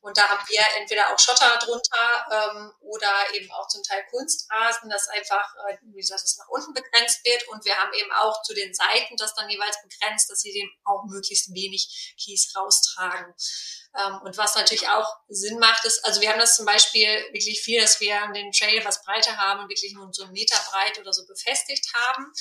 Und 0.00 0.16
da 0.16 0.28
haben 0.28 0.44
wir 0.48 0.62
entweder 0.78 1.12
auch 1.12 1.18
Schotter 1.18 1.58
drunter 1.58 2.26
ähm, 2.30 2.72
oder 2.80 3.10
eben 3.34 3.50
auch 3.50 3.66
zum 3.68 3.82
Teil 3.82 4.04
Kunstrasen, 4.10 4.88
dass 4.88 5.08
einfach, 5.08 5.54
äh, 5.68 5.78
wie 5.82 6.00
gesagt, 6.00 6.22
das 6.22 6.38
nach 6.38 6.48
unten 6.48 6.72
begrenzt 6.72 7.24
wird. 7.24 7.48
Und 7.48 7.64
wir 7.64 7.76
haben 7.76 7.92
eben 7.94 8.12
auch 8.12 8.42
zu 8.42 8.54
den 8.54 8.72
Seiten 8.74 9.16
das 9.16 9.34
dann 9.34 9.50
jeweils 9.50 9.76
begrenzt, 9.82 10.30
dass 10.30 10.40
sie 10.40 10.52
dem 10.52 10.70
auch 10.84 11.04
möglichst 11.04 11.52
wenig 11.52 12.14
Kies 12.16 12.52
raustragen. 12.56 13.34
Ähm, 13.94 14.20
und 14.24 14.36
was 14.38 14.54
natürlich 14.54 14.88
auch 14.88 15.06
Sinn 15.28 15.58
macht, 15.58 15.84
ist, 15.84 16.04
also 16.04 16.20
wir 16.20 16.30
haben 16.30 16.38
das 16.38 16.56
zum 16.56 16.64
Beispiel 16.64 17.08
wirklich 17.32 17.60
viel, 17.60 17.80
dass 17.80 18.00
wir 18.00 18.18
den 18.34 18.50
Trail 18.52 18.84
was 18.84 19.02
breiter 19.04 19.36
haben 19.36 19.68
wirklich 19.68 19.92
nur 19.92 20.08
so 20.12 20.24
einen 20.24 20.32
Meter 20.32 20.58
breit 20.70 20.98
oder 20.98 21.12
so 21.12 21.26
befestigt 21.26 21.92
haben. 21.94 22.32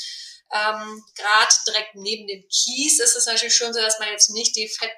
Ähm, 0.54 1.04
Gerade 1.16 1.54
direkt 1.68 1.96
neben 1.96 2.28
dem 2.28 2.44
Kies 2.48 3.00
ist 3.00 3.16
es 3.16 3.26
natürlich 3.26 3.56
schon 3.56 3.74
so, 3.74 3.82
dass 3.82 4.00
man 4.00 4.10
jetzt 4.10 4.30
nicht 4.30 4.56
die 4.56 4.68
fett 4.68 4.94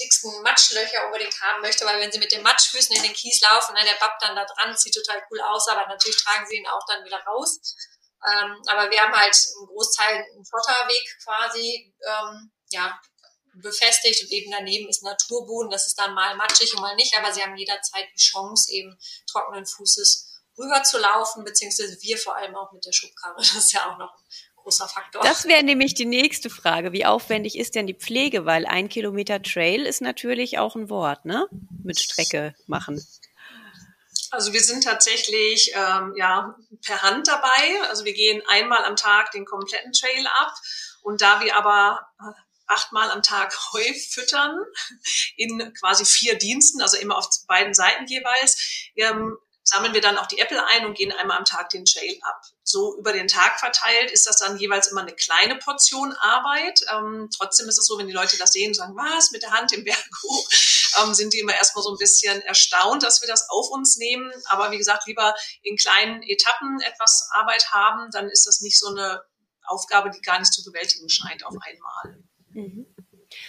dicksten 0.00 0.42
Matschlöcher 0.42 1.04
unbedingt 1.06 1.38
haben 1.40 1.60
möchte, 1.60 1.84
weil 1.84 2.00
wenn 2.00 2.10
sie 2.10 2.18
mit 2.18 2.32
den 2.32 2.42
Matschfüßen 2.42 2.96
in 2.96 3.02
den 3.02 3.12
Kies 3.12 3.40
laufen, 3.42 3.74
ne, 3.74 3.84
der 3.84 3.98
Bapp 4.00 4.18
dann 4.20 4.36
da 4.36 4.44
dran, 4.44 4.76
sieht 4.76 4.94
total 4.94 5.22
cool 5.30 5.40
aus, 5.40 5.68
aber 5.68 5.86
natürlich 5.86 6.22
tragen 6.22 6.46
sie 6.48 6.56
ihn 6.56 6.66
auch 6.66 6.84
dann 6.88 7.04
wieder 7.04 7.18
raus. 7.24 7.60
Ähm, 8.24 8.62
aber 8.66 8.90
wir 8.90 9.00
haben 9.00 9.14
halt 9.14 9.34
einen 9.34 9.66
Großteil 9.66 10.14
einen 10.16 10.44
Schotterweg 10.46 11.18
quasi, 11.24 11.92
ähm, 12.06 12.52
ja, 12.70 12.98
befestigt 13.54 14.22
und 14.22 14.30
eben 14.30 14.50
daneben 14.50 14.88
ist 14.88 15.02
Naturboden. 15.02 15.70
Das 15.70 15.86
ist 15.86 15.98
dann 15.98 16.14
mal 16.14 16.36
matschig 16.36 16.74
und 16.74 16.80
mal 16.80 16.96
nicht, 16.96 17.16
aber 17.16 17.32
sie 17.32 17.42
haben 17.42 17.56
jederzeit 17.56 18.06
die 18.14 18.20
Chance, 18.20 18.72
eben 18.72 18.96
trockenen 19.26 19.66
Fußes 19.66 20.32
rüber 20.58 20.82
zu 20.82 20.98
laufen, 20.98 21.44
beziehungsweise 21.44 21.96
wir 22.00 22.18
vor 22.18 22.36
allem 22.36 22.54
auch 22.56 22.72
mit 22.72 22.84
der 22.84 22.92
Schubkarre. 22.92 23.36
Das 23.38 23.54
ist 23.54 23.72
ja 23.72 23.90
auch 23.90 23.98
noch 23.98 24.14
ein 24.14 24.56
großer 24.56 24.88
Faktor. 24.88 25.22
Das 25.22 25.46
wäre 25.46 25.62
nämlich 25.62 25.94
die 25.94 26.04
nächste 26.04 26.50
Frage. 26.50 26.92
Wie 26.92 27.04
aufwendig 27.04 27.58
ist 27.58 27.74
denn 27.74 27.86
die 27.86 27.94
Pflege? 27.94 28.46
Weil 28.46 28.66
ein 28.66 28.88
Kilometer 28.88 29.42
Trail 29.42 29.86
ist 29.86 30.00
natürlich 30.00 30.58
auch 30.58 30.76
ein 30.76 30.88
Wort, 30.88 31.24
ne? 31.24 31.46
Mit 31.82 32.00
Strecke 32.00 32.54
machen. 32.66 33.04
Also 34.30 34.54
wir 34.54 34.62
sind 34.62 34.84
tatsächlich 34.84 35.72
ähm, 35.74 36.14
ja 36.16 36.56
per 36.84 37.02
Hand 37.02 37.28
dabei. 37.28 37.88
Also 37.88 38.04
wir 38.04 38.14
gehen 38.14 38.42
einmal 38.48 38.84
am 38.84 38.96
Tag 38.96 39.30
den 39.32 39.44
kompletten 39.44 39.92
Trail 39.92 40.26
ab. 40.26 40.54
Und 41.02 41.20
da 41.20 41.42
wir 41.42 41.56
aber 41.56 42.00
achtmal 42.72 43.10
am 43.10 43.22
Tag 43.22 43.56
Heu 43.72 43.94
füttern 44.10 44.58
in 45.36 45.72
quasi 45.74 46.04
vier 46.04 46.36
Diensten, 46.36 46.82
also 46.82 46.96
immer 46.96 47.16
auf 47.16 47.28
beiden 47.46 47.74
Seiten 47.74 48.06
jeweils. 48.06 48.90
Ähm, 48.96 49.36
sammeln 49.64 49.94
wir 49.94 50.00
dann 50.00 50.18
auch 50.18 50.26
die 50.26 50.38
Äpfel 50.38 50.58
ein 50.58 50.86
und 50.86 50.96
gehen 50.96 51.12
einmal 51.12 51.38
am 51.38 51.44
Tag 51.44 51.70
den 51.70 51.84
Trail 51.84 52.18
ab. 52.22 52.42
So 52.64 52.96
über 52.98 53.12
den 53.12 53.28
Tag 53.28 53.60
verteilt 53.60 54.10
ist 54.10 54.26
das 54.26 54.38
dann 54.38 54.58
jeweils 54.58 54.88
immer 54.88 55.02
eine 55.02 55.14
kleine 55.14 55.56
Portion 55.56 56.12
Arbeit. 56.12 56.80
Ähm, 56.92 57.28
trotzdem 57.36 57.68
ist 57.68 57.78
es 57.78 57.86
so, 57.86 57.98
wenn 57.98 58.08
die 58.08 58.12
Leute 58.12 58.36
das 58.38 58.52
sehen 58.52 58.68
und 58.68 58.74
sagen, 58.74 58.96
was, 58.96 59.30
mit 59.30 59.42
der 59.42 59.52
Hand 59.52 59.72
im 59.72 59.84
Berg 59.84 60.04
hoch, 60.22 60.48
ähm, 61.00 61.14
sind 61.14 61.32
die 61.32 61.40
immer 61.40 61.54
erstmal 61.54 61.84
so 61.84 61.90
ein 61.90 61.98
bisschen 61.98 62.42
erstaunt, 62.42 63.02
dass 63.02 63.22
wir 63.22 63.28
das 63.28 63.48
auf 63.50 63.70
uns 63.70 63.96
nehmen. 63.96 64.32
Aber 64.46 64.72
wie 64.72 64.78
gesagt, 64.78 65.06
lieber 65.06 65.34
in 65.62 65.76
kleinen 65.76 66.22
Etappen 66.22 66.80
etwas 66.80 67.28
Arbeit 67.32 67.70
haben, 67.70 68.10
dann 68.10 68.28
ist 68.28 68.46
das 68.46 68.60
nicht 68.60 68.78
so 68.78 68.88
eine 68.88 69.22
Aufgabe, 69.64 70.10
die 70.10 70.20
gar 70.20 70.38
nicht 70.38 70.52
zu 70.52 70.64
bewältigen 70.64 71.08
scheint 71.08 71.46
auf 71.46 71.54
einmal. 71.54 72.24
Mhm. 72.52 72.86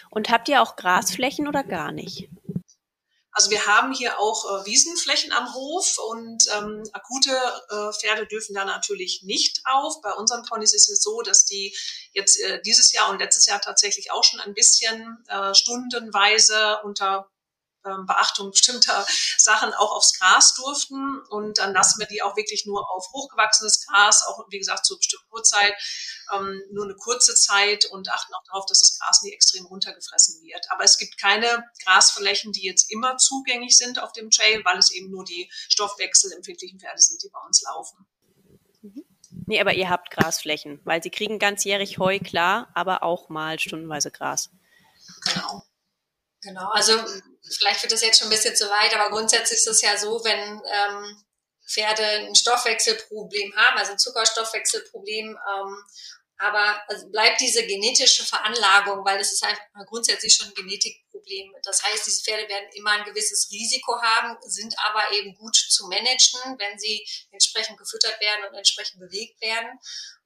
Und 0.10 0.30
habt 0.30 0.50
ihr 0.50 0.62
auch 0.62 0.76
Grasflächen 0.76 1.48
oder 1.48 1.64
gar 1.64 1.92
nicht? 1.92 2.30
Also 3.36 3.50
wir 3.50 3.66
haben 3.66 3.92
hier 3.92 4.20
auch 4.20 4.46
äh, 4.46 4.66
Wiesenflächen 4.68 5.32
am 5.32 5.54
Hof 5.56 5.98
und 6.12 6.46
ähm, 6.56 6.84
akute 6.94 7.32
äh, 7.32 7.92
Pferde 7.92 8.28
dürfen 8.28 8.54
da 8.54 8.64
natürlich 8.64 9.24
nicht 9.24 9.62
auf. 9.66 10.02
Bei 10.02 10.12
unseren 10.14 10.44
Ponys 10.44 10.74
ist 10.74 10.88
es 10.90 11.02
so, 11.02 11.22
dass 11.24 11.44
die 11.44 11.76
jetzt 12.12 12.40
äh, 12.40 12.62
dieses 12.62 12.92
Jahr 12.94 13.10
und 13.10 13.20
letztes 13.20 13.48
Jahr 13.48 13.60
tatsächlich 13.60 14.12
auch 14.12 14.24
schon 14.24 14.40
ein 14.40 14.54
bisschen 14.54 15.18
äh, 15.30 15.56
stundenweise 15.56 16.80
unter 16.84 17.28
ähm, 17.86 18.06
Beachtung 18.06 18.52
bestimmter 18.52 19.06
Sachen 19.38 19.74
auch 19.74 19.92
aufs 19.92 20.18
Gras 20.18 20.54
durften. 20.56 21.20
Und 21.30 21.58
dann 21.58 21.74
lassen 21.74 22.00
wir 22.00 22.08
die 22.08 22.22
auch 22.22 22.36
wirklich 22.36 22.66
nur 22.66 22.90
auf 22.92 23.12
hochgewachsenes 23.14 23.86
Gras, 23.86 24.26
auch 24.28 24.46
wie 24.50 24.60
gesagt 24.60 24.86
zur 24.86 24.98
bestimmten 24.98 25.32
Uhrzeit, 25.32 25.74
ähm, 26.34 26.62
nur 26.72 26.86
eine 26.86 26.96
kurze 26.96 27.36
Zeit 27.36 27.86
und 27.86 28.10
achten 28.10 28.34
auch 28.34 28.44
darauf, 28.46 28.66
dass 28.66 28.82
das 28.82 29.00
Gras 29.00 29.22
nie 29.24 29.34
extrem 29.34 29.66
runtergefressen 29.66 30.42
wird. 30.44 30.66
Aber 30.72 30.84
es 30.84 30.98
gibt 30.98 31.18
keine 31.18 31.66
Grasflächen, 31.84 32.52
die 32.52 32.66
jetzt 32.66 32.92
immer 32.92 33.18
zugänglich 33.18 33.78
sind 33.78 34.02
auf 34.02 34.12
dem 34.14 34.30
Trail, 34.30 34.64
weil 34.66 34.78
es 34.78 34.92
eben 34.92 35.12
nur 35.12 35.26
die 35.26 35.52
stoffwechselempfindlichen 35.70 36.80
Pferde 36.80 37.02
sind, 37.02 37.22
die 37.24 37.30
bei 37.30 37.40
uns 37.46 37.62
laufen. 37.64 38.06
Mhm. 38.82 39.06
Nee, 39.46 39.60
aber 39.60 39.74
ihr 39.74 39.90
habt 39.90 40.12
Grasflächen, 40.12 40.80
weil 40.84 41.04
sie 41.04 41.10
kriegen 41.10 41.40
ganzjährig 41.40 41.98
Heu, 41.98 42.20
klar, 42.20 42.70
aber 42.76 43.04
auch 43.04 43.30
mal 43.30 43.60
stundenweise 43.60 44.12
Gras. 44.12 44.50
Genau. 45.24 45.64
Genau, 46.42 46.70
also 46.72 46.94
vielleicht 47.58 47.82
wird 47.82 47.92
das 47.92 48.02
jetzt 48.02 48.20
schon 48.20 48.28
ein 48.28 48.36
bisschen 48.36 48.56
zu 48.56 48.70
weit, 48.70 48.96
aber 48.96 49.10
grundsätzlich 49.10 49.60
ist 49.60 49.68
es 49.68 49.82
ja 49.82 49.98
so, 49.98 50.24
wenn 50.24 50.62
ähm, 50.72 51.24
Pferde 51.68 52.06
ein 52.06 52.36
Stoffwechselproblem 52.36 53.56
haben, 53.56 53.78
also 53.78 53.94
ein 53.94 54.00
Zuckerstoffwechselproblem, 54.00 55.30
ähm, 55.30 55.86
aber 56.38 56.82
also 56.88 57.10
bleibt 57.10 57.40
diese 57.40 57.66
genetische 57.66 58.26
Veranlagung, 58.26 59.06
weil 59.06 59.18
das 59.18 59.32
ist 59.32 59.44
einfach 59.44 59.64
grundsätzlich 59.86 60.34
schon 60.34 60.48
ein 60.48 60.54
Genetikproblem. 60.54 61.54
Das 61.64 61.84
heißt, 61.84 62.06
diese 62.06 62.24
Pferde 62.24 62.50
werden 62.50 62.70
immer 62.74 62.92
ein 62.92 63.06
gewisses 63.06 63.50
Risiko 63.52 64.02
haben, 64.02 64.38
sind 64.42 64.76
aber 64.80 65.12
eben 65.14 65.36
gut 65.36 65.56
zu 65.56 65.88
managen, 65.88 66.58
wenn 66.58 66.78
sie 66.78 67.06
entsprechend 67.32 67.78
gefüttert 67.78 68.20
werden 68.20 68.46
und 68.50 68.56
entsprechend 68.56 69.00
bewegt 69.00 69.40
werden. 69.42 69.80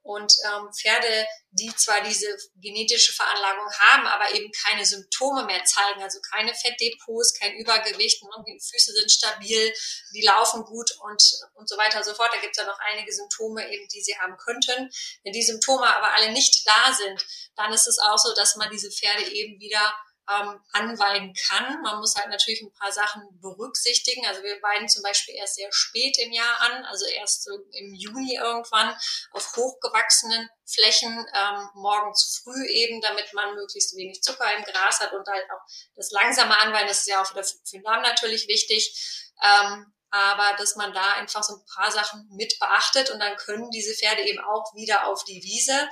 Und 0.08 0.32
ähm, 0.46 0.72
Pferde, 0.72 1.26
die 1.50 1.70
zwar 1.76 2.00
diese 2.00 2.34
genetische 2.56 3.12
Veranlagung 3.12 3.70
haben, 3.78 4.06
aber 4.06 4.34
eben 4.34 4.50
keine 4.52 4.86
Symptome 4.86 5.44
mehr 5.44 5.62
zeigen, 5.66 6.02
also 6.02 6.18
keine 6.32 6.54
Fettdepots, 6.54 7.34
kein 7.38 7.54
Übergewicht, 7.56 8.22
ne, 8.22 8.30
die 8.46 8.58
Füße 8.58 8.94
sind 8.94 9.12
stabil, 9.12 9.70
die 10.14 10.22
laufen 10.22 10.64
gut 10.64 10.92
und, 11.02 11.22
und 11.56 11.68
so 11.68 11.76
weiter 11.76 11.98
und 11.98 12.04
so 12.04 12.14
fort. 12.14 12.30
Da 12.32 12.40
gibt 12.40 12.56
es 12.56 12.64
ja 12.64 12.66
noch 12.66 12.78
einige 12.90 13.12
Symptome 13.12 13.70
eben, 13.70 13.86
die 13.88 14.00
sie 14.00 14.18
haben 14.18 14.38
könnten. 14.38 14.90
Wenn 15.24 15.34
die 15.34 15.42
Symptome 15.42 15.86
aber 15.86 16.14
alle 16.14 16.32
nicht 16.32 16.66
da 16.66 16.94
sind, 16.94 17.22
dann 17.54 17.70
ist 17.74 17.86
es 17.86 17.98
auch 17.98 18.16
so, 18.16 18.32
dass 18.34 18.56
man 18.56 18.70
diese 18.70 18.90
Pferde 18.90 19.30
eben 19.30 19.60
wieder 19.60 19.92
ähm, 20.28 20.60
anweiden 20.72 21.34
kann. 21.48 21.80
Man 21.82 21.98
muss 22.00 22.14
halt 22.14 22.28
natürlich 22.28 22.60
ein 22.60 22.72
paar 22.74 22.92
Sachen 22.92 23.22
berücksichtigen. 23.40 24.26
Also 24.26 24.42
wir 24.42 24.60
weiden 24.62 24.88
zum 24.88 25.02
Beispiel 25.02 25.34
erst 25.34 25.54
sehr 25.54 25.72
spät 25.72 26.18
im 26.18 26.32
Jahr 26.32 26.60
an, 26.60 26.84
also 26.84 27.06
erst 27.06 27.44
so 27.44 27.50
im 27.72 27.94
Juni 27.94 28.36
irgendwann 28.36 28.94
auf 29.32 29.56
hochgewachsenen 29.56 30.48
Flächen, 30.66 31.26
ähm, 31.34 31.70
morgens 31.74 32.42
früh 32.42 32.66
eben, 32.66 33.00
damit 33.00 33.32
man 33.32 33.54
möglichst 33.54 33.96
wenig 33.96 34.22
Zucker 34.22 34.54
im 34.54 34.64
Gras 34.64 35.00
hat 35.00 35.12
und 35.12 35.26
halt 35.26 35.44
auch 35.50 35.62
das 35.96 36.10
langsame 36.10 36.58
Anweiden, 36.60 36.88
das 36.88 37.00
ist 37.00 37.08
ja 37.08 37.22
auch 37.22 37.26
für 37.26 37.42
den 37.72 37.82
Darm 37.82 38.02
natürlich 38.02 38.48
wichtig. 38.48 39.24
Ähm, 39.42 39.92
aber 40.10 40.56
dass 40.56 40.76
man 40.76 40.92
da 40.92 41.12
einfach 41.12 41.42
so 41.42 41.54
ein 41.54 41.64
paar 41.74 41.90
Sachen 41.90 42.28
mit 42.32 42.58
beachtet 42.58 43.10
und 43.10 43.20
dann 43.20 43.36
können 43.36 43.70
diese 43.70 43.94
Pferde 43.94 44.22
eben 44.22 44.42
auch 44.42 44.74
wieder 44.74 45.06
auf 45.06 45.22
die 45.24 45.42
Wiese. 45.42 45.88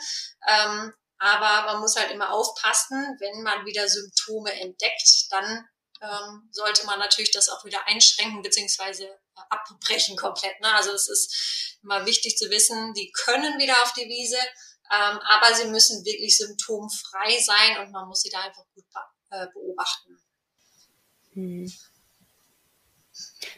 Ähm, 0.49 0.95
aber 1.19 1.73
man 1.73 1.81
muss 1.81 1.97
halt 1.97 2.11
immer 2.11 2.33
aufpassen, 2.33 3.17
wenn 3.21 3.43
man 3.43 3.65
wieder 3.65 3.89
Symptome 3.89 4.53
entdeckt, 4.61 5.27
dann 5.31 5.67
ähm, 6.03 6.49
sollte 6.53 6.85
man 6.87 6.99
natürlich 6.99 7.33
das 7.33 7.49
auch 7.49 7.65
wieder 7.65 7.87
einschränken 7.87 8.43
beziehungsweise 8.43 9.09
abbrechen 9.49 10.17
komplett. 10.17 10.61
Ne? 10.61 10.73
Also 10.75 10.93
es 10.93 11.09
ist 11.09 11.79
immer 11.83 12.05
wichtig 12.07 12.37
zu 12.37 12.51
wissen, 12.51 12.93
die 12.95 13.11
können 13.13 13.59
wieder 13.59 13.83
auf 13.83 13.93
die 13.95 14.09
Wiese, 14.09 14.39
ähm, 14.91 15.19
aber 15.19 15.55
sie 15.55 15.69
müssen 15.69 16.05
wirklich 16.05 16.37
symptomfrei 16.37 17.39
sein 17.41 17.79
und 17.81 17.93
man 17.93 18.09
muss 18.09 18.21
sie 18.21 18.31
da 18.31 18.41
einfach 18.41 18.65
gut 18.75 18.85
äh, 19.31 19.47
beobachten. 19.53 20.19
Hm. 21.33 21.73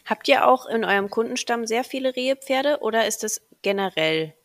Habt 0.05 0.29
ihr 0.29 0.47
auch 0.47 0.67
in 0.67 0.85
eurem 0.85 1.11
Kundenstamm 1.11 1.67
sehr 1.67 1.85
viele 1.85 2.15
Rehepferde 2.15 2.79
oder 2.81 3.07
ist 3.07 3.25
es 3.25 3.43
generell 3.63 4.38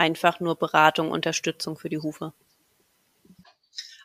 einfach 0.00 0.40
nur 0.40 0.56
Beratung, 0.56 1.10
Unterstützung 1.10 1.76
für 1.76 1.90
die 1.90 1.98
Hufe? 1.98 2.32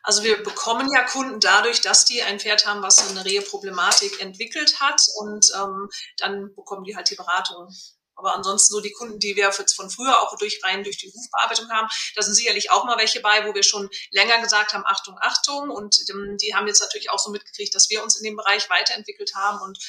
Also 0.03 0.23
wir 0.23 0.43
bekommen 0.43 0.87
ja 0.93 1.03
Kunden 1.03 1.39
dadurch, 1.39 1.81
dass 1.81 2.05
die 2.05 2.21
ein 2.21 2.39
Pferd 2.39 2.67
haben, 2.67 2.83
was 2.83 3.09
eine 3.09 3.25
Rehe-Problematik 3.25 4.21
entwickelt 4.21 4.79
hat 4.79 5.01
und 5.15 5.51
ähm, 5.55 5.89
dann 6.17 6.53
bekommen 6.53 6.83
die 6.83 6.95
halt 6.95 7.09
die 7.09 7.15
Beratung. 7.15 7.73
Aber 8.15 8.35
ansonsten 8.35 8.73
so 8.73 8.81
die 8.81 8.91
Kunden, 8.91 9.19
die 9.19 9.35
wir 9.35 9.51
von 9.51 9.89
früher 9.89 10.21
auch 10.21 10.37
durch 10.37 10.61
rein 10.63 10.83
durch 10.83 10.97
die 10.97 11.11
Hufbearbeitung 11.11 11.69
haben, 11.69 11.87
da 12.15 12.21
sind 12.21 12.35
sicherlich 12.35 12.71
auch 12.71 12.85
mal 12.85 12.97
welche 12.97 13.19
bei, 13.19 13.45
wo 13.47 13.53
wir 13.55 13.63
schon 13.63 13.89
länger 14.11 14.39
gesagt 14.41 14.73
haben, 14.73 14.83
Achtung, 14.85 15.17
Achtung. 15.19 15.69
Und 15.69 15.97
ähm, 16.09 16.37
die 16.37 16.53
haben 16.53 16.67
jetzt 16.67 16.81
natürlich 16.81 17.09
auch 17.09 17.19
so 17.19 17.31
mitgekriegt, 17.31 17.73
dass 17.73 17.89
wir 17.89 18.03
uns 18.03 18.15
in 18.15 18.23
dem 18.23 18.35
Bereich 18.35 18.69
weiterentwickelt 18.69 19.33
haben 19.33 19.59
und 19.61 19.79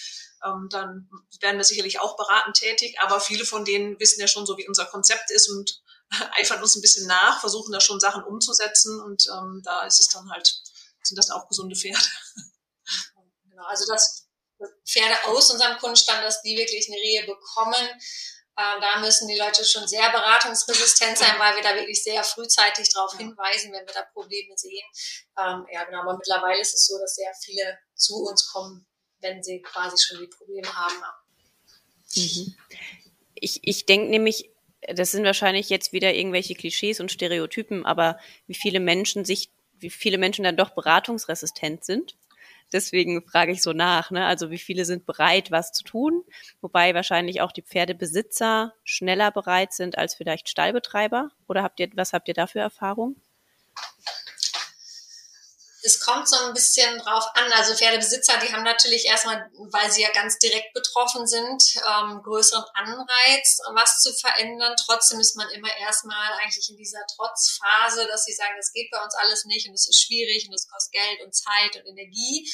ähm, 0.45 0.69
dann 0.71 1.09
werden 1.40 1.59
wir 1.59 1.64
sicherlich 1.64 2.01
auch 2.01 2.16
beratend 2.16 2.57
tätig. 2.57 2.97
Aber 3.01 3.21
viele 3.21 3.45
von 3.45 3.64
denen 3.64 3.99
wissen 4.01 4.21
ja 4.21 4.29
schon 4.29 4.47
so, 4.47 4.57
wie 4.57 4.69
unser 4.69 4.87
Konzept 4.87 5.31
ist 5.31 5.49
und 5.49 5.83
eifern 6.38 6.62
uns 6.62 6.77
ein 6.77 6.83
bisschen 6.83 7.07
nach, 7.07 7.40
versuchen 7.40 7.73
da 7.73 7.81
schon 7.81 8.01
Sachen 8.01 8.25
umzusetzen 8.25 9.01
und 9.01 9.27
ähm, 9.29 9.62
da 9.64 9.85
ist 9.87 10.01
es 10.01 10.09
dann 10.09 10.31
halt, 10.31 10.62
sind 11.03 11.16
das 11.16 11.31
auch 11.31 11.49
gesunde 11.49 11.77
Pferde. 11.77 11.99
Genau, 13.49 13.69
also 13.69 13.90
das 13.90 14.29
Pferde 14.87 15.16
aus 15.29 15.51
unserem 15.51 15.79
Kundenstand, 15.79 16.23
dass 16.23 16.42
die 16.42 16.59
wirklich 16.59 16.88
eine 16.88 16.99
Rehe 16.99 17.25
bekommen, 17.25 17.88
äh, 18.59 18.81
da 18.81 19.01
müssen 19.01 19.29
die 19.29 19.37
Leute 19.37 19.64
schon 19.64 19.87
sehr 19.87 20.11
beratungsresistent 20.11 21.19
sein, 21.19 21.38
weil 21.38 21.57
wir 21.57 21.62
da 21.62 21.75
wirklich 21.75 22.03
sehr 22.03 22.25
frühzeitig 22.25 22.90
darauf 22.92 23.14
hinweisen, 23.16 23.71
wenn 23.73 23.87
wir 23.87 23.92
da 23.92 24.03
Probleme 24.14 24.57
sehen. 24.57 24.85
Ähm, 25.38 25.66
ja, 25.71 25.85
genau, 25.85 26.01
aber 26.03 26.16
mittlerweile 26.16 26.61
ist 26.61 26.75
es 26.75 26.87
so, 26.87 26.99
dass 26.99 27.16
sehr 27.16 27.33
viele 27.45 27.79
zu 27.95 28.16
uns 28.16 28.47
kommen, 28.51 28.87
wenn 29.21 29.42
sie 29.42 29.61
quasi 29.61 30.03
schon 30.03 30.21
die 30.21 30.29
Probleme 30.29 30.75
haben. 30.75 31.03
Mhm. 32.14 32.57
Ich, 33.35 33.61
ich 33.62 33.85
denke 33.85 34.09
nämlich, 34.09 34.51
das 34.94 35.12
sind 35.12 35.25
wahrscheinlich 35.25 35.68
jetzt 35.70 35.92
wieder 35.92 36.14
irgendwelche 36.14 36.55
Klischees 36.55 37.01
und 37.01 37.12
Stereotypen, 37.12 37.85
aber 37.85 38.18
wie 38.46 38.55
viele 38.55 38.81
Menschen 38.81 39.25
sich, 39.25 39.51
wie 39.79 39.90
viele 39.90 40.18
Menschen 40.18 40.44
dann 40.44 40.57
doch 40.57 40.70
beratungsresistent 40.70 41.85
sind. 41.85 42.16
Deswegen 42.72 43.22
frage 43.22 43.53
ich 43.53 43.62
so 43.62 43.72
nach, 43.72 44.11
ne? 44.11 44.27
Also 44.27 44.51
wie 44.51 44.59
viele 44.59 44.85
sind 44.85 45.07
bereit, 45.07 45.53
was 45.53 45.72
zu 45.72 45.85
tun, 45.85 46.25
wobei 46.61 46.94
wahrscheinlich 46.94 47.40
auch 47.40 47.53
die 47.53 47.62
Pferdebesitzer 47.62 48.75
schneller 48.83 49.31
bereit 49.31 49.72
sind 49.72 49.99
als 49.99 50.14
vielleicht 50.14 50.49
Stallbetreiber. 50.49 51.31
Oder 51.46 51.62
habt 51.62 51.79
ihr, 51.79 51.88
was 51.94 52.12
habt 52.12 52.27
ihr 52.27 52.35
da 52.35 52.46
für 52.46 52.59
Erfahrung? 52.59 53.16
Es 55.87 56.01
kommt 56.01 56.29
so 56.29 56.37
ein 56.37 56.53
bisschen 56.53 56.99
drauf 56.99 57.25
an. 57.35 57.53
Also 57.53 57.75
Pferdebesitzer, 57.75 58.38
die 58.38 58.53
haben 58.53 58.64
natürlich 58.64 59.07
erstmal, 59.07 59.49
weil 59.70 59.90
sie 59.90 60.03
ja 60.03 60.11
ganz 60.11 60.38
direkt 60.38 60.75
betroffen 60.75 61.27
sind, 61.29 61.62
ähm, 61.77 62.20
größeren 62.25 62.64
Anreiz, 62.75 63.61
was 63.72 64.01
zu 64.01 64.12
verändern. 64.12 64.75
Trotzdem 64.85 65.20
ist 65.20 65.37
man 65.37 65.49
immer 65.51 65.75
erstmal 65.79 66.33
eigentlich 66.42 66.68
in 66.70 66.77
dieser 66.77 67.07
Trotzphase, 67.14 68.07
dass 68.09 68.25
sie 68.25 68.35
sagen, 68.35 68.55
das 68.57 68.72
geht 68.72 68.90
bei 68.90 69.01
uns 69.03 69.14
alles 69.14 69.44
nicht 69.44 69.68
und 69.68 69.75
es 69.75 69.88
ist 69.88 70.03
schwierig 70.03 70.49
und 70.49 70.55
es 70.55 70.68
kostet 70.68 70.92
Geld 70.92 71.22
und 71.25 71.35
Zeit 71.35 71.77
und 71.77 71.87
Energie. 71.87 72.51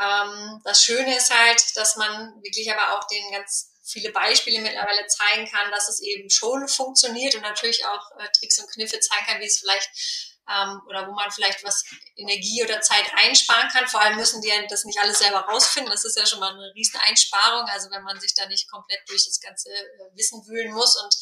Ähm, 0.00 0.60
das 0.64 0.82
Schöne 0.82 1.16
ist 1.16 1.32
halt, 1.32 1.62
dass 1.76 1.94
man 1.94 2.42
wirklich 2.42 2.70
aber 2.72 2.98
auch 2.98 3.06
den 3.06 3.30
ganz 3.30 3.70
viele 3.84 4.10
Beispiele 4.10 4.60
mittlerweile 4.60 5.06
zeigen 5.06 5.48
kann, 5.48 5.70
dass 5.70 5.88
es 5.88 6.00
eben 6.00 6.28
schon 6.28 6.66
funktioniert 6.66 7.36
und 7.36 7.42
natürlich 7.42 7.86
auch 7.86 8.10
äh, 8.18 8.28
Tricks 8.36 8.58
und 8.58 8.70
Kniffe 8.72 8.98
zeigen 8.98 9.26
kann, 9.26 9.40
wie 9.40 9.46
es 9.46 9.58
vielleicht 9.58 10.33
ähm, 10.48 10.80
oder 10.88 11.06
wo 11.08 11.12
man 11.12 11.30
vielleicht 11.30 11.64
was 11.64 11.84
Energie 12.16 12.62
oder 12.62 12.80
Zeit 12.80 13.04
einsparen 13.14 13.68
kann. 13.68 13.88
Vor 13.88 14.00
allem 14.00 14.16
müssen 14.16 14.42
die 14.42 14.52
das 14.68 14.84
nicht 14.84 14.98
alles 15.00 15.18
selber 15.18 15.40
rausfinden. 15.40 15.90
Das 15.90 16.04
ist 16.04 16.16
ja 16.16 16.26
schon 16.26 16.40
mal 16.40 16.52
eine 16.52 16.72
riesen 16.74 17.00
Einsparung. 17.00 17.66
Also 17.68 17.90
wenn 17.90 18.02
man 18.02 18.20
sich 18.20 18.34
da 18.34 18.46
nicht 18.46 18.70
komplett 18.70 19.00
durch 19.08 19.24
das 19.26 19.40
ganze 19.40 19.70
äh, 19.70 20.16
Wissen 20.16 20.46
wühlen 20.46 20.72
muss. 20.72 20.96
Und 21.02 21.14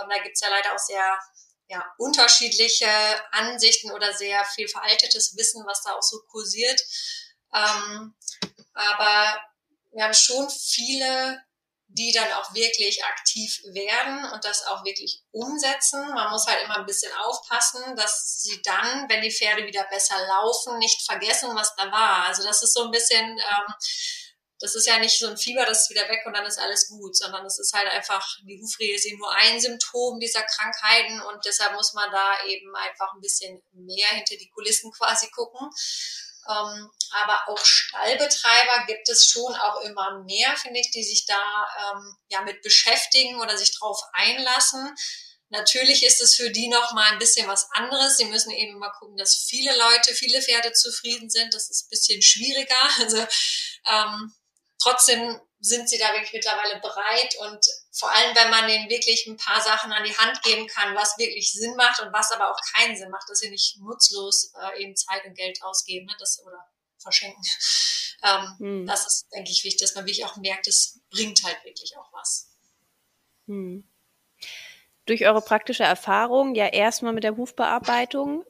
ähm, 0.00 0.08
da 0.10 0.22
gibt's 0.22 0.40
ja 0.40 0.48
leider 0.48 0.74
auch 0.74 0.78
sehr 0.78 1.18
ja, 1.68 1.84
unterschiedliche 1.98 2.88
Ansichten 3.32 3.90
oder 3.90 4.12
sehr 4.12 4.44
viel 4.44 4.68
veraltetes 4.68 5.36
Wissen, 5.36 5.64
was 5.66 5.82
da 5.82 5.92
auch 5.92 6.02
so 6.02 6.20
kursiert. 6.28 6.80
Ähm, 7.52 8.14
aber 8.74 9.40
wir 9.92 10.04
haben 10.04 10.14
schon 10.14 10.48
viele 10.50 11.42
die 11.88 12.12
dann 12.12 12.30
auch 12.32 12.52
wirklich 12.52 13.04
aktiv 13.04 13.60
werden 13.66 14.24
und 14.32 14.44
das 14.44 14.66
auch 14.66 14.84
wirklich 14.84 15.22
umsetzen. 15.30 16.00
Man 16.14 16.30
muss 16.30 16.46
halt 16.46 16.62
immer 16.64 16.78
ein 16.78 16.86
bisschen 16.86 17.12
aufpassen, 17.12 17.96
dass 17.96 18.42
sie 18.42 18.60
dann, 18.62 19.08
wenn 19.08 19.22
die 19.22 19.30
Pferde 19.30 19.66
wieder 19.66 19.84
besser 19.84 20.16
laufen, 20.26 20.78
nicht 20.78 21.06
vergessen, 21.06 21.54
was 21.54 21.74
da 21.76 21.90
war. 21.90 22.26
Also 22.26 22.42
das 22.42 22.62
ist 22.62 22.74
so 22.74 22.84
ein 22.84 22.90
bisschen, 22.90 23.24
ähm, 23.24 23.74
das 24.58 24.74
ist 24.74 24.86
ja 24.86 24.98
nicht 24.98 25.18
so 25.18 25.28
ein 25.28 25.36
Fieber, 25.36 25.64
das 25.64 25.82
ist 25.82 25.90
wieder 25.90 26.08
weg 26.08 26.22
und 26.26 26.34
dann 26.34 26.46
ist 26.46 26.58
alles 26.58 26.88
gut, 26.88 27.16
sondern 27.16 27.44
es 27.44 27.58
ist 27.58 27.72
halt 27.72 27.88
einfach, 27.88 28.26
die 28.42 28.60
Hufrehe 28.60 28.94
ist 28.94 29.04
eben 29.04 29.18
nur 29.18 29.32
ein 29.32 29.60
Symptom 29.60 30.18
dieser 30.18 30.42
Krankheiten 30.42 31.20
und 31.20 31.44
deshalb 31.44 31.74
muss 31.74 31.92
man 31.92 32.10
da 32.10 32.44
eben 32.46 32.74
einfach 32.74 33.12
ein 33.14 33.20
bisschen 33.20 33.62
mehr 33.72 34.08
hinter 34.08 34.36
die 34.36 34.48
Kulissen 34.48 34.90
quasi 34.92 35.28
gucken. 35.30 35.70
Ähm, 36.48 36.90
aber 37.10 37.48
auch 37.48 37.64
Stallbetreiber 37.64 38.86
gibt 38.86 39.08
es 39.08 39.28
schon 39.28 39.54
auch 39.54 39.80
immer 39.82 40.22
mehr, 40.24 40.56
finde 40.56 40.80
ich, 40.80 40.90
die 40.90 41.04
sich 41.04 41.24
da 41.26 41.34
ähm, 41.34 42.16
ja 42.28 42.42
mit 42.42 42.62
beschäftigen 42.62 43.40
oder 43.40 43.56
sich 43.56 43.76
drauf 43.76 44.00
einlassen. 44.12 44.94
Natürlich 45.48 46.04
ist 46.04 46.20
es 46.20 46.34
für 46.34 46.50
die 46.50 46.68
noch 46.68 46.92
mal 46.92 47.12
ein 47.12 47.18
bisschen 47.18 47.46
was 47.46 47.68
anderes. 47.72 48.16
Sie 48.16 48.24
müssen 48.24 48.50
eben 48.50 48.78
mal 48.78 48.92
gucken, 48.98 49.16
dass 49.16 49.36
viele 49.36 49.76
Leute, 49.76 50.12
viele 50.14 50.42
Pferde 50.42 50.72
zufrieden 50.72 51.30
sind. 51.30 51.54
Das 51.54 51.70
ist 51.70 51.86
ein 51.86 51.90
bisschen 51.90 52.22
schwieriger. 52.22 52.74
Also 52.98 53.24
ähm, 53.88 54.34
trotzdem 54.80 55.40
sind 55.60 55.88
sie 55.88 55.98
da 55.98 56.12
wirklich 56.12 56.32
mittlerweile 56.32 56.80
bereit 56.80 57.34
und 57.40 57.66
vor 57.90 58.10
allem, 58.10 58.36
wenn 58.36 58.50
man 58.50 58.68
ihnen 58.68 58.90
wirklich 58.90 59.26
ein 59.26 59.36
paar 59.36 59.60
Sachen 59.60 59.92
an 59.92 60.04
die 60.04 60.16
Hand 60.16 60.42
geben 60.42 60.66
kann, 60.66 60.94
was 60.94 61.16
wirklich 61.18 61.50
Sinn 61.52 61.74
macht 61.76 62.00
und 62.00 62.12
was 62.12 62.30
aber 62.30 62.50
auch 62.50 62.60
keinen 62.74 62.96
Sinn 62.96 63.10
macht, 63.10 63.28
dass 63.28 63.38
sie 63.38 63.50
nicht 63.50 63.78
nutzlos 63.80 64.52
äh, 64.60 64.82
eben 64.82 64.94
Zeit 64.94 65.24
und 65.24 65.34
Geld 65.34 65.62
ausgeben, 65.62 66.06
ne, 66.06 66.14
das 66.18 66.42
oder 66.44 66.64
verschenken. 66.98 67.42
Ähm, 68.22 68.56
hm. 68.58 68.86
Das 68.86 69.06
ist, 69.06 69.28
denke 69.30 69.50
ich, 69.50 69.62
wichtig, 69.62 69.82
dass 69.82 69.94
man 69.94 70.06
wirklich 70.06 70.24
auch 70.24 70.38
merkt, 70.38 70.66
es 70.66 71.00
bringt 71.10 71.44
halt 71.44 71.62
wirklich 71.64 71.94
auch 71.98 72.10
was. 72.14 72.50
Hm. 73.46 73.86
Durch 75.04 75.26
eure 75.26 75.42
praktische 75.42 75.84
Erfahrung, 75.84 76.54
ja 76.54 76.66
erstmal 76.66 77.12
mit 77.12 77.24
der 77.24 77.36
Hufbearbeitung, 77.36 78.42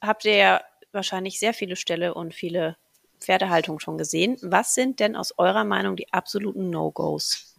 habt 0.00 0.24
ihr 0.24 0.34
ja 0.34 0.64
wahrscheinlich 0.90 1.38
sehr 1.38 1.54
viele 1.54 1.76
Ställe 1.76 2.14
und 2.14 2.34
viele 2.34 2.76
Pferdehaltung 3.20 3.80
schon 3.80 3.98
gesehen. 3.98 4.38
Was 4.42 4.74
sind 4.74 5.00
denn 5.00 5.16
aus 5.16 5.32
eurer 5.38 5.64
Meinung 5.64 5.96
die 5.96 6.12
absoluten 6.12 6.70
No-Gos 6.70 7.54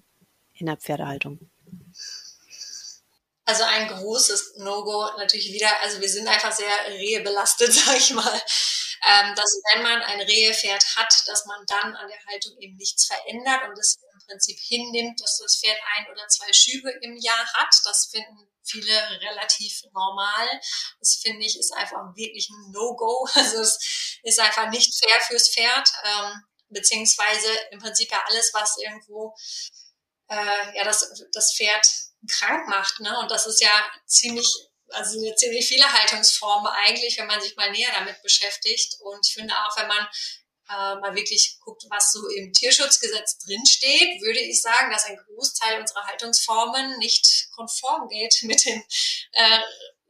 in 0.53 0.65
der 0.65 0.77
Pferdehaltung? 0.77 1.39
Also 3.45 3.63
ein 3.63 3.87
großes 3.87 4.55
No-Go 4.57 5.17
natürlich 5.17 5.53
wieder, 5.53 5.69
also 5.81 6.01
wir 6.01 6.09
sind 6.09 6.27
einfach 6.27 6.51
sehr 6.51 6.67
rehebelastet, 6.89 7.73
sag 7.73 7.97
ich 7.97 8.13
mal. 8.13 8.41
Ähm, 9.05 9.35
dass 9.35 9.61
wenn 9.73 9.83
man 9.83 10.01
ein 10.01 10.21
Rehepferd 10.21 10.83
hat, 10.97 11.13
dass 11.27 11.45
man 11.45 11.63
dann 11.67 11.95
an 11.95 12.07
der 12.09 12.25
Haltung 12.25 12.57
eben 12.59 12.75
nichts 12.75 13.05
verändert 13.05 13.69
und 13.69 13.79
es 13.79 13.99
Prinzip 14.27 14.59
hinnimmt, 14.59 15.21
dass 15.21 15.37
das 15.37 15.59
Pferd 15.59 15.79
ein 15.95 16.11
oder 16.11 16.27
zwei 16.27 16.51
Schübe 16.53 16.91
im 17.01 17.17
Jahr 17.17 17.53
hat. 17.53 17.73
Das 17.83 18.07
finden 18.11 18.47
viele 18.63 18.93
relativ 19.21 19.83
normal. 19.93 20.47
Das 20.99 21.15
finde 21.15 21.45
ich 21.45 21.57
ist 21.57 21.73
einfach 21.73 22.15
wirklich 22.15 22.49
ein 22.49 22.71
No-Go. 22.71 23.27
Also 23.35 23.61
es 23.61 23.79
ist 24.23 24.39
einfach 24.39 24.69
nicht 24.69 24.93
fair 25.03 25.19
fürs 25.21 25.49
Pferd, 25.49 25.89
ähm, 26.03 26.43
beziehungsweise 26.69 27.47
im 27.71 27.79
Prinzip 27.79 28.11
ja 28.11 28.23
alles, 28.27 28.53
was 28.53 28.77
irgendwo 28.77 29.35
äh, 30.29 30.75
ja 30.75 30.83
das, 30.83 31.09
das 31.31 31.55
Pferd 31.55 31.87
krank 32.29 32.67
macht. 32.67 32.99
Ne? 32.99 33.17
Und 33.19 33.31
das 33.31 33.45
ist 33.45 33.61
ja 33.61 33.71
ziemlich 34.05 34.51
also 34.89 35.19
ziemlich 35.35 35.67
viele 35.67 35.91
Haltungsformen 35.91 36.71
eigentlich, 36.71 37.17
wenn 37.17 37.27
man 37.27 37.41
sich 37.41 37.55
mal 37.55 37.71
näher 37.71 37.91
damit 37.93 38.21
beschäftigt. 38.21 38.95
Und 39.01 39.25
ich 39.25 39.33
finde 39.33 39.53
auch, 39.53 39.75
wenn 39.77 39.87
man 39.87 40.07
äh, 40.69 40.95
mal 40.95 41.15
wirklich 41.15 41.57
guckt, 41.61 41.83
was 41.89 42.11
so 42.11 42.27
im 42.29 42.53
Tierschutzgesetz 42.53 43.37
drinsteht, 43.39 44.21
würde 44.21 44.39
ich 44.39 44.61
sagen, 44.61 44.91
dass 44.91 45.05
ein 45.05 45.17
Großteil 45.17 45.79
unserer 45.79 46.05
Haltungsformen 46.05 46.97
nicht 46.99 47.49
konform 47.55 48.07
geht 48.09 48.39
mit 48.43 48.65
den 48.65 48.83
äh, 49.33 49.59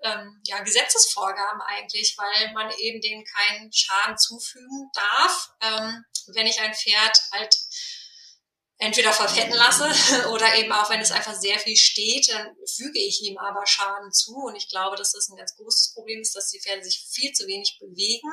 ähm, 0.04 0.42
ja, 0.46 0.62
Gesetzesvorgaben 0.62 1.62
eigentlich, 1.62 2.16
weil 2.18 2.54
man 2.54 2.72
eben 2.78 3.02
denen 3.02 3.26
keinen 3.26 3.72
Schaden 3.74 4.18
zufügen 4.18 4.92
darf, 4.94 5.50
ähm, 5.62 6.06
wenn 6.28 6.48
ich 6.48 6.60
ein 6.60 6.74
Pferd 6.74 7.20
halt 7.32 7.56
entweder 8.80 9.12
verfetten 9.12 9.54
lasse 9.54 9.90
oder 10.30 10.56
eben 10.56 10.72
auch, 10.72 10.90
wenn 10.90 11.02
es 11.02 11.12
einfach 11.12 11.36
sehr 11.36 11.60
viel 11.60 11.76
steht, 11.76 12.30
dann 12.32 12.56
füge 12.66 13.00
ich 13.00 13.22
ihm 13.24 13.38
aber 13.38 13.66
Schaden 13.66 14.12
zu. 14.12 14.36
Und 14.36 14.56
ich 14.56 14.70
glaube, 14.70 14.96
dass 14.96 15.14
das 15.14 15.30
ein 15.30 15.38
ganz 15.38 15.56
großes 15.56 15.94
Problem 15.94 16.22
ist, 16.22 16.36
dass 16.36 16.50
die 16.50 16.60
Pferde 16.60 16.84
sich 16.84 17.06
viel 17.10 17.32
zu 17.34 17.48
wenig 17.48 17.78
bewegen. 17.80 18.30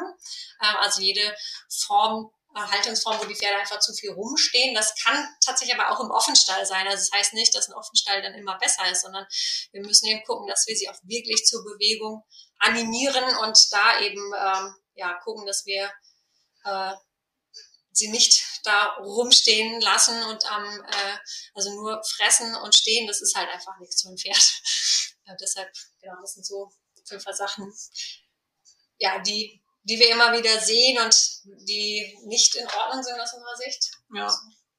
Ähm, 0.62 0.76
also 0.80 1.00
jede 1.00 1.34
Form 1.68 2.30
äh, 2.54 2.60
Haltungsform, 2.60 3.18
wo 3.20 3.24
die 3.24 3.34
Pferde 3.34 3.58
einfach 3.58 3.80
zu 3.80 3.92
viel 3.94 4.10
rumstehen. 4.10 4.74
Das 4.74 4.94
kann 5.02 5.26
tatsächlich 5.44 5.78
aber 5.78 5.90
auch 5.90 6.04
im 6.04 6.10
Offenstall 6.10 6.64
sein. 6.66 6.86
Also 6.86 7.08
das 7.08 7.18
heißt 7.18 7.34
nicht, 7.34 7.54
dass 7.54 7.68
ein 7.68 7.74
Offenstall 7.74 8.22
dann 8.22 8.34
immer 8.34 8.58
besser 8.58 8.90
ist, 8.90 9.02
sondern 9.02 9.26
wir 9.72 9.80
müssen 9.80 10.06
eben 10.06 10.24
gucken, 10.24 10.46
dass 10.46 10.66
wir 10.66 10.76
sie 10.76 10.88
auch 10.88 10.98
wirklich 11.04 11.44
zur 11.46 11.64
Bewegung 11.64 12.22
animieren 12.58 13.24
und 13.38 13.72
da 13.72 14.00
eben 14.00 14.32
ähm, 14.38 14.74
ja 14.94 15.14
gucken, 15.24 15.46
dass 15.46 15.64
wir 15.64 15.90
äh, 16.64 16.92
sie 17.94 18.08
nicht 18.08 18.44
da 18.64 18.96
rumstehen 18.96 19.80
lassen 19.80 20.22
und 20.24 20.44
am, 20.50 20.64
äh, 20.64 21.18
also 21.54 21.70
nur 21.74 22.02
fressen 22.04 22.54
und 22.56 22.74
stehen, 22.74 23.06
das 23.06 23.22
ist 23.22 23.34
halt 23.34 23.48
einfach 23.48 23.78
nichts 23.78 24.02
für 24.02 24.08
ein 24.08 24.18
Pferd. 24.18 24.36
Ja, 25.26 25.34
deshalb, 25.40 25.72
genau, 26.02 26.20
das 26.20 26.34
sind 26.34 26.44
so 26.44 26.70
fünf 27.06 27.24
Sachen, 27.30 27.72
ja, 28.98 29.18
die, 29.20 29.62
die 29.84 29.98
wir 29.98 30.10
immer 30.10 30.36
wieder 30.36 30.60
sehen 30.60 30.98
und 30.98 31.16
die 31.66 32.18
nicht 32.26 32.54
in 32.56 32.66
Ordnung 32.66 33.02
sind 33.02 33.18
aus 33.18 33.32
unserer 33.32 33.56
Sicht. 33.56 33.90
Ja. 34.14 34.30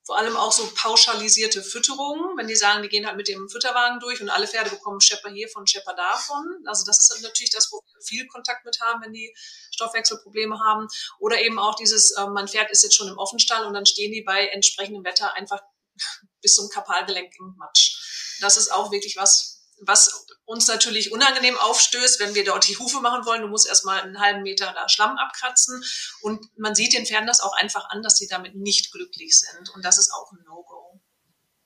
Vor 0.05 0.19
allem 0.19 0.37
auch 0.37 0.51
so 0.51 0.71
pauschalisierte 0.75 1.63
Fütterungen, 1.63 2.37
wenn 2.37 2.47
die 2.47 2.55
sagen, 2.55 2.83
die 2.83 2.89
gehen 2.89 3.07
halt 3.07 3.17
mit 3.17 3.27
dem 3.27 3.49
Fütterwagen 3.49 3.99
durch 3.99 4.21
und 4.21 4.29
alle 4.29 4.47
Pferde 4.47 4.69
bekommen 4.69 5.01
Schepper 5.01 5.31
hiervon, 5.31 5.65
Schepper 5.65 5.95
davon. 5.95 6.45
Also 6.67 6.85
das 6.85 6.99
ist 6.99 7.23
natürlich 7.23 7.49
das, 7.49 7.71
wo 7.71 7.81
wir 7.83 8.01
viel 8.03 8.27
Kontakt 8.27 8.65
mit 8.65 8.79
haben, 8.81 9.01
wenn 9.01 9.13
die 9.13 9.35
Stoffwechselprobleme 9.71 10.59
haben. 10.59 10.87
Oder 11.19 11.41
eben 11.41 11.57
auch 11.57 11.73
dieses, 11.73 12.11
äh, 12.11 12.27
mein 12.27 12.47
Pferd 12.47 12.69
ist 12.69 12.83
jetzt 12.83 12.95
schon 12.95 13.07
im 13.07 13.17
Offenstall 13.17 13.65
und 13.65 13.73
dann 13.73 13.87
stehen 13.87 14.11
die 14.11 14.21
bei 14.21 14.47
entsprechendem 14.49 15.03
Wetter 15.03 15.33
einfach 15.33 15.61
bis 16.41 16.53
zum 16.53 16.69
Kapalgelenk 16.69 17.33
im 17.39 17.55
Matsch. 17.57 18.37
Das 18.41 18.57
ist 18.57 18.71
auch 18.71 18.91
wirklich 18.91 19.15
was, 19.17 19.54
was 19.81 20.27
uns 20.45 20.67
natürlich 20.67 21.11
unangenehm 21.11 21.57
aufstößt, 21.57 22.19
wenn 22.19 22.35
wir 22.35 22.43
dort 22.43 22.67
die 22.67 22.77
Hufe 22.77 23.01
machen 23.01 23.25
wollen. 23.25 23.41
Du 23.41 23.47
musst 23.47 23.67
erstmal 23.67 24.01
einen 24.01 24.19
halben 24.19 24.43
Meter 24.43 24.71
da 24.73 24.87
Schlamm 24.87 25.17
abkratzen. 25.17 25.83
Und 26.21 26.45
man 26.57 26.75
sieht 26.75 26.93
den 26.93 27.05
Pferden 27.05 27.27
das 27.27 27.41
auch 27.41 27.53
einfach 27.53 27.89
an, 27.89 28.03
dass 28.03 28.17
sie 28.17 28.27
damit 28.27 28.55
nicht 28.55 28.91
glücklich 28.91 29.37
sind. 29.37 29.69
Und 29.73 29.83
das 29.83 29.97
ist 29.97 30.11
auch 30.13 30.31
ein 30.31 30.43
No-Go. 30.45 31.01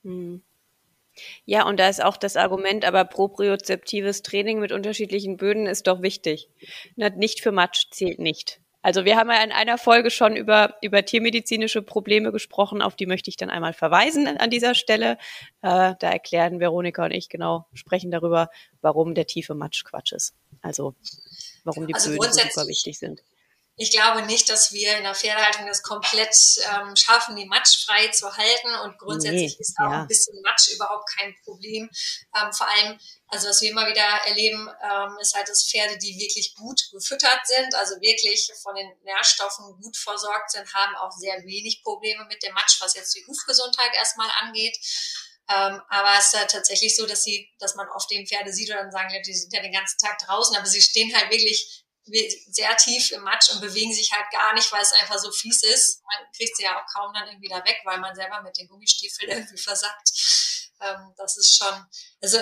Hm. 0.04 0.44
Ja, 1.44 1.66
und 1.66 1.78
da 1.78 1.90
ist 1.90 2.02
auch 2.02 2.16
das 2.16 2.38
Argument, 2.38 2.86
aber 2.86 3.04
propriozeptives 3.04 4.22
Training 4.22 4.60
mit 4.60 4.72
unterschiedlichen 4.72 5.36
Böden 5.36 5.68
ist 5.68 5.88
doch 5.88 6.02
wichtig. 6.02 6.50
Nicht 6.96 7.42
für 7.42 7.52
Matsch 7.52 7.88
zählt 7.92 8.20
nicht. 8.20 8.62
Also 8.82 9.04
wir 9.04 9.18
haben 9.18 9.30
ja 9.30 9.44
in 9.44 9.52
einer 9.52 9.78
Folge 9.78 10.10
schon 10.10 10.38
über, 10.38 10.76
über 10.82 11.04
tiermedizinische 11.04 11.82
Probleme 11.82 12.32
gesprochen, 12.32 12.82
auf 12.82 12.96
die 12.96 13.08
möchte 13.08 13.30
ich 13.30 13.36
dann 13.36 13.50
einmal 13.50 13.74
verweisen 13.74 14.28
an 14.28 14.50
dieser 14.50 14.74
Stelle. 14.74 15.18
Äh, 15.62 15.96
da 16.00 16.12
erklären 16.12 16.60
Veronika 16.62 17.04
und 17.04 17.12
ich 17.12 17.28
genau, 17.28 17.68
sprechen 17.74 18.10
darüber, 18.10 18.50
warum 18.82 19.16
der 19.16 19.28
tiefe 19.28 19.54
Matsch 19.54 19.84
Quatsch 19.84 20.14
ist. 20.14 20.34
Also 20.62 20.96
warum 21.66 21.88
die 21.88 21.94
also 21.94 22.12
Böden 22.12 22.32
super 22.32 22.68
wichtig 22.68 23.00
sind. 23.00 23.22
Ich 23.82 23.92
glaube 23.92 24.24
nicht, 24.24 24.50
dass 24.50 24.74
wir 24.74 24.98
in 24.98 25.04
der 25.04 25.16
Pferdehaltung 25.16 25.66
das 25.66 25.84
komplett 25.84 26.36
ähm, 26.70 26.98
schaffen, 26.98 27.38
die 27.38 27.46
Matsch 27.46 27.86
frei 27.86 28.10
zu 28.10 28.36
halten. 28.36 28.76
Und 28.84 28.98
grundsätzlich 28.98 29.54
nee, 29.54 29.58
ist 29.58 29.78
auch 29.80 29.90
ja. 29.90 30.02
ein 30.02 30.08
bisschen 30.08 30.42
Matsch 30.42 30.68
überhaupt 30.72 31.10
kein 31.16 31.34
Problem. 31.46 31.90
Ähm, 32.36 32.52
vor 32.52 32.68
allem, 32.68 33.00
also 33.28 33.48
was 33.48 33.62
wir 33.62 33.72
immer 33.72 33.88
wieder 33.88 34.04
erleben, 34.28 34.70
ähm, 34.84 35.18
ist 35.22 35.34
halt, 35.34 35.48
dass 35.48 35.66
Pferde, 35.66 35.98
die 35.98 36.20
wirklich 36.20 36.56
gut 36.56 36.90
gefüttert 36.92 37.40
sind, 37.46 37.74
also 37.76 37.96
wirklich 38.02 38.52
von 38.62 38.76
den 38.76 38.92
Nährstoffen 39.06 39.80
gut 39.82 39.96
versorgt 39.96 40.52
sind, 40.52 40.74
haben 40.74 40.98
auch 40.98 41.14
sehr 41.14 41.42
wenig 41.46 41.82
Probleme 41.82 42.26
mit 42.26 42.44
dem 42.44 42.54
Matsch, 42.54 42.82
was 42.82 42.96
jetzt 42.96 43.16
die 43.16 43.26
Hufgesundheit 43.26 43.94
erstmal 43.96 44.30
angeht. 44.42 44.78
Ähm, 45.48 45.82
aber 45.88 46.20
es 46.20 46.26
ist 46.26 46.34
ja 46.34 46.46
tatsächlich 46.46 46.98
so, 46.98 47.06
dass 47.06 47.24
sie, 47.24 47.50
dass 47.60 47.76
man 47.76 47.88
oft 47.96 48.12
den 48.12 48.28
Pferde 48.28 48.52
sieht 48.52 48.72
und 48.72 48.76
dann 48.76 48.92
sagen, 48.92 49.16
die 49.26 49.34
sind 49.34 49.54
ja 49.54 49.62
den 49.62 49.72
ganzen 49.72 49.98
Tag 50.00 50.18
draußen, 50.20 50.58
aber 50.58 50.66
sie 50.66 50.82
stehen 50.82 51.16
halt 51.16 51.32
wirklich 51.32 51.86
sehr 52.50 52.76
tief 52.78 53.12
im 53.12 53.24
Matsch 53.24 53.50
und 53.52 53.62
bewegen 53.62 53.94
sich 53.94 54.12
halt 54.12 54.30
gar 54.32 54.54
nicht, 54.54 54.72
weil 54.72 54.82
es 54.82 54.94
einfach 54.94 55.18
so 55.18 55.32
fies 55.32 55.64
ist. 55.64 56.02
Man 56.04 56.32
kriegt 56.36 56.56
sie 56.56 56.64
ja 56.64 56.80
auch 56.80 56.86
kaum 56.94 57.14
dann 57.14 57.28
irgendwie 57.28 57.50
da 57.50 57.64
weg, 57.66 57.80
weil 57.84 58.00
man 58.00 58.16
selber 58.16 58.42
mit 58.42 58.58
den 58.58 58.68
Gummistiefeln 58.68 59.32
irgendwie 59.32 59.58
versackt. 59.58 60.12
Ähm, 60.82 61.14
das 61.18 61.38
ist 61.38 61.58
schon, 61.58 61.86
also 62.22 62.40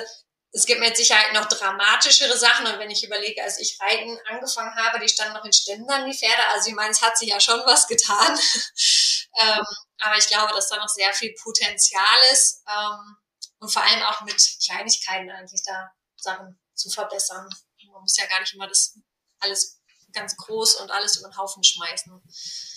es 0.52 0.66
gibt 0.66 0.80
mit 0.80 0.96
Sicherheit 0.98 1.34
noch 1.34 1.48
dramatischere 1.48 2.38
Sachen. 2.38 2.68
Und 2.68 2.80
wenn 2.80 2.90
ich 2.90 3.04
überlege, 3.04 3.44
als 3.44 3.60
ich 3.60 3.80
Reiten 3.80 4.18
angefangen 4.28 4.76
habe, 4.76 5.00
die 5.00 5.10
standen 5.10 5.34
noch 5.34 5.46
in 5.46 5.54
Ständern, 5.54 6.10
die 6.10 6.18
Pferde. 6.18 6.48
Also 6.52 6.70
ich 6.70 6.76
meine, 6.76 6.92
es 6.92 7.02
hat 7.02 7.18
sich 7.18 7.30
ja 7.30 7.40
schon 7.40 7.60
was 7.66 7.88
getan. 7.88 8.40
ähm, 9.42 9.66
aber 10.00 10.18
ich 10.18 10.28
glaube, 10.28 10.54
dass 10.54 10.70
da 10.70 10.78
noch 10.78 10.88
sehr 10.88 11.14
viel 11.14 11.34
Potenzial 11.42 12.18
ist. 12.32 12.64
Ähm, 12.68 13.18
und 13.60 13.72
vor 13.72 13.84
allem 13.84 14.02
auch 14.04 14.22
mit 14.22 14.42
Kleinigkeiten 14.64 15.30
eigentlich 15.32 15.64
da 15.64 15.92
Sachen 16.16 16.60
zu 16.74 16.90
verbessern. 16.90 17.50
Man 17.92 18.02
muss 18.02 18.18
ja 18.18 18.26
gar 18.28 18.40
nicht 18.40 18.54
immer 18.54 18.68
das 18.68 18.98
alles 19.40 19.82
ganz 20.14 20.36
groß 20.38 20.82
und 20.82 20.92
alles 20.92 21.20
über 21.20 21.30
den 21.30 21.38
Haufen 21.38 21.64
schmeißen. 21.64 22.22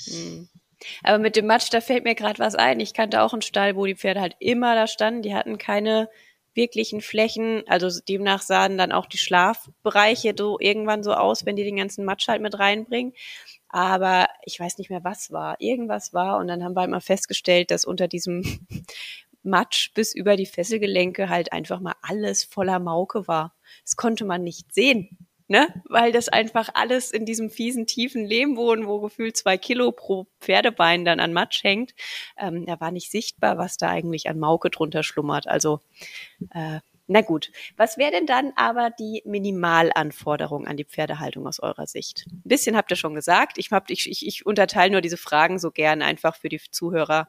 Mhm. 0.06 0.48
Aber 1.02 1.18
mit 1.18 1.36
dem 1.36 1.46
Matsch, 1.46 1.68
da 1.70 1.80
fällt 1.80 2.04
mir 2.04 2.14
gerade 2.14 2.38
was 2.38 2.54
ein. 2.54 2.80
Ich 2.80 2.94
kannte 2.94 3.22
auch 3.22 3.32
einen 3.32 3.42
Stall, 3.42 3.76
wo 3.76 3.84
die 3.86 3.96
Pferde 3.96 4.20
halt 4.20 4.36
immer 4.38 4.74
da 4.74 4.86
standen. 4.86 5.22
Die 5.22 5.34
hatten 5.34 5.58
keine 5.58 6.08
wirklichen 6.54 7.00
Flächen. 7.00 7.64
Also 7.66 8.00
demnach 8.08 8.42
sahen 8.42 8.78
dann 8.78 8.92
auch 8.92 9.06
die 9.06 9.18
Schlafbereiche 9.18 10.34
so 10.36 10.58
irgendwann 10.58 11.02
so 11.02 11.12
aus, 11.12 11.44
wenn 11.46 11.56
die 11.56 11.64
den 11.64 11.76
ganzen 11.76 12.04
Matsch 12.04 12.28
halt 12.28 12.42
mit 12.42 12.58
reinbringen. 12.58 13.12
Aber 13.68 14.26
ich 14.44 14.58
weiß 14.58 14.78
nicht 14.78 14.90
mehr, 14.90 15.04
was 15.04 15.30
war. 15.30 15.56
Irgendwas 15.60 16.12
war. 16.12 16.38
Und 16.38 16.48
dann 16.48 16.64
haben 16.64 16.74
wir 16.74 16.80
halt 16.80 16.90
mal 16.90 17.00
festgestellt, 17.00 17.70
dass 17.70 17.84
unter 17.84 18.08
diesem 18.08 18.66
Matsch 19.42 19.92
bis 19.94 20.14
über 20.14 20.36
die 20.36 20.46
Fesselgelenke 20.46 21.28
halt 21.28 21.52
einfach 21.52 21.80
mal 21.80 21.94
alles 22.02 22.44
voller 22.44 22.78
Mauke 22.78 23.28
war. 23.28 23.54
Das 23.84 23.96
konnte 23.96 24.24
man 24.24 24.42
nicht 24.42 24.74
sehen 24.74 25.29
ne? 25.50 25.68
Weil 25.88 26.12
das 26.12 26.28
einfach 26.30 26.70
alles 26.74 27.10
in 27.10 27.26
diesem 27.26 27.50
fiesen, 27.50 27.86
tiefen 27.86 28.24
Lehmboden, 28.24 28.86
wo 28.86 29.00
gefühlt 29.00 29.36
zwei 29.36 29.58
Kilo 29.58 29.92
pro 29.92 30.26
Pferdebein 30.40 31.04
dann 31.04 31.20
an 31.20 31.32
Matsch 31.34 31.64
hängt, 31.64 31.94
ähm, 32.38 32.64
da 32.66 32.80
war 32.80 32.90
nicht 32.92 33.10
sichtbar, 33.10 33.58
was 33.58 33.76
da 33.76 33.88
eigentlich 33.90 34.28
an 34.30 34.38
Mauke 34.38 34.70
drunter 34.70 35.02
schlummert. 35.02 35.46
Also 35.48 35.80
äh, 36.54 36.80
Na 37.12 37.22
gut, 37.22 37.50
was 37.76 37.98
wäre 37.98 38.12
denn 38.12 38.26
dann 38.26 38.52
aber 38.56 38.90
die 38.90 39.22
Minimalanforderung 39.26 40.66
an 40.68 40.76
die 40.76 40.84
Pferdehaltung 40.84 41.46
aus 41.48 41.58
eurer 41.60 41.86
Sicht? 41.88 42.26
Ein 42.30 42.42
bisschen 42.44 42.76
habt 42.76 42.90
ihr 42.92 42.96
schon 42.96 43.14
gesagt. 43.16 43.58
Ich, 43.58 43.72
hab, 43.72 43.90
ich, 43.90 44.08
ich, 44.08 44.26
ich 44.26 44.46
unterteile 44.46 44.92
nur 44.92 45.00
diese 45.00 45.16
Fragen 45.16 45.58
so 45.58 45.72
gern 45.72 46.02
einfach 46.02 46.36
für 46.36 46.48
die 46.48 46.60
Zuhörer. 46.70 47.26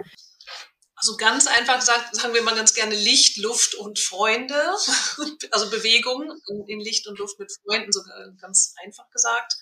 Also 1.02 1.18
ganz 1.18 1.48
einfach 1.48 1.80
gesagt, 1.80 2.16
sagen 2.16 2.36
wir 2.36 2.44
mal 2.44 2.54
ganz 2.54 2.76
gerne 2.76 2.94
Licht, 2.94 3.38
Luft 3.38 3.74
und 3.74 3.98
Freunde. 3.98 4.56
Also 5.52 5.70
Bewegung 5.70 6.32
in 6.68 6.80
Licht 6.80 7.08
und 7.08 7.18
Luft 7.18 7.40
mit 7.40 7.52
Freunden, 7.52 7.92
so 7.92 8.02
ganz 8.40 8.76
einfach 8.84 9.10
gesagt. 9.10 9.54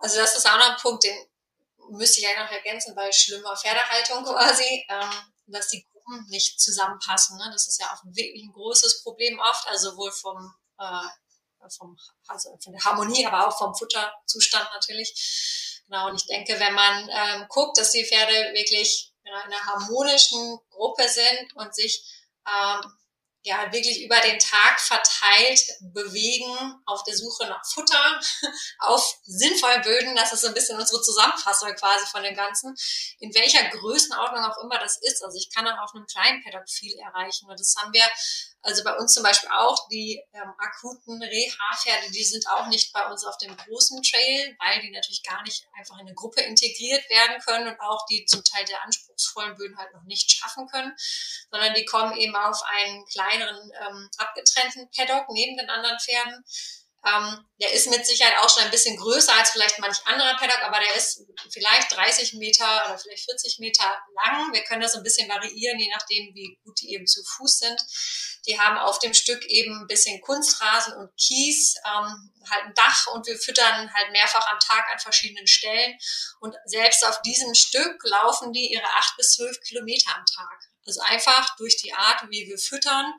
Also 0.00 0.18
das 0.18 0.36
ist 0.36 0.46
auch 0.46 0.58
noch 0.58 0.70
ein 0.70 0.76
Punkt, 0.76 1.04
den 1.04 1.16
müsste 1.90 2.20
ich 2.20 2.26
ja 2.26 2.44
noch 2.44 2.50
ergänzen 2.50 2.94
bei 2.94 3.10
schlimmer 3.10 3.56
Pferdehaltung 3.56 4.24
quasi, 4.24 4.84
ähm, 4.88 5.10
dass 5.46 5.68
die 5.68 5.84
Gruppen 5.90 6.26
nicht 6.28 6.60
zusammenpassen. 6.60 7.38
Ne? 7.38 7.48
Das 7.50 7.66
ist 7.66 7.80
ja 7.80 7.86
auch 7.92 8.04
wirklich 8.04 8.44
ein 8.44 8.52
großes 8.52 9.02
Problem 9.02 9.40
oft, 9.40 9.66
also 9.68 9.90
sowohl 9.90 10.12
vom, 10.12 10.54
äh, 10.78 11.68
vom 11.76 11.96
also 12.28 12.58
von 12.62 12.72
der 12.72 12.84
Harmonie, 12.84 13.26
aber 13.26 13.48
auch 13.48 13.56
vom 13.58 13.74
Futterzustand 13.74 14.68
natürlich. 14.74 15.82
Genau, 15.86 16.08
und 16.08 16.16
ich 16.16 16.26
denke, 16.26 16.60
wenn 16.60 16.74
man 16.74 17.08
ähm, 17.10 17.46
guckt, 17.48 17.78
dass 17.78 17.90
die 17.90 18.04
Pferde 18.04 18.52
wirklich 18.54 19.11
in 19.24 19.32
einer 19.32 19.66
harmonischen 19.66 20.58
Gruppe 20.70 21.08
sind 21.08 21.54
und 21.54 21.74
sich 21.74 22.04
ähm, 22.46 22.80
ja 23.44 23.72
wirklich 23.72 24.04
über 24.04 24.20
den 24.20 24.38
Tag 24.38 24.80
verteilt 24.80 25.60
bewegen 25.80 26.80
auf 26.86 27.02
der 27.04 27.16
Suche 27.16 27.46
nach 27.48 27.64
Futter, 27.66 28.20
auf 28.78 29.18
sinnvollen 29.24 29.82
Böden. 29.82 30.14
Das 30.14 30.32
ist 30.32 30.42
so 30.42 30.48
ein 30.48 30.54
bisschen 30.54 30.78
unsere 30.78 31.02
Zusammenfassung 31.02 31.74
quasi 31.74 32.06
von 32.06 32.22
dem 32.22 32.36
Ganzen. 32.36 32.74
In 33.18 33.34
welcher 33.34 33.64
Größenordnung 33.70 34.44
auch 34.44 34.62
immer 34.62 34.78
das 34.78 34.98
ist. 35.02 35.24
Also 35.24 35.36
ich 35.36 35.50
kann 35.52 35.64
dann 35.64 35.78
auf 35.78 35.94
einem 35.94 36.06
kleinen 36.06 36.42
viel 36.68 36.96
erreichen. 36.98 37.48
Und 37.48 37.58
das 37.58 37.74
haben 37.78 37.92
wir 37.92 38.04
also 38.62 38.84
bei 38.84 38.96
uns 38.96 39.12
zum 39.12 39.24
Beispiel 39.24 39.50
auch 39.50 39.88
die 39.88 40.22
ähm, 40.32 40.52
akuten 40.56 41.20
Reha-Pferde, 41.20 42.10
die 42.12 42.24
sind 42.24 42.46
auch 42.48 42.68
nicht 42.68 42.92
bei 42.92 43.04
uns 43.10 43.24
auf 43.24 43.36
dem 43.38 43.56
großen 43.56 44.00
Trail, 44.02 44.56
weil 44.60 44.80
die 44.80 44.90
natürlich 44.90 45.22
gar 45.24 45.42
nicht 45.42 45.66
einfach 45.76 45.96
in 45.98 46.06
eine 46.06 46.14
Gruppe 46.14 46.42
integriert 46.42 47.08
werden 47.10 47.40
können 47.44 47.68
und 47.68 47.80
auch 47.80 48.06
die 48.06 48.24
zum 48.24 48.44
Teil 48.44 48.64
der 48.66 48.82
anspruchsvollen 48.84 49.56
Böden 49.56 49.76
halt 49.76 49.92
noch 49.92 50.04
nicht 50.04 50.30
schaffen 50.30 50.68
können, 50.68 50.94
sondern 51.50 51.74
die 51.74 51.84
kommen 51.84 52.16
eben 52.16 52.36
auf 52.36 52.62
einen 52.62 53.04
kleineren 53.06 53.72
ähm, 53.80 54.10
abgetrennten 54.16 54.88
Paddock 54.96 55.28
neben 55.30 55.56
den 55.56 55.68
anderen 55.68 55.98
Pferden 55.98 56.44
ähm, 57.04 57.44
der 57.60 57.72
ist 57.72 57.88
mit 57.90 58.06
Sicherheit 58.06 58.38
auch 58.38 58.48
schon 58.48 58.62
ein 58.62 58.70
bisschen 58.70 58.96
größer 58.96 59.34
als 59.34 59.50
vielleicht 59.50 59.78
manch 59.80 59.98
anderer 60.06 60.36
Paddock, 60.36 60.62
aber 60.62 60.78
der 60.78 60.94
ist 60.94 61.22
vielleicht 61.50 61.90
30 61.90 62.34
Meter 62.34 62.84
oder 62.86 62.98
vielleicht 62.98 63.24
40 63.24 63.58
Meter 63.58 63.84
lang. 64.14 64.52
Wir 64.52 64.62
können 64.62 64.82
das 64.82 64.94
ein 64.94 65.02
bisschen 65.02 65.28
variieren, 65.28 65.78
je 65.80 65.90
nachdem, 65.92 66.32
wie 66.34 66.58
gut 66.64 66.80
die 66.80 66.92
eben 66.94 67.06
zu 67.06 67.22
Fuß 67.24 67.58
sind. 67.58 67.82
Die 68.46 68.58
haben 68.58 68.78
auf 68.78 69.00
dem 69.00 69.14
Stück 69.14 69.44
eben 69.46 69.80
ein 69.80 69.86
bisschen 69.88 70.20
Kunstrasen 70.20 70.94
und 70.94 71.10
Kies, 71.16 71.74
ähm, 71.84 72.32
halt 72.48 72.64
ein 72.66 72.74
Dach 72.74 73.06
und 73.08 73.26
wir 73.26 73.36
füttern 73.36 73.92
halt 73.92 74.12
mehrfach 74.12 74.46
am 74.52 74.60
Tag 74.60 74.86
an 74.92 74.98
verschiedenen 75.00 75.46
Stellen. 75.46 75.98
Und 76.40 76.54
selbst 76.66 77.04
auf 77.04 77.20
diesem 77.22 77.54
Stück 77.54 78.00
laufen 78.04 78.52
die 78.52 78.72
ihre 78.72 78.86
acht 78.86 79.16
bis 79.16 79.34
zwölf 79.34 79.60
Kilometer 79.60 80.14
am 80.16 80.24
Tag. 80.26 80.68
Also 80.86 81.00
einfach 81.00 81.56
durch 81.56 81.76
die 81.76 81.94
Art, 81.94 82.28
wie 82.30 82.46
wir 82.46 82.58
füttern, 82.58 83.12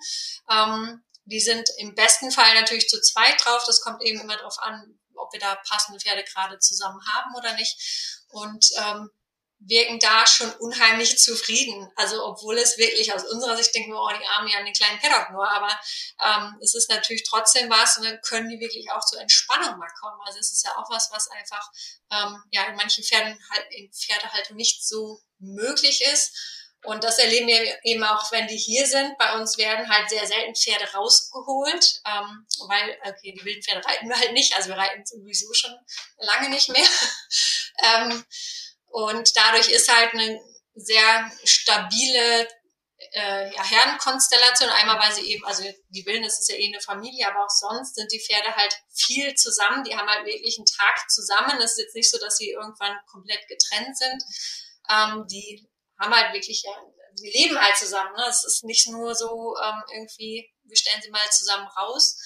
ähm, 0.50 1.04
die 1.26 1.40
sind 1.40 1.70
im 1.78 1.96
besten 1.96 2.32
Fall 2.32 2.54
natürlich 2.56 2.90
zu 2.90 3.02
zweit 3.02 3.44
drauf. 3.44 3.64
Das 3.66 3.82
kommt 3.82 4.04
eben 4.04 4.20
immer 4.20 4.36
darauf 4.36 4.60
an, 4.60 5.00
ob 5.16 5.32
wir 5.32 5.40
da 5.40 5.56
passende 5.68 6.00
Pferde 6.00 6.24
gerade 6.24 6.60
zusammen 6.60 7.00
haben 7.14 7.36
oder 7.36 7.54
nicht. 7.54 8.22
Und 8.30 8.70
ähm, 8.78 9.10
wirken 9.66 10.00
da 10.00 10.26
schon 10.28 10.52
unheimlich 10.56 11.18
zufrieden. 11.20 11.90
Also 11.96 12.26
obwohl 12.26 12.58
es 12.58 12.78
wirklich 12.78 13.14
aus 13.14 13.24
unserer 13.24 13.56
Sicht 13.58 13.74
denken 13.74 13.92
wir, 13.92 14.02
oh, 14.02 14.10
die 14.10 14.26
Armen, 14.26 14.50
ja 14.50 14.58
einen 14.58 14.74
kleinen 14.74 15.00
Paddock 15.00 15.32
nur, 15.32 15.50
aber 15.50 15.80
ähm, 16.22 16.58
es 16.62 16.76
ist 16.76 16.90
natürlich 16.90 17.24
trotzdem 17.24 17.70
was 17.70 17.98
und 17.98 18.04
dann 18.04 18.20
können 18.22 18.50
die 18.50 18.60
wirklich 18.60 18.92
auch 18.92 19.06
zur 19.06 19.22
Entspannung 19.22 19.78
mal 19.78 19.92
kommen. 20.00 20.20
Also 20.26 20.40
es 20.40 20.52
ist 20.52 20.66
ja 20.66 20.76
auch 20.78 20.90
was, 20.90 21.10
was 21.12 21.30
einfach 21.30 21.72
ähm, 22.12 22.44
ja 22.52 22.64
in 22.66 22.76
manchen 22.76 23.04
Pferden 23.04 23.38
halt 23.50 23.66
in 23.72 23.92
Pferdehaltung 23.92 24.58
nicht 24.58 24.86
so 24.86 25.22
möglich 25.40 26.02
ist. 26.14 26.36
Und 26.84 27.04
das 27.04 27.18
erleben 27.18 27.48
wir 27.48 27.80
eben 27.84 28.04
auch, 28.04 28.32
wenn 28.32 28.48
die 28.48 28.58
hier 28.58 28.86
sind. 28.86 29.18
Bei 29.18 29.36
uns 29.36 29.58
werden 29.58 29.90
halt 29.90 30.10
sehr 30.10 30.28
selten 30.28 30.54
Pferde 30.54 30.92
rausgeholt, 30.94 32.02
ähm, 32.06 32.46
weil, 32.68 32.98
okay, 33.06 33.34
die 33.34 33.46
wilden 33.46 33.64
Pferde 33.64 33.86
reiten 33.86 34.10
wir 34.10 34.20
halt 34.20 34.34
nicht, 34.34 34.56
also 34.56 34.70
wir 34.70 34.78
reiten 34.78 35.06
sowieso 35.06 35.54
schon 35.54 35.74
lange 36.18 36.50
nicht 36.50 36.70
mehr. 36.70 36.86
ähm, 37.84 38.26
und 38.88 39.36
dadurch 39.36 39.70
ist 39.70 39.92
halt 39.92 40.14
eine 40.14 40.40
sehr 40.76 41.32
stabile 41.46 42.48
äh, 43.14 43.54
ja, 43.54 43.64
Herdenkonstellation. 43.64 44.70
Einmal, 44.70 45.00
weil 45.00 45.14
sie 45.14 45.32
eben, 45.32 45.46
also 45.46 45.64
die 45.90 46.06
Wilden, 46.06 46.24
das 46.24 46.40
ist 46.40 46.50
ja 46.50 46.56
eh 46.56 46.68
eine 46.68 46.82
Familie, 46.82 47.28
aber 47.28 47.46
auch 47.46 47.50
sonst 47.50 47.96
sind 47.96 48.12
die 48.12 48.20
Pferde 48.20 48.56
halt 48.56 48.76
viel 48.94 49.34
zusammen. 49.36 49.84
Die 49.84 49.96
haben 49.96 50.10
halt 50.10 50.26
wirklich 50.26 50.58
einen 50.58 50.66
Tag 50.66 51.10
zusammen. 51.10 51.62
Es 51.62 51.72
ist 51.72 51.80
jetzt 51.80 51.96
nicht 51.96 52.10
so, 52.10 52.20
dass 52.20 52.38
sie 52.38 52.52
irgendwann 52.52 52.98
komplett 53.10 53.48
getrennt 53.48 53.98
sind. 53.98 54.24
Ähm, 54.90 55.26
die 55.28 55.68
haben 56.04 56.16
halt 56.16 56.34
wirklich, 56.34 56.64
ja, 56.64 56.72
sie 57.16 57.30
leben 57.32 57.60
halt 57.60 57.78
zusammen. 57.78 58.14
Ne? 58.16 58.26
Es 58.30 58.44
ist 58.44 58.64
nicht 58.64 58.88
nur 58.88 59.16
so 59.16 59.56
ähm, 59.64 59.84
irgendwie, 59.94 60.52
wir 60.64 60.78
stellen 60.78 61.02
sie 61.02 61.10
mal 61.10 61.30
zusammen 61.32 61.68
raus. 61.78 62.18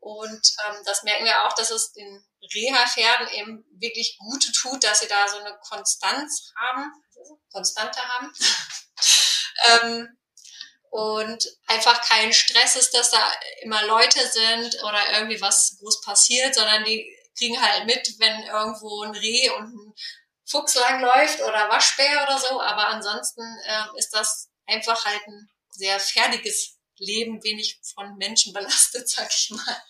Und 0.00 0.52
ähm, 0.66 0.82
das 0.84 1.02
merken 1.02 1.24
wir 1.24 1.46
auch, 1.46 1.54
dass 1.54 1.70
es 1.70 1.92
den 1.92 2.24
Reha-Pferden 2.54 3.28
eben 3.28 3.64
wirklich 3.80 4.18
gut 4.18 4.44
tut, 4.54 4.84
dass 4.84 5.00
sie 5.00 5.08
da 5.08 5.26
so 5.28 5.38
eine 5.38 5.58
Konstanz 5.66 6.52
haben, 6.56 6.92
Konstante 7.50 8.00
haben. 8.00 8.32
ähm, 9.82 10.18
und 10.90 11.48
einfach 11.66 12.02
kein 12.02 12.32
Stress 12.32 12.76
ist, 12.76 12.94
dass 12.94 13.10
da 13.10 13.32
immer 13.62 13.84
Leute 13.86 14.28
sind 14.28 14.80
oder 14.84 15.18
irgendwie 15.18 15.40
was 15.40 15.76
groß 15.80 16.02
passiert, 16.02 16.54
sondern 16.54 16.84
die 16.84 17.04
kriegen 17.36 17.60
halt 17.60 17.86
mit, 17.86 18.14
wenn 18.18 18.42
irgendwo 18.42 19.02
ein 19.02 19.14
Reh 19.14 19.50
und 19.50 19.74
ein 19.74 19.94
Fuchs 20.46 20.74
langläuft 20.74 21.40
oder 21.40 21.68
Waschbär 21.70 22.22
oder 22.24 22.38
so, 22.38 22.60
aber 22.60 22.88
ansonsten 22.88 23.42
äh, 23.66 23.98
ist 23.98 24.10
das 24.10 24.50
einfach 24.66 25.04
halt 25.04 25.26
ein 25.26 25.50
sehr 25.70 25.98
fertiges 25.98 26.76
Leben, 26.98 27.42
wenig 27.42 27.80
von 27.94 28.16
Menschen 28.16 28.52
belastet, 28.52 29.08
sag 29.08 29.30
ich 29.30 29.50
mal. 29.50 29.82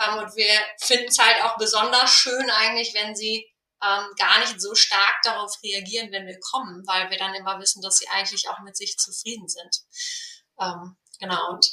Ähm, 0.00 0.18
und 0.18 0.36
wir 0.36 0.52
finden 0.78 1.08
es 1.08 1.18
halt 1.18 1.42
auch 1.42 1.56
besonders 1.56 2.10
schön 2.10 2.50
eigentlich, 2.50 2.94
wenn 2.94 3.14
sie 3.14 3.46
ähm, 3.82 4.06
gar 4.16 4.40
nicht 4.40 4.60
so 4.60 4.74
stark 4.74 5.20
darauf 5.22 5.52
reagieren, 5.62 6.10
wenn 6.12 6.26
wir 6.26 6.38
kommen, 6.40 6.86
weil 6.86 7.10
wir 7.10 7.18
dann 7.18 7.34
immer 7.34 7.58
wissen, 7.60 7.82
dass 7.82 7.98
sie 7.98 8.08
eigentlich 8.08 8.48
auch 8.48 8.60
mit 8.60 8.76
sich 8.76 8.96
zufrieden 8.96 9.48
sind. 9.48 9.82
Ähm, 10.60 10.96
genau, 11.20 11.50
und 11.50 11.66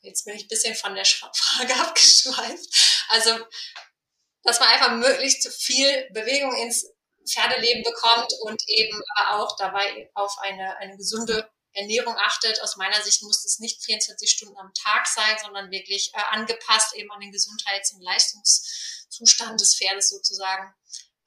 jetzt 0.00 0.24
bin 0.24 0.34
ich 0.34 0.44
ein 0.44 0.48
bisschen 0.48 0.74
von 0.74 0.94
der 0.94 1.04
Frage 1.34 1.74
abgeschweift. 1.74 3.04
Also, 3.08 3.38
dass 4.42 4.58
man 4.58 4.68
einfach 4.70 4.92
möglichst 4.92 5.46
viel 5.62 6.08
Bewegung 6.12 6.56
ins 6.56 6.86
Pferdeleben 7.32 7.82
bekommt 7.82 8.32
und 8.42 8.62
eben 8.68 9.02
auch 9.28 9.56
dabei 9.56 10.10
auf 10.14 10.36
eine, 10.40 10.76
eine 10.78 10.96
gesunde 10.96 11.48
Ernährung 11.72 12.16
achtet. 12.18 12.60
Aus 12.62 12.76
meiner 12.76 13.00
Sicht 13.02 13.22
muss 13.22 13.44
es 13.44 13.58
nicht 13.58 13.82
24 13.84 14.30
Stunden 14.30 14.56
am 14.58 14.72
Tag 14.74 15.06
sein, 15.06 15.36
sondern 15.42 15.70
wirklich 15.70 16.12
äh, 16.14 16.20
angepasst 16.30 16.94
eben 16.94 17.10
an 17.12 17.20
den 17.20 17.32
Gesundheits- 17.32 17.92
und 17.92 18.02
Leistungszustand 18.02 19.60
des 19.60 19.76
Pferdes 19.76 20.08
sozusagen. 20.08 20.74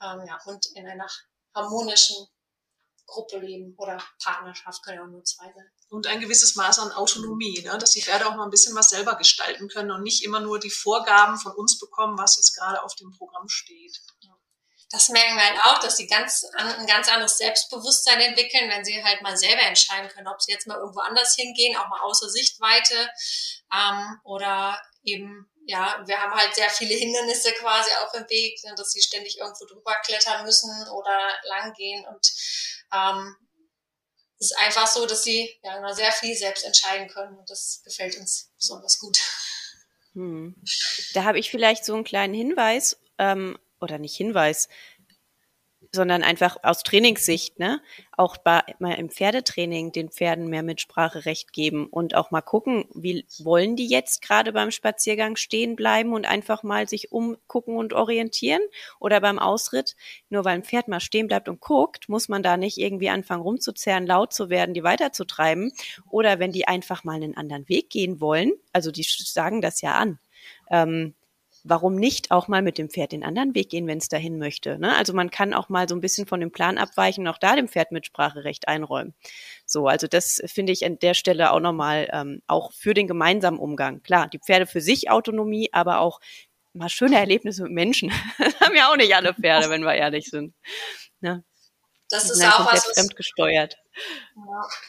Ähm, 0.02 0.26
ja, 0.28 0.40
und 0.46 0.66
in 0.76 0.88
einer 0.88 1.08
harmonischen 1.56 2.28
Gruppe 3.06 3.38
leben 3.38 3.76
oder 3.78 4.02
Partnerschaft 4.22 4.84
können 4.84 4.98
ja 4.98 5.04
auch 5.04 5.10
nur 5.10 5.24
zwei 5.24 5.46
sein. 5.46 5.72
Und 5.90 6.08
ein 6.08 6.20
gewisses 6.20 6.56
Maß 6.56 6.80
an 6.80 6.92
Autonomie, 6.94 7.62
ne? 7.62 7.78
dass 7.78 7.92
die 7.92 8.02
Pferde 8.02 8.26
auch 8.26 8.36
mal 8.36 8.46
ein 8.46 8.50
bisschen 8.50 8.76
was 8.76 8.90
selber 8.90 9.16
gestalten 9.16 9.68
können 9.68 9.92
und 9.92 10.02
nicht 10.02 10.24
immer 10.24 10.40
nur 10.40 10.60
die 10.60 10.72
Vorgaben 10.72 11.38
von 11.38 11.52
uns 11.52 11.78
bekommen, 11.78 12.18
was 12.18 12.38
jetzt 12.38 12.56
gerade 12.56 12.82
auf 12.82 12.96
dem 12.96 13.12
Programm 13.12 13.48
steht 13.48 14.02
das 14.94 15.10
merken 15.10 15.36
wir 15.36 15.44
halt 15.44 15.60
auch, 15.66 15.80
dass 15.80 15.98
sie 15.98 16.06
ganz 16.06 16.46
ein 16.56 16.86
ganz 16.86 17.10
anderes 17.10 17.40
Selbstbewusstsein 17.40 18.22
entwickeln, 18.22 18.70
wenn 18.70 18.86
sie 18.86 19.04
halt 19.04 19.24
mal 19.24 19.36
selber 19.36 19.64
entscheiden 19.64 20.08
können, 20.10 20.28
ob 20.28 20.40
sie 20.40 20.52
jetzt 20.52 20.68
mal 20.68 20.78
irgendwo 20.78 21.00
anders 21.00 21.36
hingehen, 21.36 21.76
auch 21.76 21.90
mal 21.90 22.02
außer 22.02 22.30
Sichtweite 22.30 23.10
ähm, 23.74 24.20
oder 24.24 24.80
eben 25.04 25.50
ja, 25.66 26.04
wir 26.06 26.22
haben 26.22 26.34
halt 26.34 26.54
sehr 26.54 26.70
viele 26.70 26.94
Hindernisse 26.94 27.54
quasi 27.54 27.90
auf 28.04 28.12
dem 28.12 28.30
Weg, 28.30 28.64
ne, 28.66 28.76
dass 28.76 28.92
sie 28.92 29.02
ständig 29.02 29.40
irgendwo 29.40 29.66
drüber 29.66 29.96
klettern 30.06 30.46
müssen 30.46 30.70
oder 30.90 31.18
lang 31.44 31.74
gehen 31.74 32.06
und 32.06 32.32
ähm, 32.94 33.36
es 34.38 34.52
ist 34.52 34.58
einfach 34.58 34.86
so, 34.86 35.08
dass 35.08 35.24
sie 35.24 35.58
ja 35.64 35.94
sehr 35.94 36.12
viel 36.12 36.36
selbst 36.36 36.66
entscheiden 36.66 37.08
können 37.08 37.36
und 37.36 37.50
das 37.50 37.82
gefällt 37.84 38.16
uns 38.18 38.52
besonders 38.58 39.00
gut. 39.00 39.18
Hm. 40.14 40.56
Da 41.14 41.24
habe 41.24 41.40
ich 41.40 41.50
vielleicht 41.50 41.86
so 41.86 41.96
einen 41.96 42.04
kleinen 42.04 42.36
Hinweis. 42.36 43.00
Ähm, 43.18 43.58
oder 43.84 44.00
nicht 44.00 44.16
Hinweis, 44.16 44.70
sondern 45.92 46.24
einfach 46.24 46.58
aus 46.64 46.84
Trainingssicht, 46.84 47.60
ne? 47.60 47.82
Auch 48.18 48.38
bei, 48.38 48.62
mal 48.80 48.94
im 48.94 49.10
Pferdetraining 49.10 49.92
den 49.92 50.10
Pferden 50.10 50.48
mehr 50.48 50.64
Mitspracherecht 50.64 51.54
geben 51.54 51.88
und 51.88 52.16
auch 52.16 52.32
mal 52.32 52.42
gucken, 52.42 52.86
wie 52.94 53.26
wollen 53.40 53.76
die 53.76 53.88
jetzt 53.88 54.22
gerade 54.22 54.54
beim 54.54 54.72
Spaziergang 54.72 55.36
stehen 55.36 55.76
bleiben 55.76 56.14
und 56.14 56.26
einfach 56.26 56.64
mal 56.64 56.88
sich 56.88 57.12
umgucken 57.12 57.76
und 57.76 57.94
orientieren 57.94 58.62
oder 59.00 59.22
beim 59.22 59.40
Ausritt. 59.40 59.96
Nur 60.30 60.46
weil 60.46 60.56
ein 60.56 60.64
Pferd 60.64 60.88
mal 60.88 61.00
stehen 61.00 61.28
bleibt 61.28 61.48
und 61.48 61.62
guckt, 61.62 62.10
muss 62.10 62.28
man 62.28 62.44
da 62.44 62.58
nicht 62.58 62.78
irgendwie 62.78 63.10
anfangen 63.10 63.44
rumzuzerren, 63.44 64.08
laut 64.08 64.34
zu 64.34 64.50
werden, 64.50 64.74
die 64.74 64.84
weiterzutreiben. 64.84 65.72
Oder 66.10 66.40
wenn 66.40 66.52
die 66.52 66.68
einfach 66.68 67.04
mal 67.04 67.16
einen 67.16 67.38
anderen 67.38 67.70
Weg 67.70 67.90
gehen 67.90 68.20
wollen, 68.20 68.54
also 68.72 68.92
die 68.92 69.04
sagen 69.04 69.62
das 69.62 69.82
ja 69.82 69.94
an. 69.94 70.20
Ähm, 70.72 71.14
warum 71.64 71.96
nicht 71.96 72.32
auch 72.32 72.48
mal 72.48 72.62
mit 72.62 72.78
dem 72.78 72.90
Pferd 72.90 73.14
den 73.14 73.24
anderen 73.24 73.56
Weg 73.56 73.70
gehen, 73.70 73.88
wenn 73.88 73.98
es 73.98 74.10
dahin 74.10 74.38
möchte. 74.38 74.78
Ne? 74.78 74.96
Also 74.96 75.14
man 75.14 75.32
kann 75.32 75.54
auch 75.54 75.70
mal 75.70 75.88
so 75.88 75.96
ein 75.96 76.02
bisschen 76.02 76.28
von 76.28 76.40
dem 76.40 76.52
Plan 76.52 76.78
abweichen, 76.78 77.28
auch 77.28 77.38
da 77.38 77.56
dem 77.56 77.70
Pferd 77.70 77.92
Mitspracherecht 77.92 78.68
einräumen. 78.68 79.14
So, 79.66 79.88
also 79.88 80.08
das 80.08 80.42
finde 80.46 80.74
ich 80.74 80.86
an 80.86 81.00
der 81.00 81.14
Stelle 81.14 81.52
auch 81.52 81.62
nochmal 81.62 82.10
ähm, 82.12 82.42
auch 82.48 82.74
für 82.74 82.94
den 82.94 83.08
gemeinsamen 83.08 83.60
Umgang. 83.60 84.04
Klar, 84.04 84.28
die 84.28 84.40
Pferde 84.40 84.66
für 84.66 84.82
sich 84.82 85.10
Autonomie, 85.10 85.70
aber 85.72 86.00
auch 86.00 86.20
mal 86.74 86.90
schöne 86.90 87.18
Erlebnisse 87.18 87.64
mit 87.64 87.72
Menschen. 87.72 88.12
das 88.38 88.60
haben 88.60 88.76
ja 88.76 88.92
auch 88.92 88.98
nicht 88.98 89.16
alle 89.16 89.34
Pferde, 89.34 89.70
wenn 89.70 89.84
wir 89.84 89.94
ehrlich 89.94 90.26
sind. 90.26 90.54
Ne? 91.22 91.44
Das 92.14 92.30
ist 92.30 92.44
auch 92.44 92.72
was, 92.72 92.86
fremdgesteuert. 92.86 93.76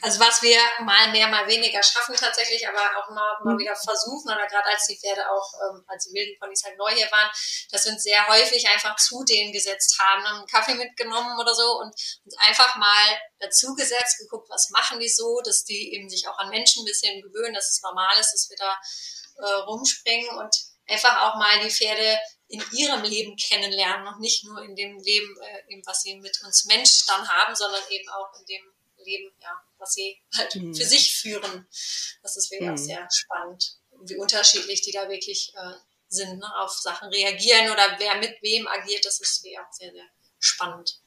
Also 0.02 0.20
was 0.20 0.42
wir 0.42 0.58
mal 0.80 1.10
mehr, 1.10 1.26
mal 1.28 1.46
weniger 1.46 1.82
schaffen 1.82 2.14
tatsächlich, 2.14 2.68
aber 2.68 2.80
auch 2.98 3.08
mal, 3.08 3.38
mal 3.44 3.54
mhm. 3.54 3.58
wieder 3.58 3.74
versuchen, 3.74 4.30
oder 4.30 4.46
gerade 4.46 4.68
als 4.68 4.86
die 4.86 4.98
Pferde 4.98 5.22
auch, 5.30 5.48
ähm, 5.64 5.84
als 5.86 6.04
die 6.04 6.12
wilden 6.12 6.38
Ponys 6.38 6.62
halt 6.64 6.76
neu 6.76 6.90
hier 6.90 7.10
waren, 7.10 7.30
dass 7.70 7.86
wir 7.86 7.92
uns 7.92 8.02
sehr 8.02 8.28
häufig 8.28 8.68
einfach 8.68 8.96
zu 8.96 9.24
denen 9.24 9.52
gesetzt 9.52 9.98
haben, 9.98 10.22
haben 10.22 10.38
einen 10.38 10.46
Kaffee 10.46 10.74
mitgenommen 10.74 11.38
oder 11.40 11.54
so 11.54 11.80
und 11.80 11.94
uns 12.24 12.36
einfach 12.46 12.76
mal 12.76 13.18
dazu 13.38 13.74
gesetzt, 13.74 14.18
geguckt, 14.18 14.50
was 14.50 14.68
machen 14.68 15.00
die 15.00 15.08
so, 15.08 15.40
dass 15.44 15.64
die 15.64 15.94
eben 15.94 16.10
sich 16.10 16.28
auch 16.28 16.36
an 16.36 16.50
Menschen 16.50 16.82
ein 16.82 16.86
bisschen 16.86 17.22
gewöhnen, 17.22 17.54
dass 17.54 17.70
es 17.70 17.80
normal 17.82 18.20
ist, 18.20 18.34
dass 18.34 18.50
wir 18.50 18.56
da 18.58 18.76
äh, 19.46 19.60
rumspringen 19.62 20.28
und 20.36 20.54
einfach 20.88 21.22
auch 21.22 21.36
mal 21.36 21.58
die 21.60 21.70
Pferde 21.70 22.18
in 22.54 22.78
ihrem 22.78 23.02
Leben 23.02 23.36
kennenlernen 23.36 24.06
und 24.06 24.20
nicht 24.20 24.44
nur 24.44 24.62
in 24.62 24.76
dem 24.76 24.98
Leben, 24.98 25.36
äh, 25.68 25.82
was 25.84 26.02
sie 26.02 26.16
mit 26.16 26.40
uns 26.44 26.64
Mensch 26.66 27.06
dann 27.06 27.28
haben, 27.28 27.54
sondern 27.54 27.82
eben 27.90 28.08
auch 28.08 28.32
in 28.38 28.46
dem 28.46 28.62
Leben, 29.04 29.32
ja, 29.40 29.50
was 29.78 29.94
sie 29.94 30.16
halt 30.36 30.54
mhm. 30.54 30.74
für 30.74 30.84
sich 30.84 31.14
führen. 31.14 31.66
Das 32.22 32.36
ist 32.36 32.50
wirklich 32.50 32.68
mhm. 32.68 32.74
auch 32.74 32.78
sehr 32.78 33.08
spannend, 33.12 33.76
wie 34.06 34.16
unterschiedlich 34.16 34.82
die 34.82 34.92
da 34.92 35.08
wirklich 35.08 35.52
äh, 35.56 35.74
sind, 36.08 36.38
ne, 36.38 36.46
auf 36.58 36.70
Sachen 36.70 37.08
reagieren 37.08 37.70
oder 37.70 37.96
wer 37.98 38.16
mit 38.16 38.40
wem 38.40 38.66
agiert, 38.68 39.04
das 39.04 39.20
ist 39.20 39.42
wirklich 39.42 39.58
auch 39.58 39.72
sehr, 39.72 39.92
sehr 39.92 40.06
spannend. 40.38 41.00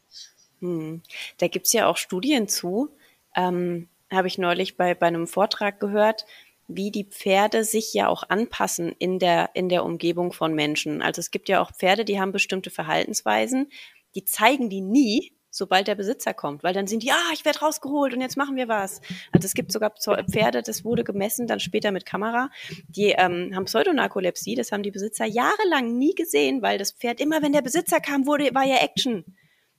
Mhm. 0.60 1.02
Da 1.38 1.48
gibt's 1.48 1.74
ja 1.74 1.88
auch 1.88 1.98
Studien 1.98 2.48
zu, 2.48 2.96
ähm, 3.36 3.90
habe 4.12 4.28
ich 4.28 4.38
neulich 4.38 4.78
bei, 4.78 4.94
bei 4.96 5.08
einem 5.08 5.28
Vortrag 5.28 5.80
gehört, 5.80 6.26
wie 6.68 6.92
die 6.92 7.06
Pferde 7.06 7.64
sich 7.64 7.94
ja 7.94 8.08
auch 8.08 8.24
anpassen 8.28 8.94
in 9.00 9.20
der, 9.20 9.52
in 9.54 9.70
der 9.70 9.86
Umgebung 9.86 10.34
von 10.34 10.54
Menschen. 10.54 11.02
Also 11.02 11.20
es 11.20 11.32
gibt 11.32 11.50
ja 11.50 11.62
auch 11.62 11.72
Pferde, 11.72 12.06
die 12.06 12.20
haben 12.20 12.32
bestimmte 12.32 12.70
Verhaltensweisen, 12.70 13.70
die 14.16 14.26
zeigen 14.26 14.70
die 14.70 14.82
nie, 14.82 15.34
sobald 15.50 15.88
der 15.88 15.96
Besitzer 15.96 16.34
kommt, 16.34 16.64
weil 16.64 16.74
dann 16.74 16.88
sind 16.88 17.04
die, 17.04 17.12
ah, 17.12 17.32
ich 17.34 17.46
werde 17.46 17.60
rausgeholt 17.60 18.14
und 18.14 18.22
jetzt 18.22 18.38
machen 18.38 18.58
wir 18.58 18.68
was. 18.68 19.02
Also 19.32 19.46
es 19.46 19.54
gibt 19.54 19.72
sogar 19.72 19.92
Pferde, 19.92 20.62
das 20.62 20.84
wurde 20.84 21.04
gemessen, 21.04 21.48
dann 21.48 21.60
später 21.60 21.92
mit 21.92 22.06
Kamera, 22.06 22.50
die 22.88 23.16
ähm, 23.18 23.52
haben 23.56 23.66
Pseudonarkolepsie, 23.66 24.56
das 24.56 24.72
haben 24.72 24.84
die 24.84 24.92
Besitzer 24.92 25.26
jahrelang 25.26 25.98
nie 25.98 26.14
gesehen, 26.14 26.62
weil 26.62 26.78
das 26.78 26.92
Pferd 26.92 27.20
immer, 27.20 27.42
wenn 27.42 27.54
der 27.54 27.62
Besitzer 27.62 28.00
kam, 28.00 28.28
wurde, 28.28 28.54
war 28.54 28.66
ja 28.66 28.78
Action. 28.78 29.24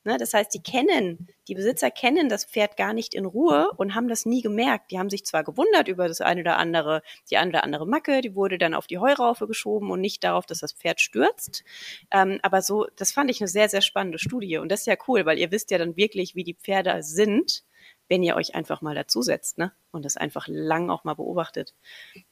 Ne? 0.09 0.17
Das 0.17 0.33
heißt, 0.33 0.55
die 0.55 0.63
kennen, 0.63 1.29
die 1.49 1.55
Besitzer 1.55 1.91
kennen 1.91 2.31
das 2.31 2.47
Pferd 2.47 2.79
gar 2.79 2.95
nicht 2.95 3.13
in 3.13 3.27
Ruhe 3.27 3.71
und 3.77 3.95
haben 3.95 4.09
das 4.09 4.25
nie 4.25 4.41
gemerkt. 4.41 4.91
Die 4.91 4.99
haben 4.99 5.11
sich 5.11 5.27
zwar 5.27 5.45
gewundert 5.45 5.87
über 5.87 6.09
das 6.09 6.23
eine 6.23 6.41
oder 6.41 6.57
andere, 6.57 7.03
die 7.31 7.37
eine 7.37 7.51
oder 7.51 7.63
andere 7.63 7.87
Macke, 7.87 8.23
die 8.23 8.35
wurde 8.35 8.57
dann 8.57 8.73
auf 8.73 8.87
die 8.87 8.97
Heuraufe 8.97 9.47
geschoben 9.47 9.91
und 9.91 10.01
nicht 10.01 10.25
darauf, 10.25 10.47
dass 10.47 10.61
das 10.61 10.73
Pferd 10.73 11.03
stürzt. 11.03 11.63
Ähm, 12.11 12.39
aber 12.41 12.63
so, 12.63 12.87
das 12.97 13.13
fand 13.13 13.31
ich 13.31 13.43
eine 13.43 13.49
sehr, 13.49 13.69
sehr 13.69 13.83
spannende 13.83 14.19
Studie. 14.19 14.57
Und 14.57 14.73
das 14.73 14.81
ist 14.81 14.87
ja 14.87 14.97
cool, 15.09 15.27
weil 15.27 15.39
ihr 15.39 15.51
wisst 15.51 15.71
ja 15.73 15.77
dann 15.77 15.99
wirklich, 15.99 16.35
wie 16.35 16.45
die 16.45 16.55
Pferde 16.55 17.03
sind, 17.03 17.65
wenn 18.09 18.23
ihr 18.23 18.35
euch 18.35 18.55
einfach 18.55 18.81
mal 18.81 18.95
dazusetzt, 18.95 19.59
ne? 19.59 19.73
Und 19.91 20.07
das 20.07 20.17
einfach 20.17 20.49
lang 20.49 20.89
auch 20.89 21.05
mal 21.05 21.17
beobachtet. 21.17 21.75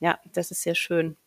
Ja, 0.01 0.19
das 0.33 0.51
ist 0.51 0.63
sehr 0.63 0.75
schön 0.75 1.19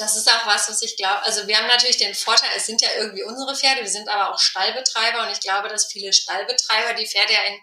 das 0.00 0.16
ist 0.16 0.28
auch 0.30 0.46
was, 0.46 0.68
was 0.68 0.82
ich 0.82 0.96
glaube. 0.96 1.22
Also 1.22 1.46
wir 1.46 1.56
haben 1.58 1.66
natürlich 1.66 1.98
den 1.98 2.14
Vorteil, 2.14 2.50
es 2.56 2.66
sind 2.66 2.80
ja 2.80 2.88
irgendwie 2.96 3.22
unsere 3.22 3.54
Pferde, 3.54 3.82
wir 3.82 3.90
sind 3.90 4.08
aber 4.08 4.32
auch 4.32 4.38
Stallbetreiber 4.38 5.22
und 5.22 5.30
ich 5.30 5.40
glaube, 5.40 5.68
dass 5.68 5.92
viele 5.92 6.12
Stallbetreiber 6.12 6.94
die 6.94 7.06
Pferde 7.06 7.32
ja 7.34 7.42
in 7.42 7.54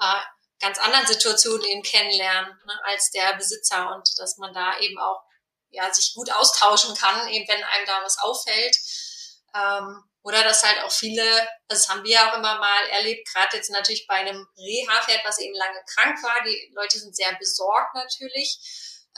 äh, 0.00 0.22
ganz 0.60 0.78
anderen 0.78 1.06
Situationen 1.06 1.64
eben 1.66 1.82
kennenlernen 1.82 2.58
ne, 2.64 2.80
als 2.84 3.10
der 3.10 3.34
Besitzer 3.34 3.94
und 3.94 4.08
dass 4.18 4.38
man 4.38 4.54
da 4.54 4.78
eben 4.78 4.98
auch 4.98 5.22
ja, 5.70 5.92
sich 5.92 6.14
gut 6.14 6.30
austauschen 6.30 6.94
kann, 6.94 7.28
eben 7.28 7.48
wenn 7.48 7.62
einem 7.62 7.86
da 7.86 8.02
was 8.02 8.18
auffällt. 8.18 8.76
Ähm, 9.54 10.04
oder 10.22 10.44
dass 10.44 10.62
halt 10.62 10.84
auch 10.84 10.92
viele, 10.92 11.24
das 11.66 11.88
haben 11.88 12.04
wir 12.04 12.20
auch 12.22 12.34
immer 12.36 12.58
mal 12.58 12.88
erlebt, 12.90 13.28
gerade 13.28 13.56
jetzt 13.56 13.70
natürlich 13.70 14.06
bei 14.06 14.14
einem 14.14 14.46
Reha-Pferd, 14.56 15.24
was 15.24 15.40
eben 15.40 15.54
lange 15.54 15.82
krank 15.94 16.22
war. 16.22 16.44
Die 16.44 16.72
Leute 16.74 16.98
sind 16.98 17.16
sehr 17.16 17.34
besorgt 17.34 17.94
natürlich. 17.94 18.58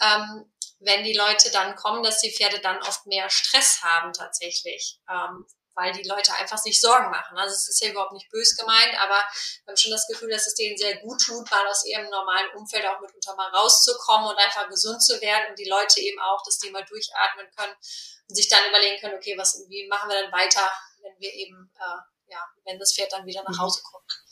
Ähm, 0.01 0.51
wenn 0.85 1.05
die 1.05 1.14
Leute 1.14 1.51
dann 1.51 1.74
kommen, 1.76 2.03
dass 2.03 2.20
die 2.20 2.32
Pferde 2.32 2.61
dann 2.61 2.80
oft 2.82 3.07
mehr 3.07 3.28
Stress 3.30 3.82
haben 3.82 4.12
tatsächlich, 4.12 5.01
ähm, 5.11 5.47
weil 5.74 5.93
die 5.93 6.09
Leute 6.09 6.32
einfach 6.35 6.59
sich 6.59 6.80
Sorgen 6.80 7.11
machen. 7.11 7.37
Also 7.37 7.55
es 7.55 7.68
ist 7.68 7.82
ja 7.82 7.91
überhaupt 7.91 8.12
nicht 8.12 8.30
bös 8.30 8.57
gemeint, 8.57 8.95
aber 9.01 9.16
wir 9.16 9.72
haben 9.72 9.76
schon 9.76 9.91
das 9.91 10.07
Gefühl, 10.07 10.30
dass 10.30 10.47
es 10.47 10.55
denen 10.55 10.76
sehr 10.76 10.99
gut 10.99 11.20
tut, 11.20 11.51
mal 11.51 11.66
aus 11.66 11.85
ihrem 11.85 12.09
normalen 12.11 12.51
Umfeld 12.55 12.87
auch 12.87 13.01
mitunter 13.01 13.35
mal 13.35 13.51
rauszukommen 13.51 14.30
und 14.30 14.39
einfach 14.39 14.68
gesund 14.68 15.03
zu 15.03 15.20
werden 15.20 15.51
und 15.51 15.59
die 15.59 15.68
Leute 15.68 16.01
eben 16.01 16.20
auch, 16.20 16.43
dass 16.45 16.59
die 16.59 16.70
mal 16.70 16.85
durchatmen 16.85 17.51
können 17.57 17.74
und 18.28 18.35
sich 18.35 18.49
dann 18.49 18.68
überlegen 18.68 19.01
können, 19.01 19.16
okay, 19.16 19.37
was, 19.37 19.64
wie 19.68 19.89
machen 19.89 20.09
wir 20.11 20.22
dann 20.22 20.32
weiter, 20.32 20.70
wenn 21.03 21.18
wir 21.18 21.32
eben, 21.32 21.72
äh, 21.76 22.32
ja, 22.32 22.47
wenn 22.64 22.78
das 22.78 22.95
Pferd 22.95 23.12
dann 23.12 23.26
wieder 23.26 23.43
nach 23.43 23.57
mhm. 23.57 23.61
Hause 23.61 23.82
kommt. 23.82 24.24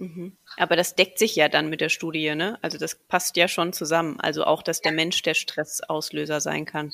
Mhm. 0.00 0.36
Aber 0.56 0.76
das 0.76 0.94
deckt 0.94 1.18
sich 1.18 1.36
ja 1.36 1.50
dann 1.50 1.68
mit 1.68 1.82
der 1.82 1.90
Studie, 1.90 2.34
ne? 2.34 2.58
Also 2.62 2.78
das 2.78 2.94
passt 2.94 3.36
ja 3.36 3.48
schon 3.48 3.74
zusammen. 3.74 4.18
Also 4.18 4.44
auch, 4.44 4.62
dass 4.62 4.80
der 4.80 4.92
Mensch 4.92 5.20
der 5.20 5.34
Stressauslöser 5.34 6.40
sein 6.40 6.64
kann. 6.64 6.92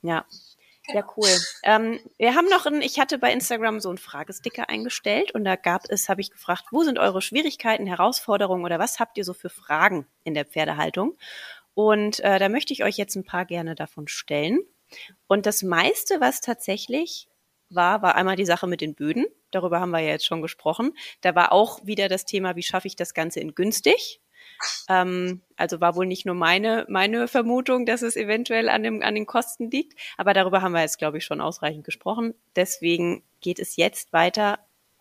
Ja. 0.00 0.24
Ja, 0.94 1.04
cool. 1.16 1.28
Ähm, 1.64 1.98
wir 2.16 2.36
haben 2.36 2.48
noch 2.48 2.64
ein, 2.64 2.80
ich 2.80 3.00
hatte 3.00 3.18
bei 3.18 3.32
Instagram 3.32 3.80
so 3.80 3.88
einen 3.88 3.98
Fragesticker 3.98 4.68
eingestellt 4.68 5.32
und 5.32 5.42
da 5.42 5.56
gab 5.56 5.82
es, 5.88 6.08
habe 6.08 6.20
ich 6.20 6.30
gefragt, 6.30 6.66
wo 6.70 6.84
sind 6.84 7.00
eure 7.00 7.20
Schwierigkeiten, 7.20 7.88
Herausforderungen 7.88 8.64
oder 8.64 8.78
was 8.78 9.00
habt 9.00 9.18
ihr 9.18 9.24
so 9.24 9.34
für 9.34 9.50
Fragen 9.50 10.06
in 10.22 10.34
der 10.34 10.44
Pferdehaltung? 10.44 11.18
Und 11.74 12.20
äh, 12.20 12.38
da 12.38 12.48
möchte 12.48 12.72
ich 12.72 12.84
euch 12.84 12.96
jetzt 12.96 13.16
ein 13.16 13.24
paar 13.24 13.46
gerne 13.46 13.74
davon 13.74 14.06
stellen. 14.06 14.60
Und 15.26 15.46
das 15.46 15.64
meiste, 15.64 16.20
was 16.20 16.40
tatsächlich 16.40 17.28
war, 17.68 18.02
war 18.02 18.14
einmal 18.14 18.36
die 18.36 18.46
Sache 18.46 18.68
mit 18.68 18.80
den 18.80 18.94
Böden. 18.94 19.26
Darüber 19.56 19.80
haben 19.80 19.90
wir 19.90 20.00
ja 20.00 20.10
jetzt 20.10 20.26
schon 20.26 20.42
gesprochen. 20.42 20.92
Da 21.22 21.34
war 21.34 21.50
auch 21.50 21.80
wieder 21.86 22.08
das 22.08 22.26
Thema, 22.26 22.56
wie 22.56 22.62
schaffe 22.62 22.88
ich 22.88 22.96
das 22.96 23.14
Ganze 23.14 23.40
in 23.40 23.54
günstig? 23.54 24.20
Ähm, 24.88 25.40
also 25.56 25.80
war 25.80 25.96
wohl 25.96 26.04
nicht 26.04 26.26
nur 26.26 26.34
meine, 26.34 26.84
meine 26.90 27.26
Vermutung, 27.26 27.86
dass 27.86 28.02
es 28.02 28.16
eventuell 28.16 28.68
an, 28.68 28.82
dem, 28.82 29.02
an 29.02 29.14
den 29.14 29.24
Kosten 29.24 29.70
liegt, 29.70 29.98
aber 30.18 30.34
darüber 30.34 30.60
haben 30.60 30.72
wir 30.72 30.82
jetzt, 30.82 30.98
glaube 30.98 31.18
ich, 31.18 31.24
schon 31.24 31.40
ausreichend 31.40 31.84
gesprochen. 31.84 32.34
Deswegen 32.54 33.22
geht 33.40 33.58
es 33.58 33.76
jetzt 33.76 34.12
weiter 34.12 34.58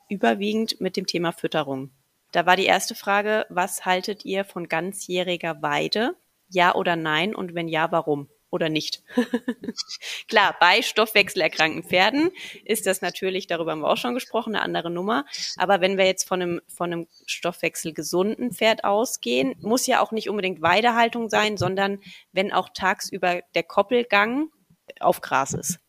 überwiegend 0.08 0.80
mit 0.80 0.96
dem 0.96 1.06
Thema 1.06 1.34
Fütterung. 1.34 1.92
Da 2.32 2.46
war 2.46 2.56
die 2.56 2.66
erste 2.66 2.96
Frage, 2.96 3.46
was 3.50 3.86
haltet 3.86 4.24
ihr 4.24 4.46
von 4.46 4.70
ganzjähriger 4.70 5.62
Weide? 5.62 6.16
Ja 6.50 6.76
oder 6.76 6.96
nein? 6.96 7.36
Und 7.36 7.56
wenn 7.56 7.68
ja, 7.68 7.92
warum? 7.92 8.30
Oder 8.56 8.70
nicht. 8.70 9.04
Klar, 10.28 10.56
bei 10.60 10.82
stoffwechselerkrankten 10.82 11.84
Pferden 11.84 12.32
ist 12.64 12.88
das 12.88 13.02
natürlich, 13.02 13.46
darüber 13.46 13.72
haben 13.72 13.82
wir 13.82 13.90
auch 13.90 13.98
schon 13.98 14.16
gesprochen, 14.16 14.56
eine 14.56 14.64
andere 14.64 14.90
Nummer. 14.90 15.26
Aber 15.58 15.82
wenn 15.82 15.98
wir 15.98 16.06
jetzt 16.06 16.28
von 16.28 16.42
einem, 16.42 16.62
von 16.68 16.92
einem 16.92 17.08
stoffwechselgesunden 17.28 18.54
Pferd 18.54 18.84
ausgehen, 18.84 19.56
muss 19.60 19.86
ja 19.86 20.02
auch 20.02 20.12
nicht 20.12 20.30
unbedingt 20.30 20.62
Weidehaltung 20.62 21.30
sein, 21.30 21.58
sondern 21.58 22.00
wenn 22.32 22.52
auch 22.52 22.70
tagsüber 22.74 23.42
der 23.54 23.64
Koppelgang 23.64 24.50
auf 25.00 25.22
Gras 25.22 25.54
ist. 25.54 25.80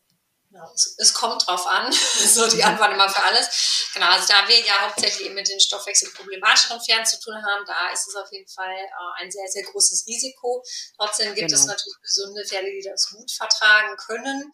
Genau, 0.57 0.73
es, 0.73 1.13
kommt 1.13 1.45
drauf 1.45 1.67
an, 1.67 1.91
so 1.91 2.49
die 2.49 2.63
Antwort 2.63 2.91
immer 2.91 3.07
für 3.07 3.23
alles. 3.23 3.89
Genau, 3.93 4.07
also 4.07 4.27
da 4.27 4.47
wir 4.47 4.59
ja 4.59 4.81
hauptsächlich 4.81 5.29
mit 5.31 5.47
den 5.47 5.59
stoffwechselproblematischeren 5.59 6.81
Pferden 6.81 7.05
zu 7.05 7.19
tun 7.19 7.35
haben, 7.35 7.63
da 7.67 7.91
ist 7.93 8.07
es 8.07 8.15
auf 8.15 8.31
jeden 8.31 8.47
Fall 8.47 8.73
äh, 8.73 9.21
ein 9.21 9.29
sehr, 9.29 9.47
sehr 9.47 9.63
großes 9.63 10.05
Risiko. 10.07 10.63
Trotzdem 10.97 11.35
gibt 11.35 11.49
genau. 11.49 11.61
es 11.61 11.67
natürlich 11.67 12.01
gesunde 12.01 12.43
Pferde, 12.43 12.71
die 12.71 12.81
das 12.83 13.09
gut 13.09 13.31
vertragen 13.31 13.95
können. 13.97 14.51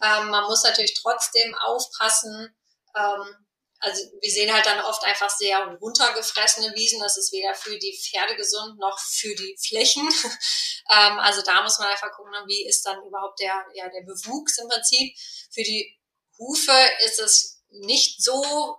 Ähm, 0.00 0.28
man 0.28 0.44
muss 0.44 0.62
natürlich 0.62 0.94
trotzdem 0.94 1.52
aufpassen, 1.56 2.54
ähm, 2.96 3.46
also 3.80 4.02
wir 4.20 4.30
sehen 4.30 4.52
halt 4.52 4.66
dann 4.66 4.84
oft 4.84 5.02
einfach 5.04 5.30
sehr 5.30 5.58
runtergefressene 5.80 6.74
Wiesen. 6.74 7.00
Das 7.00 7.16
ist 7.16 7.32
weder 7.32 7.54
für 7.54 7.78
die 7.78 7.98
Pferde 7.98 8.36
gesund 8.36 8.78
noch 8.78 8.98
für 8.98 9.34
die 9.34 9.56
Flächen. 9.58 10.06
ähm, 10.90 11.18
also 11.18 11.42
da 11.42 11.62
muss 11.62 11.78
man 11.78 11.88
einfach 11.88 12.12
gucken, 12.12 12.32
wie 12.46 12.66
ist 12.66 12.84
dann 12.84 13.02
überhaupt 13.02 13.40
der, 13.40 13.64
ja, 13.74 13.88
der 13.88 14.02
Bewuchs 14.02 14.58
im 14.58 14.68
Prinzip. 14.68 15.16
Für 15.50 15.62
die 15.62 15.98
Hufe 16.38 16.76
ist 17.04 17.18
es 17.20 17.62
nicht 17.70 18.22
so 18.22 18.76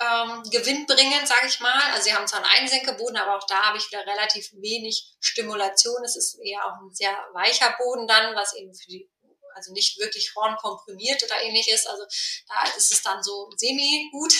ähm, 0.00 0.42
gewinnbringend, 0.50 1.26
sage 1.26 1.48
ich 1.48 1.58
mal. 1.58 1.92
Also 1.92 2.04
sie 2.04 2.14
haben 2.14 2.26
zwar 2.28 2.44
einen 2.44 2.62
Einsenkeboden, 2.62 3.16
aber 3.16 3.36
auch 3.36 3.46
da 3.46 3.66
habe 3.66 3.78
ich 3.78 3.90
wieder 3.90 4.06
relativ 4.06 4.52
wenig 4.52 5.16
Stimulation. 5.18 6.04
Es 6.04 6.16
ist 6.16 6.38
eher 6.38 6.64
auch 6.64 6.80
ein 6.80 6.94
sehr 6.94 7.12
weicher 7.32 7.74
Boden 7.76 8.06
dann, 8.06 8.36
was 8.36 8.54
eben 8.54 8.72
für 8.72 8.86
die 8.86 9.10
also 9.58 9.72
nicht 9.72 9.98
wirklich 9.98 10.32
hornkomprimiert 10.34 11.22
oder 11.22 11.42
ähnliches. 11.42 11.86
Also 11.86 12.04
da 12.48 12.76
ist 12.76 12.92
es 12.92 13.02
dann 13.02 13.22
so 13.22 13.50
semi 13.56 14.08
gut. 14.12 14.32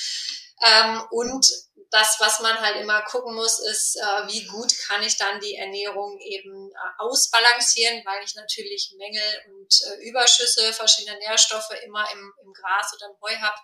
ähm, 0.64 1.02
und 1.10 1.46
das, 1.90 2.16
was 2.20 2.38
man 2.40 2.58
halt 2.60 2.76
immer 2.76 3.02
gucken 3.02 3.34
muss, 3.34 3.58
ist, 3.58 3.96
äh, 3.96 4.28
wie 4.28 4.46
gut 4.46 4.72
kann 4.86 5.02
ich 5.02 5.16
dann 5.16 5.40
die 5.40 5.56
Ernährung 5.56 6.18
eben 6.20 6.70
äh, 6.70 6.74
ausbalancieren, 6.98 8.02
weil 8.04 8.22
ich 8.24 8.36
natürlich 8.36 8.94
Mängel 8.96 9.42
und 9.48 9.74
äh, 9.82 10.08
Überschüsse 10.08 10.72
verschiedener 10.72 11.18
Nährstoffe 11.18 11.70
immer 11.84 12.08
im, 12.12 12.32
im 12.44 12.52
Gras 12.52 12.92
oder 12.94 13.06
im 13.06 13.20
Heu 13.20 13.36
habe. 13.40 13.56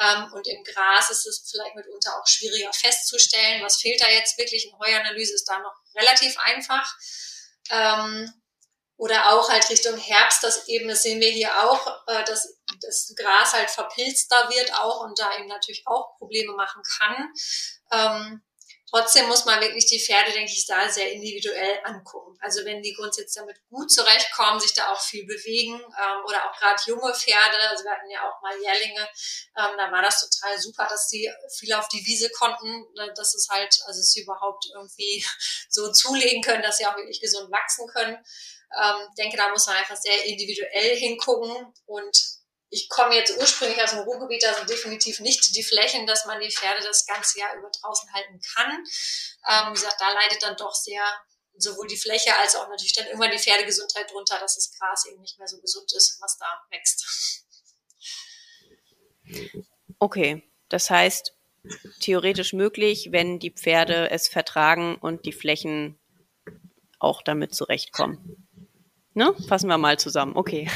Ähm, 0.00 0.32
und 0.34 0.46
im 0.46 0.62
Gras 0.64 1.10
ist 1.10 1.26
es 1.26 1.48
vielleicht 1.50 1.74
mitunter 1.74 2.20
auch 2.20 2.26
schwieriger 2.26 2.72
festzustellen, 2.74 3.62
was 3.62 3.80
fehlt 3.80 4.02
da 4.02 4.08
jetzt 4.08 4.36
wirklich. 4.36 4.68
Eine 4.68 4.78
Heuanalyse 4.78 5.34
ist 5.34 5.48
da 5.48 5.58
noch 5.58 5.74
relativ 5.94 6.38
einfach. 6.38 6.94
Ähm, 7.70 8.41
oder 9.02 9.32
auch 9.32 9.50
halt 9.50 9.68
Richtung 9.68 9.96
Herbst, 9.96 10.44
das 10.44 10.68
eben, 10.68 10.86
das 10.86 11.02
sehen 11.02 11.20
wir 11.20 11.28
hier 11.28 11.50
auch, 11.64 11.84
äh, 12.06 12.22
dass 12.22 12.56
das 12.80 13.12
Gras 13.16 13.52
halt 13.52 13.68
verpilzter 13.68 14.48
wird 14.48 14.72
auch 14.74 15.00
und 15.00 15.18
da 15.18 15.36
eben 15.38 15.48
natürlich 15.48 15.82
auch 15.86 16.16
Probleme 16.18 16.52
machen 16.52 16.80
kann. 16.98 17.32
Ähm, 17.90 18.44
trotzdem 18.88 19.26
muss 19.26 19.44
man 19.44 19.60
wirklich 19.60 19.86
die 19.86 19.98
Pferde, 19.98 20.30
denke 20.30 20.52
ich, 20.52 20.66
da 20.66 20.88
sehr 20.88 21.10
individuell 21.10 21.80
angucken. 21.82 22.38
Also 22.42 22.64
wenn 22.64 22.80
die 22.80 22.94
grundsätzlich 22.94 23.34
damit 23.34 23.60
gut 23.70 23.90
zurechtkommen, 23.90 24.60
sich 24.60 24.72
da 24.72 24.92
auch 24.92 25.00
viel 25.00 25.26
bewegen 25.26 25.74
ähm, 25.74 26.24
oder 26.24 26.48
auch 26.48 26.56
gerade 26.56 26.80
junge 26.86 27.12
Pferde, 27.12 27.58
also 27.70 27.82
wir 27.82 27.90
hatten 27.90 28.08
ja 28.08 28.20
auch 28.30 28.40
mal 28.40 28.56
Jährlinge, 28.56 29.08
ähm, 29.58 29.76
da 29.78 29.90
war 29.90 30.02
das 30.02 30.30
total 30.30 30.60
super, 30.60 30.86
dass 30.88 31.08
sie 31.08 31.28
viel 31.58 31.72
auf 31.72 31.88
die 31.88 32.06
Wiese 32.06 32.30
konnten, 32.30 32.86
ne, 32.94 33.12
dass 33.16 33.34
es 33.34 33.48
halt, 33.50 33.76
also 33.86 34.00
sie 34.00 34.22
überhaupt 34.22 34.64
irgendwie 34.72 35.26
so 35.68 35.90
zulegen 35.90 36.40
können, 36.40 36.62
dass 36.62 36.76
sie 36.76 36.86
auch 36.86 36.96
wirklich 36.96 37.20
gesund 37.20 37.50
wachsen 37.50 37.88
können. 37.88 38.16
Ähm, 38.80 39.08
denke, 39.18 39.36
da 39.36 39.48
muss 39.50 39.66
man 39.66 39.76
einfach 39.76 39.96
sehr 39.96 40.24
individuell 40.24 40.96
hingucken 40.96 41.72
und 41.86 42.42
ich 42.70 42.88
komme 42.88 43.14
jetzt 43.14 43.36
ursprünglich 43.38 43.82
aus 43.82 43.90
dem 43.90 44.00
Ruhrgebiet, 44.00 44.40
sind 44.40 44.70
definitiv 44.70 45.20
nicht 45.20 45.54
die 45.54 45.62
Flächen, 45.62 46.06
dass 46.06 46.24
man 46.24 46.40
die 46.40 46.50
Pferde 46.50 46.82
das 46.82 47.04
ganze 47.06 47.38
Jahr 47.38 47.54
über 47.56 47.70
draußen 47.70 48.10
halten 48.14 48.40
kann. 48.54 48.70
Ähm, 49.46 49.68
wie 49.68 49.74
gesagt, 49.74 50.00
da 50.00 50.10
leidet 50.10 50.42
dann 50.42 50.56
doch 50.56 50.74
sehr 50.74 51.02
sowohl 51.58 51.86
die 51.86 51.98
Fläche 51.98 52.34
als 52.38 52.56
auch 52.56 52.68
natürlich 52.68 52.94
dann 52.94 53.06
irgendwann 53.06 53.30
die 53.30 53.38
Pferdegesundheit 53.38 54.10
drunter, 54.10 54.38
dass 54.38 54.54
das 54.54 54.72
Gras 54.78 55.06
eben 55.06 55.20
nicht 55.20 55.38
mehr 55.38 55.48
so 55.48 55.60
gesund 55.60 55.92
ist, 55.92 56.18
was 56.20 56.38
da 56.38 56.46
wächst. 56.70 57.44
Okay, 59.98 60.42
das 60.68 60.88
heißt, 60.90 61.34
theoretisch 62.00 62.52
möglich, 62.52 63.08
wenn 63.12 63.38
die 63.38 63.50
Pferde 63.50 64.10
es 64.10 64.28
vertragen 64.28 64.96
und 64.96 65.26
die 65.26 65.32
Flächen 65.32 65.98
auch 66.98 67.22
damit 67.22 67.54
zurechtkommen. 67.54 68.41
Ne? 69.14 69.34
Fassen 69.46 69.68
wir 69.68 69.78
mal 69.78 69.98
zusammen. 69.98 70.36
Okay. 70.36 70.68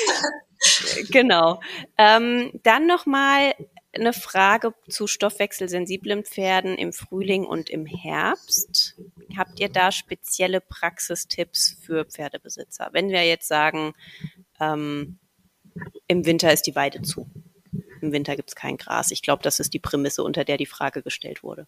genau. 1.10 1.60
Ähm, 1.96 2.50
dann 2.62 2.86
nochmal 2.86 3.54
eine 3.94 4.12
Frage 4.12 4.74
zu 4.88 5.06
stoffwechselsensiblen 5.06 6.24
Pferden 6.24 6.76
im 6.76 6.92
Frühling 6.92 7.44
und 7.44 7.70
im 7.70 7.86
Herbst. 7.86 8.96
Habt 9.36 9.60
ihr 9.60 9.68
da 9.68 9.92
spezielle 9.92 10.60
Praxistipps 10.60 11.78
für 11.80 12.04
Pferdebesitzer? 12.04 12.90
Wenn 12.92 13.08
wir 13.08 13.24
jetzt 13.24 13.48
sagen, 13.48 13.94
ähm, 14.60 15.18
im 16.06 16.26
Winter 16.26 16.52
ist 16.52 16.66
die 16.66 16.74
Weide 16.74 17.02
zu. 17.02 17.30
Im 18.00 18.12
Winter 18.12 18.36
gibt 18.36 18.50
es 18.50 18.56
kein 18.56 18.76
Gras. 18.76 19.10
Ich 19.10 19.22
glaube, 19.22 19.42
das 19.42 19.58
ist 19.60 19.74
die 19.74 19.78
Prämisse, 19.78 20.22
unter 20.22 20.44
der 20.44 20.56
die 20.56 20.66
Frage 20.66 21.02
gestellt 21.02 21.42
wurde. 21.42 21.66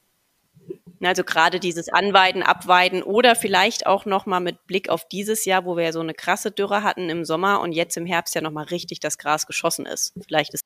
Also 1.03 1.25
gerade 1.25 1.61
dieses 1.61 1.89
Anweiden, 1.89 2.43
Abweiden 2.43 3.03
oder 3.03 3.35
vielleicht 3.35 3.87
auch 3.87 4.05
nochmal 4.05 4.41
mit 4.41 4.67
Blick 4.67 4.91
auf 4.91 5.09
dieses 5.09 5.45
Jahr, 5.47 5.65
wo 5.65 5.77
wir 5.77 5.85
ja 5.85 5.93
so 5.93 6.01
eine 6.01 6.15
krasse 6.15 6.51
Dürre 6.51 6.83
hatten 6.83 7.09
im 7.09 7.25
Sommer 7.25 7.61
und 7.61 7.73
jetzt 7.73 7.97
im 7.97 8.07
Herbst 8.07 8.35
ja 8.35 8.43
nochmal 8.43 8.65
richtig 8.65 9.01
das 9.01 9.17
Gras 9.17 9.47
geschossen 9.47 9.87
ist. 9.87 10.13
Vielleicht 10.27 10.53
ist 10.53 10.63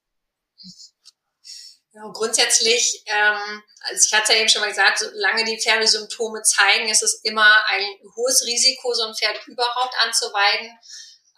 ja, 1.95 2.03
grundsätzlich, 2.12 3.05
ähm, 3.07 3.62
also 3.82 4.07
ich 4.09 4.12
hatte 4.12 4.32
ja 4.32 4.41
eben 4.41 4.49
schon 4.49 4.62
mal 4.62 4.68
gesagt, 4.68 4.99
solange 4.99 5.45
die 5.45 5.61
Pferde 5.61 5.87
Symptome 5.87 6.43
zeigen, 6.43 6.89
ist 6.89 7.05
es 7.05 7.20
immer 7.22 7.64
ein 7.68 7.85
hohes 8.16 8.45
Risiko, 8.45 8.93
so 8.93 9.05
ein 9.05 9.14
Pferd 9.14 9.47
überhaupt 9.47 9.95
anzuweiden. 10.01 10.76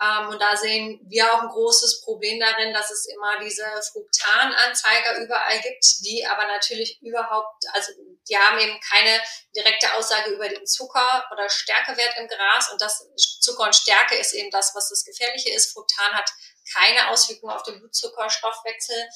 Ähm, 0.00 0.28
und 0.28 0.40
da 0.40 0.56
sehen 0.56 1.00
wir 1.08 1.32
auch 1.32 1.42
ein 1.42 1.48
großes 1.48 2.02
Problem 2.02 2.38
darin, 2.38 2.74
dass 2.74 2.90
es 2.90 3.06
immer 3.06 3.38
diese 3.40 3.64
Fruktananzeiger 3.92 5.18
überall 5.18 5.60
gibt, 5.60 5.84
die 6.04 6.26
aber 6.26 6.46
natürlich 6.46 7.00
überhaupt, 7.00 7.64
also 7.72 7.92
die 8.28 8.36
haben 8.36 8.58
eben 8.58 8.78
keine 8.80 9.20
direkte 9.54 9.94
Aussage 9.94 10.30
über 10.30 10.48
den 10.48 10.66
Zucker- 10.66 11.26
oder 11.32 11.48
Stärkewert 11.48 12.16
im 12.18 12.28
Gras. 12.28 12.70
Und 12.70 12.80
das 12.82 13.06
Zucker 13.40 13.64
und 13.64 13.74
Stärke 13.74 14.16
ist 14.16 14.32
eben 14.32 14.50
das, 14.50 14.74
was 14.74 14.90
das 14.90 15.04
Gefährliche 15.04 15.50
ist. 15.54 15.72
Fruktan 15.72 16.12
hat 16.12 16.30
keine 16.74 17.08
Auswirkungen 17.08 17.54
auf 17.54 17.62
den 17.62 17.78
Blutzuckerstoffwechsel. 17.78 19.08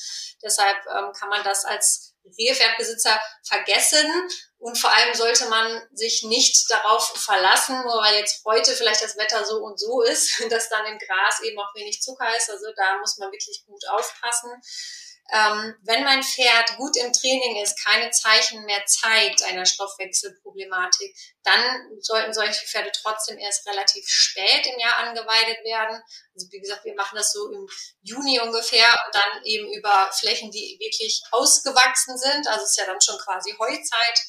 Deshalb 0.43 0.78
ähm, 0.87 1.12
kann 1.12 1.28
man 1.28 1.45
das 1.45 1.64
als 1.64 2.09
Rehpferdbesitzer 2.25 3.21
vergessen. 3.45 4.07
Und 4.59 4.77
vor 4.77 4.95
allem 4.95 5.14
sollte 5.14 5.49
man 5.49 5.83
sich 5.95 6.23
nicht 6.25 6.71
darauf 6.71 7.09
verlassen, 7.16 7.83
nur 7.83 8.03
weil 8.03 8.16
jetzt 8.16 8.45
heute 8.45 8.73
vielleicht 8.73 9.03
das 9.03 9.16
Wetter 9.16 9.45
so 9.45 9.57
und 9.57 9.79
so 9.81 10.03
ist, 10.03 10.43
dass 10.51 10.68
dann 10.68 10.87
im 10.87 10.99
Gras 10.99 11.41
eben 11.43 11.59
auch 11.59 11.75
wenig 11.75 12.03
Zucker 12.03 12.37
ist. 12.37 12.51
Also 12.51 12.66
da 12.77 12.99
muss 12.99 13.16
man 13.18 13.33
wirklich 13.33 13.64
gut 13.66 13.83
aufpassen. 13.89 14.51
Ähm, 15.33 15.76
wenn 15.83 16.05
mein 16.05 16.22
Pferd 16.22 16.76
gut 16.76 16.97
im 16.97 17.12
Training 17.12 17.62
ist, 17.62 17.83
keine 17.85 18.11
Zeichen 18.11 18.64
mehr 18.64 18.85
zeigt 18.87 19.45
einer 19.45 19.64
Stoffwechselproblematik, 19.64 21.14
dann 21.45 22.01
sollten 22.01 22.35
solche 22.35 22.66
Pferde 22.66 22.91
trotzdem 22.93 23.39
erst 23.39 23.66
relativ 23.66 24.05
spät 24.09 24.66
im 24.66 24.78
Jahr 24.78 24.97
angeweidet 24.97 25.64
werden. 25.64 26.03
Also 26.35 26.49
wie 26.51 26.61
gesagt, 26.61 26.85
wir 26.85 26.95
machen 26.95 27.16
das 27.16 27.33
so 27.33 27.51
im 27.53 27.68
Juni 28.03 28.41
ungefähr 28.41 28.89
und 29.07 29.14
dann 29.14 29.45
eben 29.45 29.72
über 29.72 30.11
Flächen, 30.12 30.51
die 30.51 30.76
wirklich 30.81 31.22
ausgewachsen 31.31 32.18
sind. 32.18 32.49
Also 32.49 32.64
es 32.64 32.70
ist 32.70 32.78
ja 32.78 32.87
dann 32.87 33.01
schon 33.01 33.18
quasi 33.18 33.55
Heuzeit 33.59 34.20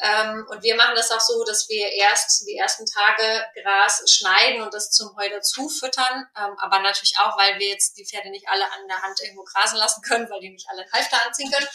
ähm, 0.00 0.46
und 0.48 0.62
wir 0.62 0.76
machen 0.76 0.94
das 0.94 1.10
auch 1.10 1.20
so, 1.20 1.44
dass 1.44 1.68
wir 1.68 1.90
erst 1.92 2.46
die 2.46 2.56
ersten 2.56 2.86
Tage 2.86 3.44
Gras 3.60 4.02
schneiden 4.08 4.62
und 4.62 4.72
das 4.72 4.90
zum 4.92 5.16
Heu 5.16 5.28
dazu 5.28 5.68
füttern. 5.68 6.26
Ähm, 6.36 6.54
aber 6.58 6.78
natürlich 6.80 7.14
auch, 7.18 7.36
weil 7.36 7.58
wir 7.58 7.68
jetzt 7.68 7.96
die 7.96 8.06
Pferde 8.06 8.30
nicht 8.30 8.48
alle 8.48 8.64
an 8.64 8.86
der 8.88 9.02
Hand 9.02 9.20
irgendwo 9.20 9.42
grasen 9.42 9.76
lassen 9.76 10.02
können, 10.02 10.30
weil 10.30 10.40
die 10.40 10.50
nicht 10.50 10.68
alle 10.70 10.82
einen 10.82 10.92
Halfter 10.92 11.26
anziehen 11.26 11.50
können. 11.50 11.68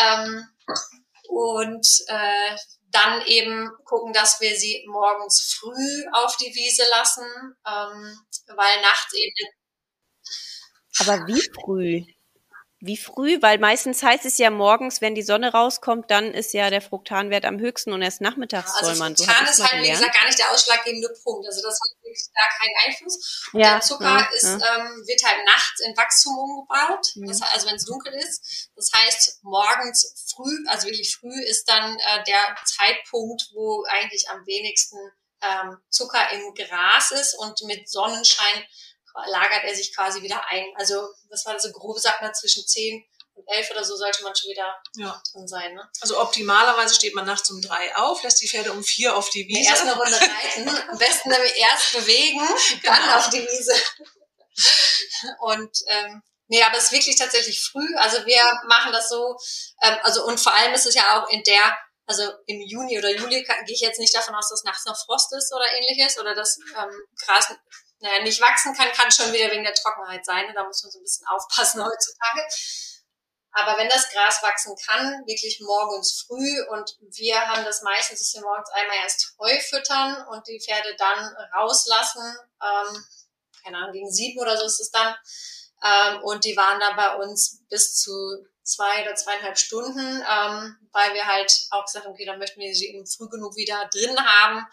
Ähm, 0.00 0.48
und 1.28 1.86
äh, 2.08 2.56
dann 2.90 3.22
eben 3.26 3.70
gucken, 3.84 4.12
dass 4.12 4.40
wir 4.40 4.56
sie 4.56 4.84
morgens 4.88 5.58
früh 5.60 6.04
auf 6.12 6.36
die 6.38 6.54
Wiese 6.54 6.84
lassen, 6.90 7.24
ähm, 7.66 8.20
weil 8.56 8.80
nachts 8.80 9.12
eben. 9.14 9.48
Aber 10.98 11.26
wie 11.26 11.40
früh? 11.54 12.04
Wie 12.82 12.96
früh? 12.96 13.42
Weil 13.42 13.58
meistens 13.58 14.02
heißt 14.02 14.24
es 14.24 14.38
ja 14.38 14.48
morgens, 14.48 15.02
wenn 15.02 15.14
die 15.14 15.22
Sonne 15.22 15.52
rauskommt, 15.52 16.10
dann 16.10 16.32
ist 16.32 16.54
ja 16.54 16.70
der 16.70 16.80
Fruktanwert 16.80 17.44
am 17.44 17.58
höchsten 17.60 17.92
und 17.92 18.00
erst 18.00 18.22
nachmittags 18.22 18.72
also 18.74 18.86
soll 18.86 18.96
man. 18.96 19.14
So 19.14 19.24
Fruktan 19.24 19.46
ist 19.46 19.62
halt, 19.62 19.82
wie 19.82 19.90
gesagt, 19.90 20.14
gar 20.14 20.26
nicht 20.26 20.38
der 20.38 20.50
ausschlaggebende 20.50 21.08
Punkt. 21.22 21.46
Also 21.46 21.60
das 21.60 21.74
hat 21.74 22.02
wirklich 22.02 22.24
da 22.32 22.40
keinen 22.58 22.74
Einfluss. 22.86 23.48
Und 23.52 23.60
ja, 23.60 23.72
der 23.72 23.80
Zucker 23.82 24.04
ja, 24.04 24.28
ist. 24.34 24.44
Ähm, 24.44 25.04
wird 25.06 25.22
halt 25.22 25.44
nachts 25.44 25.80
in 25.80 25.94
Wachstum 25.94 26.38
umgebaut. 26.38 27.06
Mhm. 27.16 27.26
Das, 27.26 27.42
also 27.42 27.68
wenn 27.68 27.76
es 27.76 27.84
dunkel 27.84 28.14
ist. 28.14 28.70
Das 28.74 28.90
heißt, 28.94 29.40
morgens 29.42 30.32
früh, 30.34 30.64
also 30.68 30.86
wirklich 30.86 31.14
früh, 31.14 31.38
ist 31.42 31.68
dann 31.68 31.98
äh, 31.98 32.24
der 32.24 32.56
Zeitpunkt, 32.64 33.42
wo 33.52 33.84
eigentlich 33.90 34.30
am 34.30 34.46
wenigsten 34.46 34.96
ähm, 35.42 35.76
Zucker 35.90 36.32
im 36.32 36.54
Gras 36.54 37.10
ist 37.10 37.34
und 37.34 37.60
mit 37.64 37.90
Sonnenschein 37.90 38.64
lagert 39.26 39.64
er 39.64 39.74
sich 39.74 39.94
quasi 39.94 40.22
wieder 40.22 40.42
ein. 40.48 40.64
Also 40.76 41.08
das 41.28 41.44
war 41.46 41.58
so 41.58 41.70
grob, 41.72 41.98
sagt 41.98 42.22
man, 42.22 42.34
zwischen 42.34 42.66
10 42.66 43.04
und 43.34 43.48
11 43.48 43.70
oder 43.70 43.84
so 43.84 43.96
sollte 43.96 44.22
man 44.22 44.34
schon 44.34 44.50
wieder 44.50 44.76
ja. 44.96 45.22
drin 45.32 45.48
sein. 45.48 45.74
Ne? 45.74 45.88
Also 46.00 46.20
optimalerweise 46.20 46.94
steht 46.94 47.14
man 47.14 47.26
nachts 47.26 47.50
um 47.50 47.60
drei 47.60 47.94
auf, 47.96 48.22
lässt 48.22 48.40
die 48.40 48.48
Pferde 48.48 48.72
um 48.72 48.82
vier 48.82 49.16
auf 49.16 49.30
die 49.30 49.46
Wiese. 49.46 49.70
Erst 49.70 49.82
eine 49.82 49.96
Runde 49.96 50.20
reiten, 50.20 50.68
am 50.90 50.98
besten 50.98 51.30
nämlich 51.30 51.56
erst 51.56 51.92
bewegen, 51.92 52.40
dann 52.84 53.02
genau. 53.02 53.16
auf 53.16 53.30
die 53.30 53.42
Wiese. 53.42 53.74
Und 55.40 55.78
ähm, 55.86 56.22
Nee, 56.50 56.64
aber 56.64 56.78
es 56.78 56.86
ist 56.86 56.92
wirklich 56.92 57.16
tatsächlich 57.16 57.62
früh. 57.62 57.94
Also 57.96 58.26
wir 58.26 58.42
machen 58.66 58.90
das 58.90 59.08
so, 59.08 59.38
ähm, 59.82 59.96
also 60.02 60.26
und 60.26 60.40
vor 60.40 60.52
allem 60.52 60.74
ist 60.74 60.84
es 60.84 60.96
ja 60.96 61.22
auch 61.22 61.28
in 61.30 61.44
der, 61.44 61.78
also 62.06 62.24
im 62.46 62.60
Juni 62.60 62.98
oder 62.98 63.08
Juli 63.08 63.44
gehe 63.44 63.74
ich 63.74 63.80
jetzt 63.80 64.00
nicht 64.00 64.12
davon 64.12 64.34
aus, 64.34 64.48
dass 64.48 64.64
nachts 64.64 64.84
noch 64.84 64.98
Frost 65.06 65.32
ist 65.32 65.54
oder 65.54 65.64
ähnliches 65.70 66.18
oder 66.18 66.34
dass 66.34 66.58
ähm, 66.76 66.90
Gras 67.24 67.54
naja, 68.00 68.22
nicht 68.22 68.40
wachsen 68.40 68.74
kann, 68.74 68.90
kann 68.92 69.10
schon 69.10 69.32
wieder 69.32 69.50
wegen 69.50 69.64
der 69.64 69.74
Trockenheit 69.74 70.24
sein. 70.24 70.52
Da 70.54 70.64
muss 70.64 70.82
man 70.82 70.90
so 70.90 70.98
ein 70.98 71.02
bisschen 71.02 71.26
aufpassen 71.26 71.84
heutzutage. 71.84 72.46
Aber 73.52 73.76
wenn 73.78 73.88
das 73.88 74.08
Gras 74.10 74.42
wachsen 74.42 74.76
kann, 74.86 75.26
wirklich 75.26 75.60
morgens 75.60 76.24
früh 76.26 76.62
und 76.70 76.96
wir 77.00 77.40
haben 77.40 77.64
das 77.64 77.82
meistens, 77.82 78.20
dass 78.20 78.34
wir 78.34 78.42
morgens 78.42 78.70
einmal 78.70 78.96
erst 78.98 79.34
Heu 79.38 79.58
füttern 79.60 80.24
und 80.28 80.46
die 80.46 80.60
Pferde 80.60 80.94
dann 80.96 81.34
rauslassen, 81.54 82.22
ähm, 82.62 83.04
keine 83.64 83.78
Ahnung, 83.78 83.92
gegen 83.92 84.10
sieben 84.10 84.40
oder 84.40 84.56
so 84.56 84.64
ist 84.64 84.80
es 84.80 84.90
dann. 84.90 85.16
Ähm, 85.82 86.22
und 86.22 86.44
die 86.44 86.56
waren 86.56 86.78
dann 86.78 86.94
bei 86.96 87.16
uns 87.16 87.62
bis 87.68 87.96
zu 87.96 88.12
zwei 88.62 89.02
oder 89.02 89.16
zweieinhalb 89.16 89.58
Stunden, 89.58 89.98
ähm, 89.98 90.76
weil 90.92 91.14
wir 91.14 91.26
halt 91.26 91.66
auch 91.70 91.84
gesagt 91.84 92.04
haben, 92.04 92.12
okay, 92.12 92.26
dann 92.26 92.38
möchten 92.38 92.60
wir 92.60 92.72
sie 92.74 92.88
eben 92.88 93.06
früh 93.06 93.28
genug 93.28 93.56
wieder 93.56 93.88
drin 93.92 94.16
haben. 94.24 94.66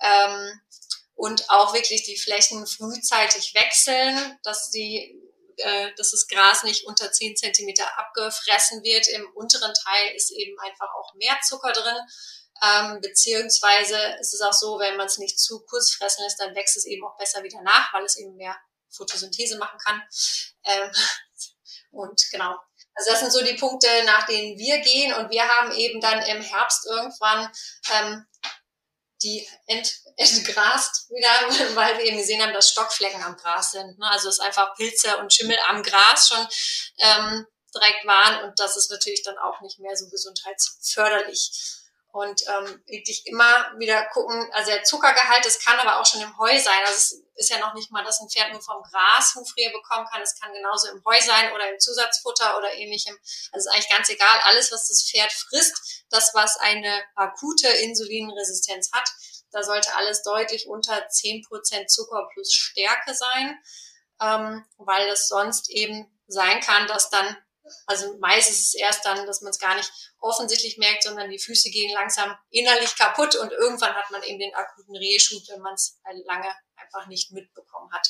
Ähm, 0.00 0.60
und 1.16 1.50
auch 1.50 1.74
wirklich 1.74 2.04
die 2.04 2.18
Flächen 2.18 2.66
frühzeitig 2.66 3.54
wechseln, 3.54 4.38
dass 4.44 4.70
die 4.70 5.20
äh, 5.58 5.94
dass 5.96 6.10
das 6.10 6.28
Gras 6.28 6.62
nicht 6.64 6.84
unter 6.84 7.10
10 7.10 7.36
Zentimeter 7.36 7.98
abgefressen 7.98 8.82
wird. 8.82 9.08
Im 9.08 9.26
unteren 9.34 9.72
Teil 9.72 10.14
ist 10.14 10.30
eben 10.30 10.58
einfach 10.60 10.88
auch 10.94 11.14
mehr 11.14 11.38
Zucker 11.42 11.72
drin. 11.72 11.96
Ähm, 12.62 13.00
beziehungsweise 13.00 13.96
ist 14.20 14.34
es 14.34 14.40
auch 14.42 14.52
so, 14.52 14.78
wenn 14.78 14.96
man 14.96 15.06
es 15.06 15.18
nicht 15.18 15.38
zu 15.38 15.60
kurz 15.64 15.92
fressen 15.92 16.22
lässt, 16.24 16.40
dann 16.40 16.54
wächst 16.54 16.76
es 16.76 16.86
eben 16.86 17.04
auch 17.06 17.16
besser 17.16 17.42
wieder 17.42 17.62
nach, 17.62 17.92
weil 17.94 18.04
es 18.04 18.16
eben 18.16 18.36
mehr 18.36 18.56
Photosynthese 18.90 19.56
machen 19.58 19.78
kann. 19.78 20.02
Ähm, 20.64 20.90
und 21.90 22.22
genau. 22.30 22.56
Also 22.94 23.10
das 23.10 23.20
sind 23.20 23.32
so 23.32 23.44
die 23.44 23.58
Punkte, 23.58 23.88
nach 24.04 24.24
denen 24.26 24.58
wir 24.58 24.78
gehen. 24.78 25.12
Und 25.14 25.30
wir 25.30 25.46
haben 25.46 25.72
eben 25.72 26.00
dann 26.00 26.22
im 26.22 26.40
Herbst 26.40 26.86
irgendwann 26.86 27.50
ähm, 27.92 28.26
die 29.22 29.46
ent, 29.66 29.92
entgrast 30.16 31.08
wieder, 31.10 31.74
weil 31.74 31.98
wir 31.98 32.04
eben 32.04 32.18
gesehen 32.18 32.42
haben, 32.42 32.52
dass 32.52 32.70
Stockflecken 32.70 33.22
am 33.22 33.36
Gras 33.36 33.72
sind. 33.72 33.98
Ne? 33.98 34.10
Also 34.10 34.28
es 34.28 34.40
einfach 34.40 34.74
Pilze 34.76 35.16
und 35.18 35.32
Schimmel 35.32 35.58
am 35.68 35.82
Gras 35.82 36.28
schon 36.28 36.46
ähm, 36.98 37.46
direkt 37.74 38.06
waren 38.06 38.44
und 38.44 38.58
das 38.58 38.76
ist 38.76 38.90
natürlich 38.90 39.22
dann 39.22 39.38
auch 39.38 39.60
nicht 39.60 39.78
mehr 39.78 39.96
so 39.96 40.08
gesundheitsförderlich. 40.08 41.50
Und 42.16 42.40
ähm, 42.48 42.82
wirklich 42.86 43.26
immer 43.26 43.70
wieder 43.76 44.06
gucken, 44.06 44.50
also 44.54 44.70
der 44.70 44.84
Zuckergehalt, 44.84 45.44
das 45.44 45.62
kann 45.62 45.78
aber 45.78 46.00
auch 46.00 46.06
schon 46.06 46.22
im 46.22 46.38
Heu 46.38 46.58
sein. 46.58 46.80
Also 46.86 46.94
es 46.94 47.22
ist 47.34 47.50
ja 47.50 47.58
noch 47.58 47.74
nicht 47.74 47.90
mal, 47.90 48.02
dass 48.04 48.22
ein 48.22 48.30
Pferd 48.30 48.52
nur 48.52 48.62
vom 48.62 48.82
Gras 48.84 49.34
Hufrehe 49.34 49.70
bekommen 49.70 50.06
kann. 50.10 50.22
Es 50.22 50.40
kann 50.40 50.50
genauso 50.50 50.88
im 50.88 51.04
Heu 51.04 51.20
sein 51.20 51.52
oder 51.52 51.70
im 51.70 51.78
Zusatzfutter 51.78 52.56
oder 52.56 52.72
ähnlichem. 52.72 53.14
Also 53.52 53.68
ist 53.68 53.74
eigentlich 53.74 53.90
ganz 53.90 54.08
egal. 54.08 54.40
Alles, 54.44 54.72
was 54.72 54.88
das 54.88 55.06
Pferd 55.06 55.30
frisst, 55.30 56.06
das, 56.08 56.30
was 56.32 56.56
eine 56.56 57.02
akute 57.16 57.68
Insulinresistenz 57.68 58.90
hat, 58.92 59.10
da 59.50 59.62
sollte 59.62 59.94
alles 59.94 60.22
deutlich 60.22 60.68
unter 60.68 61.10
zehn 61.10 61.42
Prozent 61.42 61.90
Zucker 61.90 62.26
plus 62.32 62.50
Stärke 62.50 63.12
sein, 63.12 63.58
ähm, 64.22 64.64
weil 64.78 65.06
es 65.10 65.28
sonst 65.28 65.68
eben 65.68 66.10
sein 66.28 66.62
kann, 66.62 66.86
dass 66.86 67.10
dann 67.10 67.36
also 67.86 68.16
meistens 68.18 68.60
ist 68.60 68.66
es 68.66 68.74
erst 68.74 69.04
dann, 69.04 69.26
dass 69.26 69.40
man 69.40 69.50
es 69.50 69.58
gar 69.58 69.74
nicht 69.74 69.90
offensichtlich 70.18 70.78
merkt, 70.78 71.02
sondern 71.02 71.30
die 71.30 71.38
Füße 71.38 71.70
gehen 71.70 71.92
langsam 71.92 72.36
innerlich 72.50 72.96
kaputt 72.96 73.36
und 73.36 73.52
irgendwann 73.52 73.94
hat 73.94 74.10
man 74.10 74.22
eben 74.22 74.38
den 74.38 74.54
akuten 74.54 74.96
Rehschub, 74.96 75.42
wenn 75.48 75.60
man 75.60 75.74
es 75.74 75.98
halt 76.04 76.24
lange 76.26 76.52
einfach 76.76 77.06
nicht 77.06 77.32
mitbekommen 77.32 77.92
hat. 77.92 78.08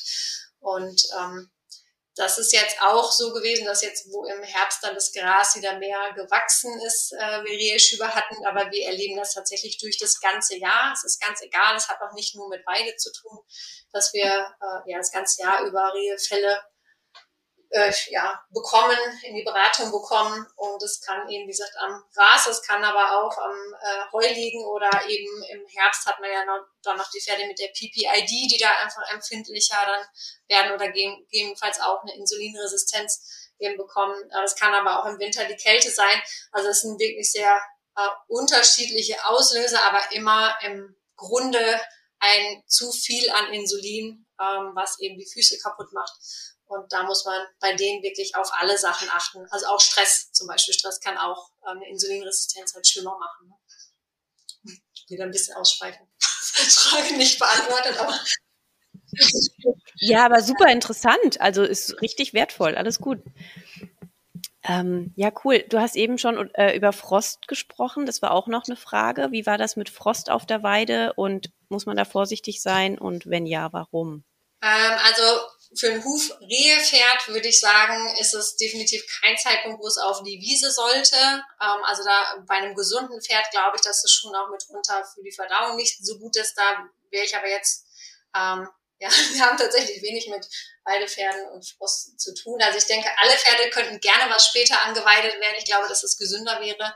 Und 0.59 1.01
ähm, 1.19 1.51
das 2.17 2.39
ist 2.39 2.51
jetzt 2.51 2.81
auch 2.81 3.11
so 3.11 3.31
gewesen, 3.31 3.65
dass 3.65 3.83
jetzt, 3.83 4.11
wo 4.11 4.25
im 4.25 4.41
Herbst 4.41 4.83
dann 4.83 4.95
das 4.95 5.13
Gras 5.13 5.55
wieder 5.55 5.77
mehr 5.77 6.13
gewachsen 6.15 6.79
ist, 6.81 7.13
äh, 7.13 7.43
wir 7.43 7.51
Rehschübe 7.51 8.07
hatten, 8.07 8.43
aber 8.45 8.71
wir 8.71 8.87
erleben 8.87 9.17
das 9.17 9.35
tatsächlich 9.35 9.77
durch 9.77 9.99
das 9.99 10.19
ganze 10.19 10.57
Jahr. 10.57 10.91
Es 10.93 11.03
ist 11.03 11.21
ganz 11.21 11.41
egal, 11.43 11.75
es 11.75 11.87
hat 11.87 12.01
auch 12.01 12.13
nicht 12.13 12.35
nur 12.35 12.49
mit 12.49 12.65
Weide 12.65 12.95
zu 12.95 13.11
tun, 13.11 13.37
dass 13.93 14.13
wir 14.13 14.25
äh, 14.25 14.91
ja 14.91 14.97
das 14.97 15.11
ganze 15.11 15.43
Jahr 15.43 15.63
über 15.65 15.93
Rehfälle 15.93 16.59
äh, 17.69 17.91
ja, 18.09 18.41
bekommen, 18.51 18.97
in 19.23 19.35
die 19.35 19.43
Beratung 19.43 19.91
bekommen. 19.91 20.45
Und 20.55 20.81
es 20.83 21.01
kann 21.01 21.27
eben, 21.29 21.45
wie 21.45 21.51
gesagt, 21.51 21.75
am 21.79 22.03
Gras, 22.13 22.47
es 22.47 22.61
kann 22.61 22.83
aber 22.83 23.19
auch 23.19 23.37
am 23.37 23.55
äh, 23.81 24.11
Heu 24.11 24.27
liegen 24.33 24.63
oder 24.65 24.89
eben 25.07 25.43
im 25.43 25.67
Herbst 25.67 26.05
hat 26.05 26.19
man 26.19 26.31
ja 26.31 26.45
noch, 26.45 26.65
dann 26.83 26.97
noch 26.97 27.09
die 27.11 27.21
Pferde 27.21 27.45
mit 27.45 27.59
der 27.59 27.67
PPID, 27.67 28.29
die 28.29 28.59
da 28.59 28.69
einfach 28.83 29.09
empfindlicher 29.11 29.77
dann 29.85 30.05
werden 30.47 30.73
oder 30.73 30.91
gegebenenfalls 30.91 31.79
auch 31.81 32.01
eine 32.03 32.15
Insulinresistenz 32.15 33.51
eben 33.59 33.77
bekommen. 33.77 34.15
Es 34.43 34.55
kann 34.55 34.73
aber 34.73 35.01
auch 35.01 35.05
im 35.07 35.19
Winter 35.19 35.45
die 35.45 35.55
Kälte 35.55 35.89
sein. 35.89 36.21
Also 36.51 36.69
es 36.69 36.81
sind 36.81 36.99
wirklich 36.99 37.31
sehr 37.31 37.61
äh, 37.95 38.07
unterschiedliche 38.27 39.25
Auslöser, 39.25 39.83
aber 39.87 40.11
immer 40.11 40.57
im 40.61 40.95
Grunde 41.15 41.81
ein 42.19 42.63
zu 42.67 42.91
viel 42.91 43.29
an 43.31 43.53
Insulin, 43.53 44.25
ähm, 44.39 44.71
was 44.73 44.99
eben 44.99 45.17
die 45.17 45.29
Füße 45.29 45.57
kaputt 45.59 45.91
macht. 45.93 46.13
Und 46.67 46.91
da 46.91 47.03
muss 47.03 47.25
man 47.25 47.47
bei 47.59 47.73
denen 47.73 48.03
wirklich 48.03 48.35
auf 48.35 48.49
alle 48.53 48.77
Sachen 48.77 49.09
achten. 49.09 49.45
Also 49.51 49.67
auch 49.67 49.79
Stress 49.79 50.31
zum 50.31 50.47
Beispiel. 50.47 50.73
Stress 50.73 50.99
kann 50.99 51.17
auch 51.17 51.49
ähm, 51.65 51.77
eine 51.77 51.89
Insulinresistenz 51.89 52.73
halt 52.73 52.85
schlimmer 52.85 53.17
machen. 53.17 53.47
Ne? 53.47 54.73
Wieder 55.07 55.23
ein 55.23 55.31
bisschen 55.31 55.55
ausschweifen. 55.55 56.07
Frage 56.19 57.15
nicht 57.15 57.39
beantwortet, 57.39 57.97
aber. 57.99 58.19
Ja, 59.99 60.25
aber 60.25 60.41
super 60.41 60.69
interessant. 60.69 61.39
Also 61.39 61.63
ist 61.63 62.01
richtig 62.01 62.33
wertvoll. 62.33 62.75
Alles 62.75 62.99
gut. 62.99 63.19
Ähm, 64.63 65.13
ja, 65.15 65.31
cool. 65.45 65.63
Du 65.69 65.79
hast 65.79 65.95
eben 65.95 66.17
schon 66.17 66.53
äh, 66.55 66.75
über 66.75 66.91
Frost 66.91 67.47
gesprochen. 67.47 68.05
Das 68.05 68.21
war 68.21 68.31
auch 68.31 68.47
noch 68.47 68.65
eine 68.67 68.75
Frage. 68.75 69.29
Wie 69.31 69.45
war 69.45 69.57
das 69.57 69.77
mit 69.77 69.89
Frost 69.89 70.29
auf 70.29 70.45
der 70.45 70.61
Weide 70.61 71.13
und 71.13 71.51
muss 71.69 71.85
man 71.85 71.95
da 71.95 72.03
vorsichtig 72.03 72.61
sein? 72.61 72.97
Und 72.97 73.27
wenn 73.27 73.45
ja, 73.45 73.71
warum? 73.71 74.25
Ähm, 74.61 74.93
also 75.05 75.23
für 75.77 75.91
ein 75.91 76.03
Hufrehepferd 76.03 77.27
würde 77.27 77.47
ich 77.47 77.59
sagen, 77.59 78.15
ist 78.17 78.33
es 78.33 78.55
definitiv 78.55 79.03
kein 79.21 79.37
Zeitpunkt, 79.37 79.81
wo 79.81 79.87
es 79.87 79.97
auf 79.97 80.23
die 80.23 80.39
Wiese 80.39 80.71
sollte. 80.71 81.15
Ähm, 81.15 81.83
also 81.83 82.03
da 82.03 82.43
bei 82.47 82.55
einem 82.55 82.75
gesunden 82.75 83.21
Pferd 83.21 83.49
glaube 83.51 83.77
ich, 83.77 83.81
dass 83.81 84.03
es 84.03 84.11
schon 84.11 84.35
auch 84.35 84.49
mitunter 84.49 85.03
für 85.13 85.23
die 85.23 85.31
Verdauung 85.31 85.75
nicht 85.75 86.03
so 86.03 86.17
gut 86.19 86.35
ist. 86.37 86.55
Da 86.55 86.89
wäre 87.11 87.25
ich 87.25 87.35
aber 87.35 87.47
jetzt, 87.47 87.85
ähm, 88.35 88.67
ja, 88.99 89.09
wir 89.09 89.45
haben 89.45 89.57
tatsächlich 89.57 90.01
wenig 90.01 90.27
mit 90.27 90.47
Weidepferden 90.83 91.49
und 91.49 91.67
Frost 91.77 92.19
zu 92.19 92.33
tun. 92.33 92.59
Also 92.63 92.79
ich 92.79 92.85
denke, 92.85 93.09
alle 93.21 93.37
Pferde 93.37 93.69
könnten 93.69 93.99
gerne 93.99 94.33
was 94.33 94.47
später 94.47 94.83
angeweidet 94.83 95.39
werden. 95.39 95.55
Ich 95.59 95.65
glaube, 95.65 95.87
dass 95.87 96.03
es 96.03 96.17
gesünder 96.17 96.59
wäre. 96.61 96.95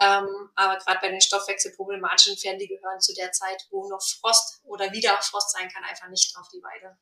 Ähm, 0.00 0.50
aber 0.56 0.76
gerade 0.78 1.00
bei 1.00 1.08
den 1.08 1.20
stoffwechselproblematischen 1.20 2.36
Pferden, 2.36 2.58
die 2.58 2.66
gehören 2.66 3.00
zu 3.00 3.14
der 3.14 3.30
Zeit, 3.30 3.64
wo 3.70 3.88
noch 3.88 4.02
Frost 4.20 4.60
oder 4.64 4.90
wieder 4.92 5.16
Frost 5.22 5.52
sein 5.52 5.68
kann, 5.68 5.84
einfach 5.84 6.08
nicht 6.08 6.36
auf 6.36 6.48
die 6.48 6.62
Weide. 6.62 6.98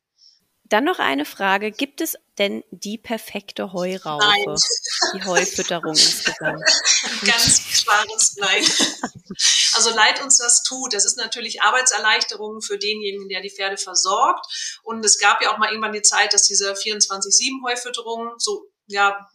Dann 0.67 0.85
noch 0.85 0.99
eine 0.99 1.25
Frage. 1.25 1.71
Gibt 1.71 2.01
es 2.01 2.17
denn 2.39 2.65
die 2.71 2.97
perfekte 2.97 3.73
Heuraufe? 3.73 4.25
Nein. 4.25 4.57
Die 5.15 5.25
Heufütterung 5.25 5.91
insgesamt? 5.91 6.63
Ganz 7.27 7.85
klares 7.85 8.37
Nein. 8.39 8.65
Also 9.75 9.91
leid 9.91 10.23
uns 10.23 10.39
das 10.39 10.63
tut. 10.63 10.95
Das 10.95 11.05
ist 11.05 11.19
natürlich 11.19 11.63
Arbeitserleichterung 11.63 12.63
für 12.63 12.79
denjenigen, 12.79 13.29
der 13.29 13.43
die 13.43 13.51
Pferde 13.51 13.77
versorgt. 13.77 14.81
Und 14.83 15.05
es 15.05 15.19
gab 15.19 15.43
ja 15.43 15.53
auch 15.53 15.59
mal 15.59 15.69
irgendwann 15.69 15.93
die 15.93 16.03
Zeit, 16.03 16.33
dass 16.33 16.43
diese 16.43 16.73
24-7 16.73 17.63
Heufütterung 17.67 18.35
so, 18.39 18.71
ja, 18.87 19.29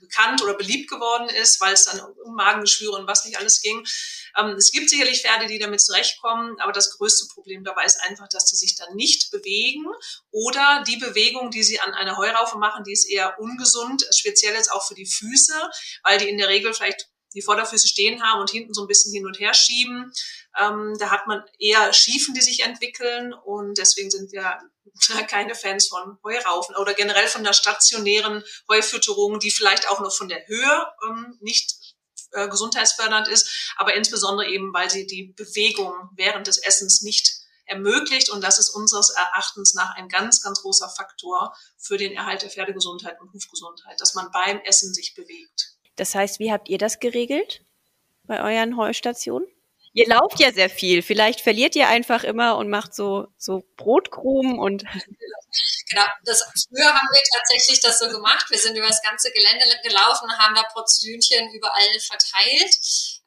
bekannt 0.00 0.42
oder 0.42 0.54
beliebt 0.54 0.90
geworden 0.90 1.28
ist, 1.28 1.60
weil 1.60 1.74
es 1.74 1.84
dann 1.84 2.00
um 2.00 2.34
Magengeschwüre 2.34 2.92
und 2.92 3.06
was 3.06 3.24
nicht 3.24 3.38
alles 3.38 3.60
ging. 3.60 3.84
Ähm, 4.36 4.56
es 4.56 4.70
gibt 4.70 4.90
sicherlich 4.90 5.22
Pferde, 5.22 5.46
die 5.46 5.58
damit 5.58 5.80
zurechtkommen, 5.80 6.58
aber 6.60 6.72
das 6.72 6.96
größte 6.96 7.26
Problem 7.32 7.64
dabei 7.64 7.84
ist 7.84 8.00
einfach, 8.06 8.28
dass 8.28 8.46
die 8.46 8.56
sich 8.56 8.76
dann 8.76 8.94
nicht 8.94 9.30
bewegen 9.30 9.86
oder 10.30 10.84
die 10.86 10.96
Bewegung, 10.96 11.50
die 11.50 11.62
sie 11.62 11.80
an 11.80 11.94
einer 11.94 12.16
Heuraufe 12.16 12.58
machen, 12.58 12.84
die 12.84 12.92
ist 12.92 13.08
eher 13.08 13.38
ungesund, 13.38 14.04
speziell 14.14 14.54
jetzt 14.54 14.72
auch 14.72 14.86
für 14.86 14.94
die 14.94 15.06
Füße, 15.06 15.54
weil 16.02 16.18
die 16.18 16.28
in 16.28 16.38
der 16.38 16.48
Regel 16.48 16.74
vielleicht 16.74 17.08
die 17.34 17.42
Vorderfüße 17.42 17.86
stehen 17.86 18.22
haben 18.22 18.40
und 18.40 18.50
hinten 18.50 18.74
so 18.74 18.82
ein 18.82 18.88
bisschen 18.88 19.12
hin 19.12 19.26
und 19.26 19.38
her 19.38 19.54
schieben. 19.54 20.12
Ähm, 20.58 20.94
da 20.98 21.10
hat 21.10 21.26
man 21.26 21.44
eher 21.58 21.92
Schiefen, 21.92 22.34
die 22.34 22.40
sich 22.40 22.64
entwickeln 22.64 23.34
und 23.34 23.76
deswegen 23.78 24.10
sind 24.10 24.32
wir 24.32 24.58
keine 25.28 25.54
Fans 25.54 25.88
von 25.88 26.18
Heuraufen 26.24 26.74
oder 26.76 26.94
generell 26.94 27.28
von 27.28 27.44
der 27.44 27.52
stationären 27.52 28.42
Heufütterung, 28.68 29.38
die 29.38 29.50
vielleicht 29.50 29.88
auch 29.90 30.00
noch 30.00 30.14
von 30.14 30.28
der 30.28 30.46
Höhe 30.46 30.86
ähm, 31.06 31.36
nicht 31.40 31.85
äh, 32.32 32.48
gesundheitsfördernd 32.48 33.28
ist, 33.28 33.72
aber 33.76 33.94
insbesondere 33.94 34.48
eben, 34.48 34.72
weil 34.72 34.90
sie 34.90 35.06
die 35.06 35.34
Bewegung 35.36 35.92
während 36.14 36.46
des 36.46 36.58
Essens 36.58 37.02
nicht 37.02 37.46
ermöglicht 37.66 38.30
und 38.30 38.42
das 38.42 38.58
ist 38.58 38.70
unseres 38.70 39.10
Erachtens 39.10 39.74
nach 39.74 39.96
ein 39.96 40.08
ganz, 40.08 40.40
ganz 40.42 40.62
großer 40.62 40.88
Faktor 40.88 41.54
für 41.76 41.96
den 41.96 42.12
Erhalt 42.12 42.42
der 42.42 42.50
Pferdegesundheit 42.50 43.20
und 43.20 43.32
Hufgesundheit, 43.32 44.00
dass 44.00 44.14
man 44.14 44.30
beim 44.30 44.60
Essen 44.60 44.94
sich 44.94 45.14
bewegt. 45.14 45.72
Das 45.96 46.14
heißt, 46.14 46.38
wie 46.38 46.52
habt 46.52 46.68
ihr 46.68 46.78
das 46.78 47.00
geregelt 47.00 47.64
bei 48.24 48.40
euren 48.40 48.76
Heustationen? 48.76 49.48
Ihr 49.96 50.06
lauft 50.08 50.38
ja 50.40 50.52
sehr 50.52 50.68
viel. 50.68 51.00
Vielleicht 51.00 51.40
verliert 51.40 51.74
ihr 51.74 51.88
einfach 51.88 52.22
immer 52.22 52.58
und 52.58 52.68
macht 52.68 52.94
so, 52.94 53.28
so 53.38 53.62
Brotkrumen 53.78 54.58
und. 54.58 54.84
Genau, 55.88 56.04
das, 56.24 56.42
früher 56.68 56.92
haben 56.92 57.08
wir 57.12 57.22
tatsächlich 57.32 57.80
das 57.80 57.98
so 57.98 58.08
gemacht. 58.08 58.44
Wir 58.50 58.58
sind 58.58 58.76
über 58.76 58.88
das 58.88 59.00
ganze 59.02 59.32
Gelände 59.32 59.64
gelaufen, 59.82 60.36
haben 60.36 60.54
da 60.54 60.64
Portionchen 60.64 61.50
überall 61.54 62.00
verteilt. 62.00 62.76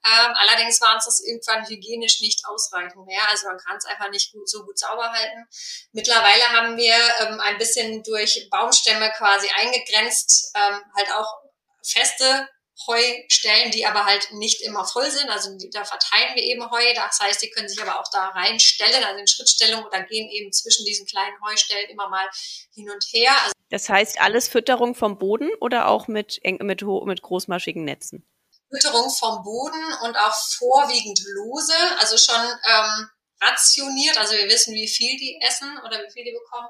Ähm, 0.06 0.34
allerdings 0.36 0.80
war 0.80 0.94
uns 0.94 1.06
das 1.06 1.22
irgendwann 1.22 1.68
hygienisch 1.68 2.22
nicht 2.22 2.46
ausreichend 2.46 3.04
mehr. 3.08 3.28
Also 3.30 3.48
man 3.48 3.58
kann 3.58 3.78
es 3.78 3.86
einfach 3.86 4.12
nicht 4.12 4.32
gut, 4.32 4.48
so 4.48 4.64
gut 4.64 4.78
sauber 4.78 5.12
halten. 5.12 5.48
Mittlerweile 5.92 6.50
haben 6.52 6.78
wir 6.78 6.96
ähm, 7.22 7.40
ein 7.40 7.58
bisschen 7.58 8.04
durch 8.04 8.48
Baumstämme 8.52 9.10
quasi 9.18 9.48
eingegrenzt, 9.56 10.54
ähm, 10.56 10.84
halt 10.96 11.12
auch 11.14 11.34
feste 11.82 12.48
Heustellen, 12.88 13.72
die 13.72 13.86
aber 13.86 14.06
halt 14.06 14.32
nicht 14.34 14.62
immer 14.62 14.86
voll 14.86 15.10
sind. 15.12 15.30
Also 15.30 15.50
da 15.72 15.84
verteilen 15.84 16.36
wir 16.36 16.44
eben 16.44 16.70
Heu. 16.70 16.94
Das 16.96 17.20
heißt, 17.20 17.42
die 17.42 17.50
können 17.50 17.68
sich 17.68 17.82
aber 17.82 18.00
auch 18.00 18.10
da 18.12 18.30
reinstellen, 18.30 19.04
also 19.04 19.20
in 19.20 19.28
Schrittstellung 19.28 19.84
oder 19.84 20.04
gehen 20.04 20.30
eben 20.30 20.52
zwischen 20.52 20.86
diesen 20.86 21.06
kleinen 21.06 21.36
Heustellen 21.46 21.90
immer 21.90 22.10
mal 22.10 22.28
hin 22.74 22.90
und 22.90 23.04
her. 23.12 23.32
Also 23.44 23.54
das 23.70 23.90
heißt, 23.90 24.20
alles 24.22 24.48
Fütterung 24.48 24.96
vom 24.96 25.18
Boden 25.18 25.50
oder 25.60 25.88
auch 25.88 26.08
mit, 26.08 26.40
mit, 26.44 26.82
mit 26.82 27.22
großmaschigen 27.22 27.84
Netzen? 27.84 28.26
Fütterung 28.72 29.10
vom 29.10 29.44
Boden 29.44 29.84
und 30.04 30.16
auch 30.16 30.36
vorwiegend 30.58 31.20
lose, 31.36 31.74
also 32.00 32.18
schon 32.18 32.42
ähm, 32.68 33.10
rationiert, 33.42 34.18
also 34.18 34.36
wir 34.36 34.48
wissen, 34.48 34.74
wie 34.76 34.88
viel 34.88 35.18
die 35.18 35.40
essen 35.42 35.78
oder 35.86 36.04
wie 36.04 36.12
viel 36.12 36.24
die 36.24 36.34
bekommen. 36.34 36.68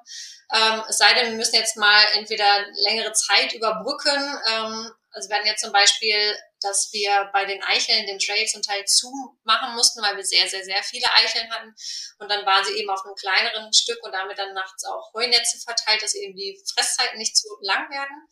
Ähm, 0.54 0.84
es 0.88 0.98
sei 0.98 1.14
denn, 1.14 1.32
wir 1.32 1.38
müssen 1.38 1.56
jetzt 1.56 1.78
mal 1.78 2.04
entweder 2.14 2.46
längere 2.86 3.12
Zeit 3.14 3.54
überbrücken. 3.54 4.40
Ähm, 4.50 4.92
also 5.12 5.30
wir 5.30 5.38
hatten 5.38 5.48
jetzt 5.48 5.62
zum 5.62 5.72
Beispiel, 5.72 6.38
dass 6.62 6.90
wir 6.92 7.30
bei 7.34 7.46
den 7.46 7.64
Eicheln 7.64 8.06
den 8.06 8.20
Trail 8.20 8.46
zum 8.48 8.62
Teil 8.62 8.86
zumachen 8.86 9.74
mussten, 9.76 10.02
weil 10.02 10.18
wir 10.18 10.24
sehr, 10.24 10.48
sehr, 10.48 10.64
sehr 10.64 10.84
viele 10.84 11.12
Eicheln 11.14 11.50
hatten. 11.52 11.74
Und 12.20 12.30
dann 12.30 12.46
waren 12.46 12.64
sie 12.64 12.74
eben 12.74 12.90
auf 12.90 13.04
einem 13.04 13.16
kleineren 13.16 13.74
Stück 13.74 14.04
und 14.04 14.12
damit 14.12 14.38
dann 14.38 14.54
nachts 14.54 14.84
auch 14.86 15.14
Heunetze 15.14 15.58
verteilt, 15.60 16.04
dass 16.04 16.16
eben 16.16 16.36
die 16.36 16.62
Fresszeiten 16.74 17.18
nicht 17.18 17.36
zu 17.36 17.48
lang 17.62 17.90
werden. 17.90 18.28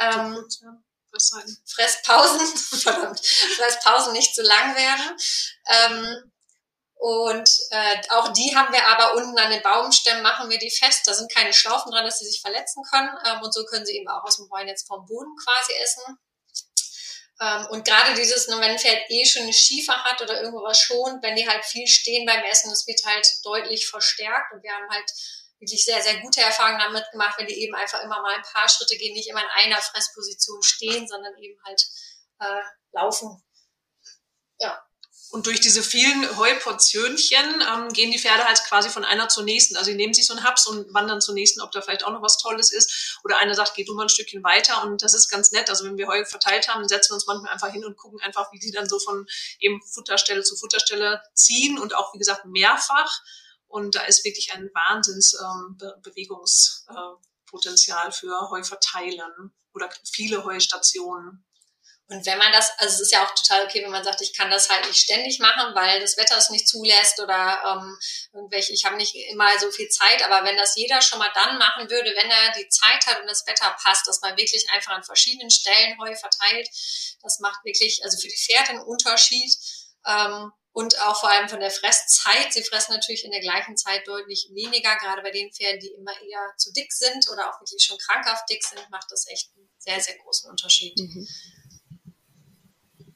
Ähm, 0.00 0.44
Fresspausen, 1.66 2.46
verdammt, 2.80 3.26
Fresspausen 3.26 4.12
nicht 4.12 4.34
zu 4.34 4.42
lang 4.42 4.76
werden. 4.76 5.16
Ähm, 5.66 6.32
und 6.98 7.48
äh, 7.70 7.96
auch 8.10 8.32
die 8.32 8.56
haben 8.56 8.72
wir 8.72 8.84
aber 8.88 9.14
unten 9.14 9.38
an 9.38 9.50
den 9.50 9.62
Baumstämmen, 9.62 10.22
machen 10.22 10.50
wir 10.50 10.58
die 10.58 10.70
fest. 10.70 11.06
Da 11.06 11.14
sind 11.14 11.32
keine 11.32 11.52
Schlaufen 11.52 11.92
dran, 11.92 12.04
dass 12.04 12.18
sie 12.18 12.26
sich 12.26 12.40
verletzen 12.40 12.82
können. 12.90 13.10
Ähm, 13.24 13.40
und 13.40 13.54
so 13.54 13.64
können 13.66 13.86
sie 13.86 13.96
eben 13.96 14.08
auch 14.08 14.24
aus 14.24 14.36
dem 14.36 14.50
Heunetz 14.50 14.84
vom 14.84 15.06
Boden 15.06 15.30
quasi 15.36 15.72
essen. 15.80 16.18
Ähm, 17.40 17.66
und 17.70 17.84
gerade 17.84 18.14
dieses, 18.14 18.48
wenn 18.48 18.60
ein 18.60 18.80
Pferd 18.80 19.08
eh 19.10 19.24
schon 19.24 19.42
eine 19.42 19.52
Schiefer 19.52 20.02
hat 20.02 20.20
oder 20.22 20.40
irgendwo 20.40 20.64
was 20.64 20.80
schont, 20.80 21.22
wenn 21.22 21.36
die 21.36 21.48
halt 21.48 21.64
viel 21.64 21.86
stehen 21.86 22.26
beim 22.26 22.42
Essen, 22.42 22.68
das 22.68 22.84
wird 22.88 23.00
halt 23.04 23.28
deutlich 23.44 23.86
verstärkt. 23.86 24.52
Und 24.52 24.64
wir 24.64 24.72
haben 24.72 24.90
halt 24.90 25.08
wirklich 25.60 25.84
sehr, 25.84 26.02
sehr 26.02 26.20
gute 26.20 26.40
Erfahrungen 26.40 26.80
damit 26.80 27.04
gemacht, 27.12 27.38
wenn 27.38 27.46
die 27.46 27.62
eben 27.62 27.76
einfach 27.76 28.02
immer 28.02 28.20
mal 28.22 28.34
ein 28.34 28.42
paar 28.42 28.68
Schritte 28.68 28.96
gehen, 28.96 29.14
nicht 29.14 29.28
immer 29.28 29.42
in 29.42 29.66
einer 29.66 29.80
Fressposition 29.80 30.62
stehen, 30.64 31.06
sondern 31.06 31.36
eben 31.38 31.60
halt 31.64 31.80
äh, 32.40 32.62
laufen. 32.90 33.40
Ja. 34.58 34.87
Und 35.30 35.46
durch 35.46 35.60
diese 35.60 35.82
vielen 35.82 36.38
Heuportionchen 36.38 37.60
ähm, 37.60 37.92
gehen 37.92 38.10
die 38.10 38.18
Pferde 38.18 38.46
halt 38.46 38.64
quasi 38.64 38.88
von 38.88 39.04
einer 39.04 39.28
zur 39.28 39.44
nächsten. 39.44 39.76
Also 39.76 39.90
sie 39.90 39.96
nehmen 39.96 40.14
sich 40.14 40.26
so 40.26 40.32
einen 40.32 40.42
Haps 40.42 40.66
und 40.66 40.94
wandern 40.94 41.20
zur 41.20 41.34
nächsten, 41.34 41.60
ob 41.60 41.70
da 41.70 41.82
vielleicht 41.82 42.02
auch 42.04 42.12
noch 42.12 42.22
was 42.22 42.38
Tolles 42.38 42.72
ist. 42.72 43.18
Oder 43.24 43.36
einer 43.38 43.52
sagt, 43.54 43.74
geh 43.74 43.84
du 43.84 43.94
mal 43.94 44.04
ein 44.04 44.08
Stückchen 44.08 44.42
weiter. 44.42 44.82
Und 44.84 45.02
das 45.02 45.12
ist 45.12 45.28
ganz 45.28 45.52
nett. 45.52 45.68
Also 45.68 45.84
wenn 45.84 45.98
wir 45.98 46.08
Heu 46.08 46.24
verteilt 46.24 46.68
haben, 46.68 46.88
setzen 46.88 47.10
wir 47.10 47.16
uns 47.16 47.26
manchmal 47.26 47.52
einfach 47.52 47.70
hin 47.70 47.84
und 47.84 47.98
gucken 47.98 48.20
einfach, 48.20 48.50
wie 48.52 48.58
die 48.58 48.70
dann 48.70 48.88
so 48.88 48.98
von 48.98 49.26
eben 49.58 49.82
Futterstelle 49.82 50.42
zu 50.42 50.56
Futterstelle 50.56 51.20
ziehen 51.34 51.78
und 51.78 51.94
auch, 51.94 52.14
wie 52.14 52.18
gesagt, 52.18 52.46
mehrfach. 52.46 53.20
Und 53.66 53.96
da 53.96 54.04
ist 54.04 54.24
wirklich 54.24 54.54
ein 54.54 54.70
Wahnsinns 54.72 55.36
ähm, 55.38 55.76
Be 55.76 55.94
Bewegungspotenzial 56.02 58.08
äh, 58.08 58.12
für 58.12 58.48
Heuverteilen 58.48 59.52
oder 59.74 59.90
viele 60.10 60.42
Heustationen. 60.44 61.44
Und 62.10 62.24
wenn 62.24 62.38
man 62.38 62.50
das, 62.52 62.70
also 62.78 62.94
es 62.94 63.00
ist 63.02 63.12
ja 63.12 63.22
auch 63.22 63.34
total 63.34 63.66
okay, 63.66 63.82
wenn 63.84 63.90
man 63.90 64.02
sagt, 64.02 64.22
ich 64.22 64.34
kann 64.34 64.50
das 64.50 64.70
halt 64.70 64.86
nicht 64.86 64.98
ständig 64.98 65.40
machen, 65.40 65.74
weil 65.74 66.00
das 66.00 66.16
Wetter 66.16 66.38
es 66.38 66.48
nicht 66.48 66.66
zulässt 66.66 67.20
oder 67.20 67.62
ähm, 67.66 67.98
irgendwelche, 68.32 68.72
ich 68.72 68.86
habe 68.86 68.96
nicht 68.96 69.14
immer 69.14 69.46
so 69.58 69.70
viel 69.70 69.90
Zeit, 69.90 70.24
aber 70.24 70.46
wenn 70.46 70.56
das 70.56 70.74
jeder 70.74 71.02
schon 71.02 71.18
mal 71.18 71.30
dann 71.34 71.58
machen 71.58 71.90
würde, 71.90 72.10
wenn 72.16 72.30
er 72.30 72.52
die 72.52 72.68
Zeit 72.70 73.06
hat 73.06 73.20
und 73.20 73.26
das 73.26 73.46
Wetter 73.46 73.76
passt, 73.82 74.08
dass 74.08 74.22
man 74.22 74.38
wirklich 74.38 74.70
einfach 74.70 74.92
an 74.92 75.04
verschiedenen 75.04 75.50
Stellen 75.50 76.00
Heu 76.00 76.14
verteilt, 76.16 76.68
das 77.22 77.40
macht 77.40 77.62
wirklich, 77.64 78.02
also 78.02 78.16
für 78.16 78.28
die 78.28 78.38
Pferde 78.38 78.70
einen 78.70 78.82
Unterschied. 78.82 79.54
Ähm, 80.06 80.50
und 80.72 80.96
auch 81.02 81.18
vor 81.18 81.30
allem 81.30 81.48
von 81.48 81.58
der 81.58 81.72
Fresszeit. 81.72 82.52
Sie 82.52 82.62
fressen 82.62 82.92
natürlich 82.92 83.24
in 83.24 83.32
der 83.32 83.40
gleichen 83.40 83.76
Zeit 83.76 84.06
deutlich 84.06 84.48
weniger, 84.54 84.94
gerade 84.96 85.22
bei 85.22 85.32
den 85.32 85.52
Pferden, 85.52 85.80
die 85.80 85.88
immer 85.88 86.12
eher 86.22 86.54
zu 86.56 86.72
dick 86.72 86.92
sind 86.92 87.28
oder 87.30 87.50
auch 87.50 87.60
wirklich 87.60 87.82
schon 87.82 87.98
krankhaft 87.98 88.48
dick 88.48 88.62
sind, 88.64 88.88
macht 88.88 89.10
das 89.10 89.26
echt 89.26 89.50
einen 89.56 89.68
sehr, 89.78 90.00
sehr 90.00 90.16
großen 90.18 90.48
Unterschied. 90.48 90.96
Mhm. 90.96 91.26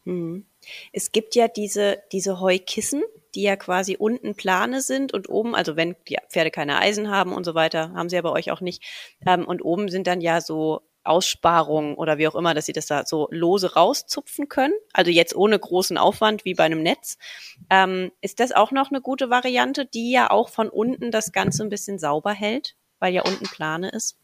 Mhm. 0.04 0.46
Es 0.92 1.12
gibt 1.12 1.34
ja 1.34 1.48
diese, 1.48 2.02
diese 2.12 2.40
Heukissen, 2.40 3.02
die 3.34 3.42
ja 3.42 3.56
quasi 3.56 3.96
unten 3.96 4.34
Plane 4.34 4.80
sind 4.80 5.14
und 5.14 5.28
oben, 5.28 5.54
also 5.54 5.76
wenn 5.76 5.96
die 6.08 6.18
Pferde 6.28 6.50
keine 6.50 6.78
Eisen 6.78 7.10
haben 7.10 7.32
und 7.32 7.44
so 7.44 7.54
weiter, 7.54 7.92
haben 7.94 8.08
sie 8.08 8.16
ja 8.16 8.22
bei 8.22 8.30
euch 8.30 8.50
auch 8.50 8.60
nicht. 8.60 8.82
Ähm, 9.26 9.46
und 9.46 9.62
oben 9.62 9.88
sind 9.88 10.06
dann 10.06 10.20
ja 10.20 10.40
so 10.40 10.82
Aussparungen 11.04 11.94
oder 11.96 12.18
wie 12.18 12.28
auch 12.28 12.34
immer, 12.34 12.54
dass 12.54 12.66
sie 12.66 12.72
das 12.72 12.86
da 12.86 13.04
so 13.04 13.28
lose 13.30 13.74
rauszupfen 13.74 14.48
können. 14.48 14.74
Also 14.92 15.10
jetzt 15.10 15.34
ohne 15.34 15.58
großen 15.58 15.98
Aufwand 15.98 16.44
wie 16.44 16.54
bei 16.54 16.64
einem 16.64 16.82
Netz. 16.82 17.16
Ähm, 17.70 18.12
ist 18.20 18.40
das 18.40 18.52
auch 18.52 18.70
noch 18.70 18.90
eine 18.90 19.00
gute 19.00 19.30
Variante, 19.30 19.84
die 19.86 20.12
ja 20.12 20.30
auch 20.30 20.48
von 20.48 20.68
unten 20.68 21.10
das 21.10 21.32
Ganze 21.32 21.64
ein 21.64 21.70
bisschen 21.70 21.98
sauber 21.98 22.32
hält, 22.32 22.76
weil 23.00 23.12
ja 23.14 23.22
unten 23.22 23.44
Plane 23.46 23.90
ist? 23.90 24.21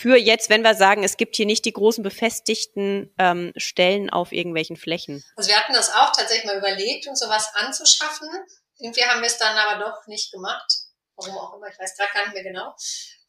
Für 0.00 0.16
jetzt, 0.16 0.48
wenn 0.48 0.62
wir 0.62 0.76
sagen, 0.76 1.02
es 1.02 1.16
gibt 1.16 1.34
hier 1.34 1.44
nicht 1.44 1.64
die 1.64 1.72
großen 1.72 2.04
befestigten 2.04 3.12
ähm, 3.18 3.52
Stellen 3.56 4.10
auf 4.10 4.30
irgendwelchen 4.30 4.76
Flächen. 4.76 5.24
Also 5.34 5.50
wir 5.50 5.58
hatten 5.58 5.72
das 5.72 5.90
auch 5.90 6.12
tatsächlich 6.12 6.44
mal 6.44 6.58
überlegt, 6.58 7.08
uns 7.08 7.18
sowas 7.18 7.50
anzuschaffen. 7.54 8.28
Irgendwie 8.78 9.04
haben 9.04 9.22
wir 9.22 9.26
es 9.26 9.38
dann 9.38 9.56
aber 9.56 9.84
doch 9.84 10.06
nicht 10.06 10.30
gemacht. 10.30 10.72
Warum 11.16 11.36
auch 11.36 11.56
immer, 11.56 11.66
ich 11.66 11.76
weiß 11.80 11.96
gerade 11.96 12.12
gar 12.14 12.22
nicht 12.26 12.34
mehr 12.34 12.44
genau. 12.44 12.76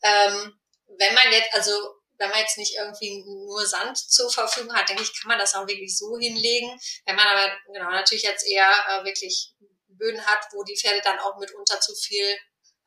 Ähm, 0.03 0.59
wenn 0.99 1.15
man 1.15 1.31
jetzt, 1.31 1.55
also 1.55 1.71
wenn 2.19 2.29
man 2.29 2.41
jetzt 2.41 2.59
nicht 2.59 2.75
irgendwie 2.77 3.23
nur 3.25 3.65
Sand 3.65 3.97
zur 3.97 4.29
Verfügung 4.29 4.75
hat, 4.75 4.89
denke 4.89 5.01
ich, 5.01 5.19
kann 5.19 5.29
man 5.29 5.39
das 5.39 5.55
auch 5.55 5.65
wirklich 5.65 5.97
so 5.97 6.19
hinlegen. 6.19 6.79
Wenn 7.07 7.15
man 7.15 7.27
aber 7.29 7.51
genau 7.73 7.89
natürlich 7.89 8.25
jetzt 8.25 8.45
eher 8.45 8.69
äh, 8.89 9.05
wirklich 9.05 9.55
Böden 9.87 10.23
hat, 10.23 10.45
wo 10.51 10.63
die 10.63 10.77
Pferde 10.77 11.01
dann 11.03 11.17
auch 11.17 11.39
mitunter 11.39 11.79
zu 11.79 11.95
viel 11.95 12.37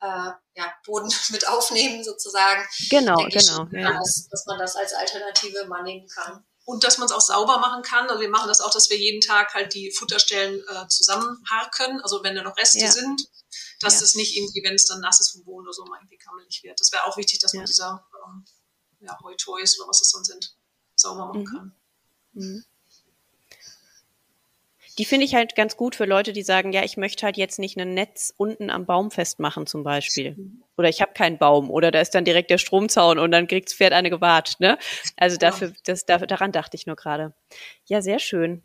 äh, 0.03 0.31
ja, 0.55 0.73
Boden 0.85 1.11
mit 1.29 1.47
aufnehmen 1.47 2.03
sozusagen. 2.03 2.61
Genau, 2.89 3.15
genau. 3.15 3.67
Ich, 3.71 3.79
ja. 3.79 3.93
dass, 3.93 4.27
dass 4.29 4.45
man 4.45 4.59
das 4.59 4.75
als 4.75 4.93
Alternative 4.93 5.65
mal 5.65 5.83
nehmen 5.83 6.07
kann. 6.07 6.45
Und 6.65 6.85
dass 6.85 6.97
man 6.97 7.07
es 7.07 7.11
auch 7.11 7.21
sauber 7.21 7.57
machen 7.57 7.83
kann. 7.83 8.09
Also 8.09 8.21
wir 8.21 8.29
machen 8.29 8.47
das 8.47 8.61
auch, 8.61 8.71
dass 8.71 8.89
wir 8.89 8.97
jeden 8.97 9.19
Tag 9.19 9.53
halt 9.53 9.73
die 9.73 9.91
Futterstellen 9.91 10.63
äh, 10.69 10.87
zusammenharken. 10.87 11.99
Also 12.01 12.23
wenn 12.23 12.35
da 12.35 12.43
noch 12.43 12.55
Reste 12.55 12.79
ja. 12.79 12.91
sind, 12.91 13.21
dass 13.81 13.95
ja. 13.95 13.99
das 13.99 14.15
nicht 14.15 14.37
irgendwie, 14.37 14.63
wenn 14.63 14.75
es 14.75 14.85
dann 14.85 15.01
nass 15.01 15.19
ist 15.19 15.31
vom 15.31 15.43
Boden 15.43 15.65
oder 15.65 15.73
so, 15.73 15.83
mal 15.83 15.97
irgendwie 15.99 16.17
kammelig 16.17 16.61
wird. 16.63 16.79
Das 16.79 16.93
wäre 16.93 17.03
auch 17.05 17.17
wichtig, 17.17 17.39
dass 17.39 17.53
man 17.53 17.65
dieser 17.65 18.07
ähm, 18.25 18.45
ja, 19.01 19.17
Heu-Toys 19.21 19.77
oder 19.79 19.89
was 19.89 20.01
es 20.01 20.11
dann 20.11 20.23
sind, 20.23 20.55
sauber 20.95 21.25
machen 21.25 21.41
mhm. 21.41 21.45
kann. 21.45 21.75
Mhm. 22.31 22.65
Die 24.97 25.05
finde 25.05 25.25
ich 25.25 25.33
halt 25.33 25.55
ganz 25.55 25.75
gut 25.75 25.95
für 25.95 26.05
Leute, 26.05 26.33
die 26.33 26.43
sagen, 26.43 26.71
ja, 26.71 26.83
ich 26.83 26.97
möchte 26.97 27.25
halt 27.25 27.37
jetzt 27.37 27.57
nicht 27.57 27.77
ein 27.79 27.93
Netz 27.93 28.33
unten 28.37 28.69
am 28.69 28.85
Baum 28.85 29.09
festmachen 29.11 29.65
zum 29.65 29.83
Beispiel. 29.83 30.35
Oder 30.77 30.89
ich 30.89 31.01
habe 31.01 31.13
keinen 31.13 31.37
Baum 31.37 31.71
oder 31.71 31.89
da 31.91 31.99
ist 31.99 32.13
dann 32.13 32.25
direkt 32.25 32.51
der 32.51 32.57
Stromzaun 32.57 33.17
und 33.17 33.31
dann 33.31 33.47
kriegt's 33.47 33.73
Pferd 33.73 33.93
eine 33.93 34.09
gewahrt. 34.09 34.59
Ne? 34.59 34.77
Also 35.17 35.37
dafür, 35.37 35.73
das, 35.85 36.05
dafür, 36.05 36.27
daran 36.27 36.51
dachte 36.51 36.77
ich 36.77 36.85
nur 36.85 36.95
gerade. 36.95 37.33
Ja, 37.85 38.01
sehr 38.01 38.19
schön. 38.19 38.61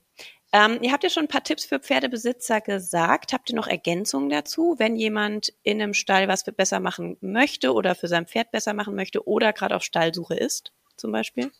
Ähm, 0.53 0.79
ihr 0.81 0.93
habt 0.93 1.05
ja 1.05 1.11
schon 1.11 1.24
ein 1.24 1.29
paar 1.29 1.45
Tipps 1.45 1.66
für 1.66 1.79
Pferdebesitzer 1.79 2.61
gesagt. 2.61 3.33
Habt 3.33 3.51
ihr 3.51 3.57
noch 3.57 3.66
Ergänzungen 3.66 4.31
dazu, 4.31 4.76
wenn 4.79 4.97
jemand 4.97 5.53
in 5.62 5.81
einem 5.81 5.93
Stall 5.93 6.26
was 6.29 6.45
besser 6.45 6.81
machen 6.81 7.18
möchte 7.20 7.72
oder 7.74 7.95
für 7.95 8.09
sein 8.09 8.26
Pferd 8.26 8.51
besser 8.51 8.72
machen 8.72 8.95
möchte 8.95 9.26
oder 9.26 9.53
gerade 9.53 9.76
auf 9.76 9.83
Stallsuche 9.83 10.35
ist, 10.35 10.72
zum 10.97 11.12
Beispiel? 11.12 11.51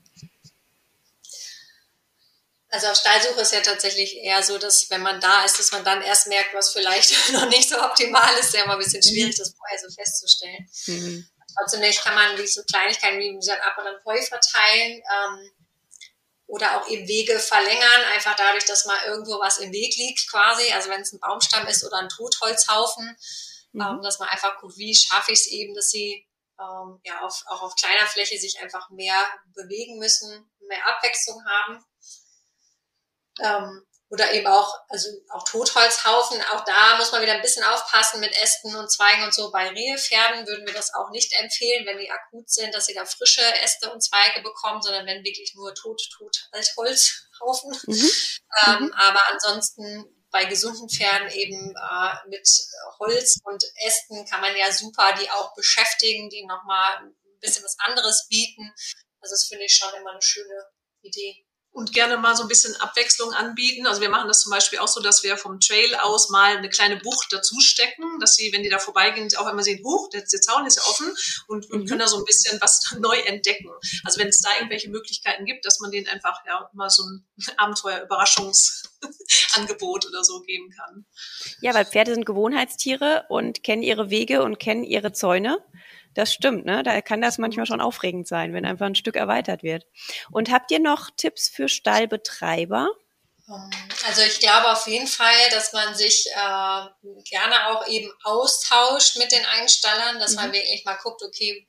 Also 2.71 2.89
auf 2.89 2.97
Stallsuche 2.97 3.41
ist 3.41 3.53
ja 3.53 3.61
tatsächlich 3.61 4.17
eher 4.17 4.43
so, 4.43 4.59
dass 4.59 4.91
wenn 4.91 5.01
man 5.01 5.21
da 5.21 5.45
ist, 5.45 5.59
dass 5.59 5.73
man 5.73 5.85
dann 5.85 6.03
erst 6.03 6.27
merkt, 6.27 6.53
was 6.55 6.73
vielleicht 6.73 7.13
noch 7.33 7.49
nicht 7.49 7.69
so 7.69 7.81
optimal 7.81 8.35
ist. 8.35 8.49
Ist 8.49 8.55
ja 8.55 8.65
immer 8.65 8.75
ein 8.75 8.79
bisschen 8.79 9.03
schwierig, 9.03 9.37
mhm. 9.37 9.39
das 9.39 9.55
vorher 9.57 9.79
so 9.79 9.95
festzustellen. 9.95 10.69
Mhm. 10.87 11.29
Trotzdem 11.57 11.93
kann 12.03 12.15
man 12.15 12.39
wie 12.39 12.47
so 12.47 12.63
Kleinigkeiten 12.65 13.19
wie 13.19 13.35
gesagt, 13.35 13.63
ab 13.65 13.77
und 13.79 13.87
an 13.87 13.97
Heu 14.05 14.21
verteilen. 14.23 15.03
Ähm, 15.03 15.51
oder 16.49 16.81
auch 16.81 16.89
eben 16.89 17.07
Wege 17.07 17.39
verlängern, 17.39 18.05
einfach 18.15 18.35
dadurch, 18.35 18.65
dass 18.65 18.87
mal 18.87 18.99
irgendwo 19.07 19.39
was 19.39 19.59
im 19.59 19.71
Weg 19.71 19.95
liegt 19.97 20.31
quasi, 20.31 20.73
also 20.73 20.89
wenn 20.89 21.03
es 21.03 21.13
ein 21.13 21.21
Baumstamm 21.21 21.67
ist 21.67 21.85
oder 21.85 21.99
ein 21.99 22.09
Totholzhaufen, 22.09 23.17
mhm. 23.73 23.81
ähm, 23.81 24.03
dass 24.03 24.19
man 24.19 24.29
einfach 24.31 24.59
guckt, 24.59 24.79
wie 24.79 24.97
schaffe 24.97 25.33
ich 25.33 25.41
es 25.41 25.47
eben, 25.49 25.75
dass 25.75 25.91
sie 25.91 26.27
ähm, 26.59 27.01
ja 27.05 27.21
auf, 27.21 27.45
auch 27.47 27.63
auf 27.63 27.75
kleiner 27.77 28.07
Fläche 28.07 28.39
sich 28.39 28.61
einfach 28.61 28.89
mehr 28.91 29.23
bewegen 29.55 29.99
müssen, 29.99 30.51
mehr 30.67 30.87
Abwechslung 30.87 31.45
haben. 31.45 31.85
Ähm, 33.41 33.85
oder 34.11 34.33
eben 34.33 34.47
auch, 34.47 34.75
also 34.89 35.09
auch 35.29 35.45
Totholzhaufen, 35.45 36.41
auch 36.53 36.65
da 36.65 36.97
muss 36.97 37.13
man 37.13 37.21
wieder 37.21 37.35
ein 37.35 37.43
bisschen 37.43 37.65
aufpassen 37.65 38.21
mit 38.21 38.33
Ästen 38.41 38.75
und 38.75 38.91
Zweigen 38.91 39.23
und 39.23 39.35
so. 39.35 39.51
Bei 39.51 39.69
Rehepferden 39.69 40.47
würden 40.47 40.67
wir 40.67 40.73
das 40.73 40.95
auch 40.95 41.11
nicht 41.11 41.33
empfehlen, 41.39 41.85
wenn 41.85 41.99
die 41.99 42.11
akut 42.11 42.49
sind, 42.49 42.75
dass 42.75 42.87
sie 42.87 42.95
da 42.95 43.05
frische 43.05 43.43
Äste 43.63 43.93
und 43.93 44.03
Zweige 44.03 44.41
bekommen, 44.43 44.81
sondern 44.81 45.05
wenn 45.05 45.25
wirklich 45.25 45.55
nur 45.55 45.75
tot, 45.75 46.01
tot 46.17 46.49
Altholzhaufen. 46.53 47.79
Mhm. 47.87 48.11
Ähm, 48.67 48.83
mhm. 48.85 48.93
Aber 48.95 49.21
ansonsten 49.31 50.19
bei 50.31 50.45
gesunden 50.47 50.89
Pferden 50.89 51.31
eben 51.31 51.75
äh, 51.77 52.29
mit 52.29 52.49
Holz 52.99 53.39
und 53.45 53.63
Ästen 53.87 54.25
kann 54.27 54.41
man 54.41 54.57
ja 54.57 54.73
super 54.73 55.15
die 55.21 55.31
auch 55.31 55.55
beschäftigen, 55.55 56.31
die 56.31 56.47
nochmal 56.47 56.97
ein 56.99 57.15
bisschen 57.41 57.65
was 57.65 57.77
anderes 57.79 58.27
bieten. 58.29 58.73
Also 59.21 59.35
das 59.35 59.47
finde 59.47 59.65
ich 59.65 59.75
schon 59.75 59.93
immer 60.01 60.13
eine 60.13 60.23
schöne 60.23 60.65
Idee. 61.03 61.48
Und 61.79 61.93
gerne 61.93 62.17
mal 62.17 62.35
so 62.35 62.43
ein 62.43 62.49
bisschen 62.49 62.75
Abwechslung 62.81 63.33
anbieten. 63.33 63.87
Also 63.87 64.01
wir 64.01 64.09
machen 64.09 64.27
das 64.27 64.41
zum 64.41 64.51
Beispiel 64.51 64.81
auch 64.81 64.89
so, 64.89 65.01
dass 65.01 65.23
wir 65.23 65.37
vom 65.37 65.61
Trail 65.61 65.95
aus 66.03 66.29
mal 66.29 66.57
eine 66.57 66.69
kleine 66.69 66.97
Bucht 66.97 67.29
dazu 67.31 67.61
stecken, 67.61 68.19
dass 68.19 68.35
sie, 68.35 68.53
wenn 68.53 68.65
die 68.65 68.69
da 68.69 68.81
vorbeigehen, 68.81 69.29
auch 69.37 69.47
immer 69.47 69.63
sehen, 69.63 69.85
hoch, 69.85 70.11
der, 70.11 70.23
der 70.23 70.41
Zaun 70.41 70.67
ist 70.67 70.79
ja 70.79 70.83
offen 70.83 71.15
und, 71.47 71.71
und 71.71 71.83
mhm. 71.83 71.87
können 71.87 72.01
da 72.01 72.09
so 72.09 72.19
ein 72.19 72.25
bisschen 72.25 72.61
was 72.61 72.97
neu 72.99 73.17
entdecken. 73.17 73.71
Also 74.05 74.19
wenn 74.19 74.27
es 74.27 74.41
da 74.41 74.49
irgendwelche 74.57 74.91
Möglichkeiten 74.91 75.45
gibt, 75.45 75.65
dass 75.65 75.79
man 75.79 75.93
denen 75.93 76.09
einfach 76.09 76.45
ja 76.49 76.69
mal 76.73 76.91
so 76.91 77.05
ein 77.05 77.25
Abenteuer-Überraschungsangebot 77.59 80.09
oder 80.09 80.25
so 80.25 80.41
geben 80.41 80.75
kann. 80.77 81.07
Ja, 81.61 81.75
weil 81.75 81.87
Pferde 81.87 82.13
sind 82.13 82.27
Gewohnheitstiere 82.27 83.27
und 83.29 83.63
kennen 83.63 83.85
ihre 83.85 84.11
Wege 84.11 84.43
und 84.43 84.59
kennen 84.59 84.83
ihre 84.83 85.13
Zäune. 85.13 85.63
Das 86.19 86.33
stimmt, 86.33 86.65
ne? 86.65 86.83
Da 86.83 87.01
kann 87.01 87.23
das 87.23 87.39
manchmal 87.39 87.65
schon 87.65 87.81
aufregend 87.81 88.27
sein, 88.27 88.53
wenn 88.53 88.67
einfach 88.67 88.87
ein 88.87 88.97
Stück 88.97 89.15
erweitert 89.15 89.63
wird. 89.63 89.87
Und 90.33 90.51
habt 90.51 90.69
ihr 90.73 90.81
noch 90.81 91.11
Tipps 91.17 91.49
für 91.49 91.69
Stallbetreiber? 91.69 92.89
Ähm, 93.49 93.71
also 94.05 94.23
ich 94.23 94.41
glaube 94.41 94.73
auf 94.73 94.89
jeden 94.89 95.07
Fall, 95.07 95.49
dass 95.53 95.73
man 95.73 95.95
sich 95.95 96.27
äh, 96.27 97.13
gerne 97.23 97.69
auch 97.69 97.87
eben 97.87 98.13
austauscht 98.25 99.15
mit 99.19 99.31
den 99.31 99.47
Einstallern, 99.47 100.19
dass 100.19 100.33
mhm. 100.33 100.39
man 100.39 100.53
wirklich 100.55 100.85
mal 100.85 100.99
guckt, 101.01 101.23
okay, 101.23 101.69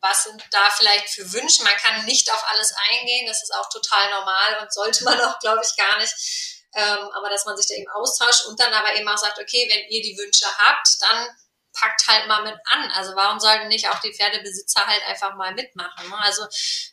was 0.00 0.22
sind 0.22 0.44
da 0.52 0.70
vielleicht 0.76 1.08
für 1.08 1.32
Wünsche? 1.32 1.64
Man 1.64 1.76
kann 1.78 2.04
nicht 2.04 2.32
auf 2.32 2.44
alles 2.54 2.72
eingehen, 2.92 3.26
das 3.26 3.42
ist 3.42 3.52
auch 3.52 3.68
total 3.68 4.10
normal 4.10 4.58
und 4.62 4.72
sollte 4.72 5.02
man 5.02 5.20
auch, 5.22 5.40
glaube 5.40 5.62
ich, 5.64 5.76
gar 5.76 5.98
nicht. 5.98 6.14
Ähm, 6.76 7.10
aber 7.16 7.30
dass 7.30 7.46
man 7.46 7.56
sich 7.56 7.66
da 7.66 7.74
eben 7.74 7.90
austauscht 7.90 8.46
und 8.46 8.60
dann 8.60 8.72
aber 8.72 8.94
eben 8.94 9.08
auch 9.08 9.18
sagt, 9.18 9.40
okay, 9.40 9.66
wenn 9.68 9.88
ihr 9.88 10.02
die 10.02 10.16
Wünsche 10.16 10.46
habt, 10.46 10.88
dann 11.00 11.36
packt 11.78 12.06
halt 12.08 12.26
mal 12.26 12.42
mit 12.42 12.56
an. 12.64 12.90
Also 12.92 13.14
warum 13.14 13.38
sollten 13.38 13.68
nicht 13.68 13.88
auch 13.88 13.98
die 14.00 14.12
Pferdebesitzer 14.12 14.86
halt 14.86 15.02
einfach 15.06 15.34
mal 15.36 15.54
mitmachen? 15.54 16.08
Ne? 16.08 16.16
Also 16.18 16.42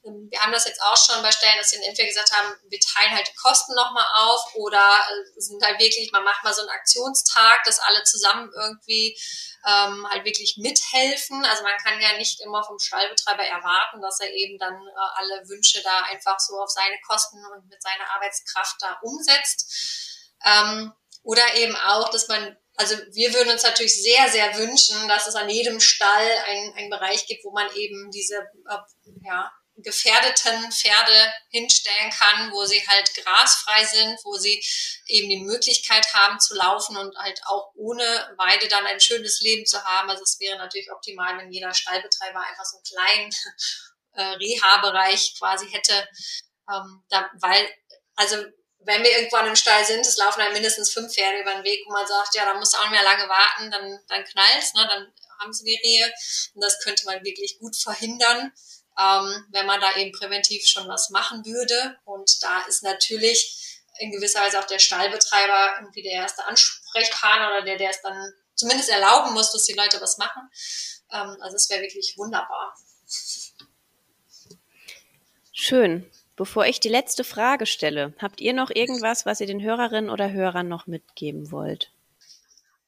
ähm, 0.06 0.28
wir 0.30 0.40
haben 0.40 0.52
das 0.52 0.66
jetzt 0.66 0.82
auch 0.82 0.98
schon 0.98 1.22
bei 1.22 1.32
Stellen, 1.32 1.58
dass 1.58 1.70
sie 1.70 1.82
entweder 1.84 2.08
gesagt 2.08 2.32
haben, 2.32 2.56
wir 2.70 2.80
teilen 2.80 3.16
halt 3.16 3.28
die 3.28 3.36
Kosten 3.36 3.74
nochmal 3.74 4.06
auf 4.16 4.56
oder 4.56 4.80
äh, 4.80 5.40
sind 5.40 5.64
halt 5.64 5.80
wirklich, 5.80 6.12
man 6.12 6.24
macht 6.24 6.44
mal 6.44 6.54
so 6.54 6.62
einen 6.62 6.70
Aktionstag, 6.70 7.64
dass 7.64 7.80
alle 7.80 8.04
zusammen 8.04 8.52
irgendwie 8.56 9.18
ähm, 9.66 10.08
halt 10.10 10.26
wirklich 10.26 10.58
mithelfen. 10.58 11.44
Also 11.46 11.64
man 11.64 11.78
kann 11.84 12.00
ja 12.00 12.18
nicht 12.18 12.42
immer 12.42 12.64
vom 12.64 12.80
Stallbetreiber 12.80 13.44
erwarten, 13.44 14.02
dass 14.02 14.20
er 14.20 14.32
eben 14.32 14.60
dann 14.60 14.76
äh, 14.76 15.10
alle 15.16 15.48
Wünsche 15.48 15.82
da 15.82 16.02
einfach 16.12 16.40
so 16.40 16.62
auf 16.62 16.70
seine 16.70 17.00
Kosten 17.08 17.44
und 17.54 17.68
mit 17.68 17.82
seiner 17.82 18.10
Arbeitskraft 18.14 18.76
da 18.82 19.00
umsetzt. 19.02 20.36
Ähm, 20.46 20.94
oder 21.24 21.56
eben 21.56 21.76
auch, 21.76 22.10
dass 22.10 22.28
man 22.28 22.56
also 22.78 22.96
wir 23.12 23.34
würden 23.34 23.50
uns 23.50 23.64
natürlich 23.64 24.02
sehr, 24.02 24.30
sehr 24.30 24.58
wünschen, 24.58 25.08
dass 25.08 25.28
es 25.28 25.36
an 25.36 25.50
jedem 25.50 25.80
Stall 25.80 26.30
einen 26.48 26.90
Bereich 26.90 27.26
gibt, 27.28 27.46
wo 27.46 27.52
man 27.52 27.74
eben 27.76 28.12
diese 28.12 28.36
äh, 28.36 28.78
ja, 29.24 29.52
gefährdeten 29.78 30.72
Pferde 30.72 31.34
hinstellen 31.50 32.10
kann, 32.12 32.52
wo 32.52 32.66
sie 32.66 32.86
halt 32.88 33.14
grasfrei 33.16 33.84
sind, 33.84 34.20
wo 34.24 34.38
sie 34.38 34.64
eben 35.08 35.30
die 35.30 35.44
Möglichkeit 35.44 36.06
haben 36.14 36.40
zu 36.40 36.56
laufen 36.56 36.96
und 36.96 37.16
halt 37.18 37.42
auch 37.46 37.72
ohne 37.76 38.04
Weide 38.38 38.68
dann 38.68 38.86
ein 38.86 39.02
schönes 39.02 39.42
Leben 39.42 39.66
zu 39.66 39.84
haben. 39.84 40.10
Also 40.10 40.24
es 40.24 40.40
wäre 40.40 40.58
natürlich 40.58 40.92
optimal, 40.92 41.38
wenn 41.38 41.52
jeder 41.52 41.74
Stallbetreiber 41.74 42.40
einfach 42.40 42.66
so 42.66 42.78
einen 42.78 42.84
kleinen 42.84 43.32
äh, 44.14 44.36
Reha-Bereich 44.38 45.36
quasi 45.38 45.70
hätte, 45.70 46.08
ähm, 46.72 47.04
da, 47.10 47.30
weil 47.40 47.70
also 48.16 48.38
wenn 48.86 49.04
wir 49.04 49.12
irgendwo 49.12 49.38
an 49.38 49.46
einem 49.46 49.56
Stall 49.56 49.84
sind, 49.86 50.02
es 50.02 50.18
laufen 50.18 50.40
dann 50.40 50.54
mindestens 50.54 50.92
fünf 50.92 51.14
Pferde 51.14 51.42
über 51.42 51.54
den 51.54 51.64
Weg, 51.64 51.84
wo 51.86 51.92
man 51.92 52.08
sagt, 52.08 52.36
ja, 52.36 52.46
da 52.46 52.54
musst 52.54 52.74
du 52.74 52.78
auch 52.78 52.84
nicht 52.84 52.92
mehr 52.92 53.04
lange 53.04 53.28
warten, 53.28 53.72
dann, 53.72 54.00
dann 54.08 54.24
knallt's, 54.24 54.74
ne, 54.74 54.88
dann 54.88 55.14
haben 55.40 55.54
sie 55.54 55.66
die 55.66 55.80
Rehe. 55.84 56.14
Und 56.54 56.64
das 56.64 56.80
könnte 56.80 57.06
man 57.06 57.24
wirklich 57.24 57.58
gut 57.60 57.76
verhindern, 57.76 58.52
ähm, 59.00 59.46
wenn 59.52 59.66
man 59.66 59.82
da 59.82 59.96
eben 59.96 60.12
präventiv 60.12 60.66
schon 60.66 60.88
was 60.88 61.10
machen 61.10 61.46
würde. 61.46 61.98
Und 62.06 62.44
da 62.44 62.62
ist 62.68 62.84
natürlich 62.84 63.82
in 64.00 64.12
gewisser 64.12 64.42
Weise 64.42 64.60
auch 64.60 64.68
der 64.68 64.80
Stallbetreiber 64.80 65.78
irgendwie 65.80 66.04
der 66.04 66.14
erste 66.14 66.46
Ansprechpartner 66.46 67.50
oder 67.50 67.62
der, 67.64 67.78
der 67.78 67.90
es 67.90 68.02
dann 68.02 68.34
zumindest 68.56 68.90
erlauben 68.90 69.34
muss, 69.34 69.52
dass 69.52 69.66
die 69.66 69.74
Leute 69.74 70.00
was 70.02 70.18
machen. 70.18 70.50
Ähm, 71.12 71.38
also 71.42 71.56
es 71.56 71.70
wäre 71.70 71.82
wirklich 71.82 72.16
wunderbar. 72.18 72.76
Schön. 75.52 76.12
Bevor 76.36 76.66
ich 76.66 76.80
die 76.82 76.90
letzte 76.90 77.24
Frage 77.24 77.66
stelle, 77.66 78.14
habt 78.20 78.42
ihr 78.42 78.54
noch 78.54 78.70
irgendwas, 78.70 79.26
was 79.26 79.40
ihr 79.40 79.48
den 79.48 79.62
Hörerinnen 79.62 80.10
oder 80.10 80.32
Hörern 80.32 80.68
noch 80.68 80.86
mitgeben 80.86 81.52
wollt? 81.52 81.95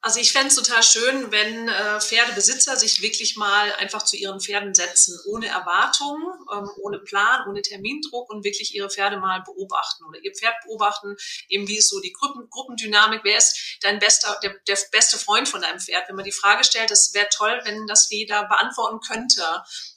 Also 0.08 0.22
ich 0.22 0.32
fände 0.32 0.48
es 0.48 0.56
total 0.56 0.82
schön, 0.84 1.34
wenn 1.34 1.68
äh, 1.68 2.00
Pferdebesitzer 2.00 2.78
sich 2.78 3.02
wirklich 3.02 3.36
mal 3.36 3.74
einfach 3.74 4.04
zu 4.04 4.16
ihren 4.16 4.40
Pferden 4.40 4.74
setzen, 4.74 5.20
ohne 5.26 5.48
Erwartung, 5.48 6.16
ähm, 6.50 6.70
ohne 6.82 7.00
Plan, 7.00 7.46
ohne 7.50 7.62
Termindruck 7.62 8.30
und 8.30 8.46
wirklich 8.46 8.74
ihre 8.74 8.90
Pferde 8.90 9.18
mal 9.18 9.44
beobachten 9.44 10.06
oder 10.06 10.18
ihr 10.24 10.32
Pferd 10.34 10.56
beobachten, 10.64 11.18
eben 11.50 11.68
wie 11.68 11.80
ist 11.80 11.90
so 11.90 12.00
die 12.00 12.14
Gruppen, 12.14 12.48
Gruppendynamik, 12.50 13.20
wer 13.26 13.38
ist 13.38 13.80
dein 13.82 14.00
bester, 14.00 14.40
der, 14.42 14.56
der 14.66 14.78
beste 14.94 15.18
Freund 15.18 15.50
von 15.50 15.62
deinem 15.62 15.82
Pferd? 15.82 16.08
Wenn 16.08 16.16
man 16.16 16.24
die 16.24 16.32
Frage 16.32 16.64
stellt, 16.64 16.90
das 16.90 17.14
wäre 17.14 17.28
toll, 17.30 17.60
wenn 17.66 17.86
das 17.86 18.10
jeder 18.10 18.48
beantworten 18.48 19.02
könnte. 19.06 19.44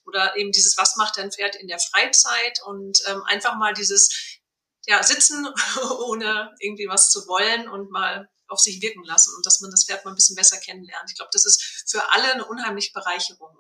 Oder 0.07 0.35
eben 0.35 0.51
dieses, 0.51 0.77
was 0.77 0.97
macht 0.97 1.19
dein 1.19 1.31
Pferd 1.31 1.55
in 1.55 1.69
der 1.69 1.79
Freizeit 1.79 2.59
und 2.67 2.99
ähm, 3.07 3.23
einfach 3.29 3.55
mal 3.55 3.75
dieses 3.75 4.41
ja, 4.87 5.05
sitzen, 5.05 5.47
ohne 6.01 6.51
irgendwie 6.59 6.89
was 6.89 7.11
zu 7.11 7.29
wollen 7.29 7.69
und 7.69 7.93
mal 7.93 8.29
auf 8.51 8.61
sich 8.61 8.81
wirken 8.83 9.05
lassen 9.05 9.35
und 9.37 9.47
dass 9.47 9.61
man 9.61 9.71
das 9.71 9.85
Pferd 9.85 10.05
mal 10.05 10.13
ein 10.13 10.17
bisschen 10.17 10.37
besser 10.37 10.59
kennenlernt. 10.59 11.11
Ich 11.11 11.17
glaube, 11.17 11.31
das 11.33 11.47
ist 11.47 11.85
für 11.89 12.13
alle 12.13 12.33
eine 12.33 12.45
unheimliche 12.45 12.93
Bereicherung. 12.93 13.57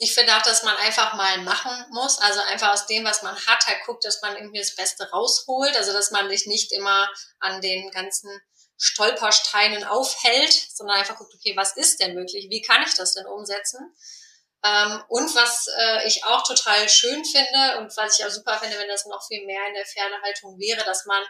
Ich 0.00 0.14
finde 0.14 0.36
auch, 0.36 0.42
dass 0.42 0.62
man 0.62 0.76
einfach 0.76 1.14
mal 1.14 1.38
machen 1.42 1.86
muss. 1.90 2.18
Also 2.20 2.40
einfach 2.42 2.72
aus 2.72 2.86
dem, 2.86 3.04
was 3.04 3.22
man 3.22 3.34
hat, 3.34 3.66
halt 3.66 3.84
guckt, 3.84 4.04
dass 4.04 4.22
man 4.22 4.36
irgendwie 4.36 4.60
das 4.60 4.76
Beste 4.76 5.10
rausholt. 5.10 5.76
Also 5.76 5.92
dass 5.92 6.12
man 6.12 6.28
sich 6.28 6.46
nicht 6.46 6.72
immer 6.72 7.10
an 7.40 7.60
den 7.60 7.90
ganzen 7.90 8.30
Stolpersteinen 8.76 9.82
aufhält, 9.82 10.52
sondern 10.72 10.98
einfach 10.98 11.16
guckt, 11.16 11.34
okay, 11.34 11.56
was 11.56 11.76
ist 11.76 12.00
denn 12.00 12.14
möglich? 12.14 12.46
Wie 12.48 12.62
kann 12.62 12.84
ich 12.86 12.94
das 12.94 13.14
denn 13.14 13.26
umsetzen? 13.26 13.92
Ähm, 14.64 15.02
und 15.08 15.34
was 15.34 15.66
äh, 15.76 16.06
ich 16.06 16.24
auch 16.24 16.44
total 16.44 16.88
schön 16.88 17.24
finde 17.24 17.78
und 17.78 17.96
was 17.96 18.18
ich 18.18 18.24
auch 18.24 18.30
super 18.30 18.58
finde, 18.58 18.78
wenn 18.78 18.88
das 18.88 19.06
noch 19.06 19.24
viel 19.26 19.44
mehr 19.46 19.66
in 19.68 19.74
der 19.74 19.86
Pferdehaltung 19.86 20.58
wäre, 20.58 20.84
dass 20.84 21.06
man, 21.06 21.22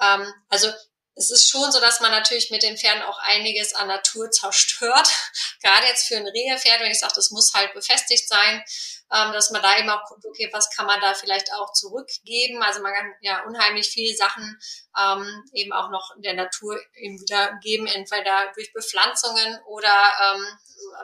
ähm, 0.00 0.34
also 0.48 0.72
es 1.20 1.30
ist 1.30 1.50
schon 1.50 1.70
so, 1.70 1.80
dass 1.80 2.00
man 2.00 2.10
natürlich 2.10 2.50
mit 2.50 2.62
den 2.62 2.76
Pferden 2.76 3.02
auch 3.02 3.18
einiges 3.18 3.74
an 3.74 3.88
Natur 3.88 4.30
zerstört. 4.30 5.08
Gerade 5.62 5.86
jetzt 5.86 6.08
für 6.08 6.16
ein 6.16 6.26
Rehepferd, 6.26 6.80
wenn 6.80 6.90
ich 6.90 6.98
sage, 6.98 7.12
das 7.14 7.30
muss 7.30 7.52
halt 7.54 7.72
befestigt 7.74 8.26
sein, 8.26 8.64
ähm, 9.12 9.32
dass 9.32 9.50
man 9.50 9.62
da 9.62 9.78
eben 9.78 9.90
auch 9.90 10.04
guckt, 10.04 10.24
okay, 10.24 10.48
was 10.52 10.70
kann 10.74 10.86
man 10.86 11.00
da 11.00 11.14
vielleicht 11.14 11.52
auch 11.52 11.72
zurückgeben. 11.72 12.62
Also 12.62 12.80
man 12.80 12.94
kann 12.94 13.12
ja 13.20 13.42
unheimlich 13.44 13.88
viele 13.88 14.16
Sachen 14.16 14.58
ähm, 14.98 15.44
eben 15.52 15.72
auch 15.72 15.90
noch 15.90 16.12
der 16.18 16.34
Natur 16.34 16.78
eben 16.94 17.20
wieder 17.20 17.58
geben, 17.62 17.86
entweder 17.86 18.52
durch 18.54 18.72
Bepflanzungen 18.72 19.60
oder 19.66 19.92
ähm, 20.32 20.46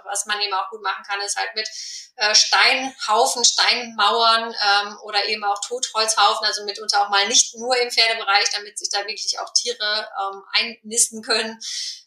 was 0.05 0.27
man 0.27 0.41
eben 0.41 0.55
auch 0.55 0.69
gut 0.71 0.83
machen 0.83 1.05
kann, 1.07 1.21
ist 1.21 1.37
halt 1.37 1.55
mit 1.55 1.69
äh, 2.17 2.35
Steinhaufen, 2.35 3.45
Steinmauern 3.45 4.55
ähm, 4.55 4.99
oder 5.03 5.25
eben 5.27 5.45
auch 5.45 5.61
Totholzhaufen, 5.67 6.47
also 6.47 6.65
mitunter 6.65 7.03
auch 7.03 7.09
mal 7.09 7.27
nicht 7.29 7.55
nur 7.57 7.77
im 7.77 7.91
Pferdebereich, 7.91 8.51
damit 8.53 8.79
sich 8.79 8.89
da 8.91 9.01
wirklich 9.01 9.39
auch 9.39 9.53
Tiere 9.53 10.09
ähm, 10.21 10.43
einnisten 10.53 11.23
können. 11.23 11.59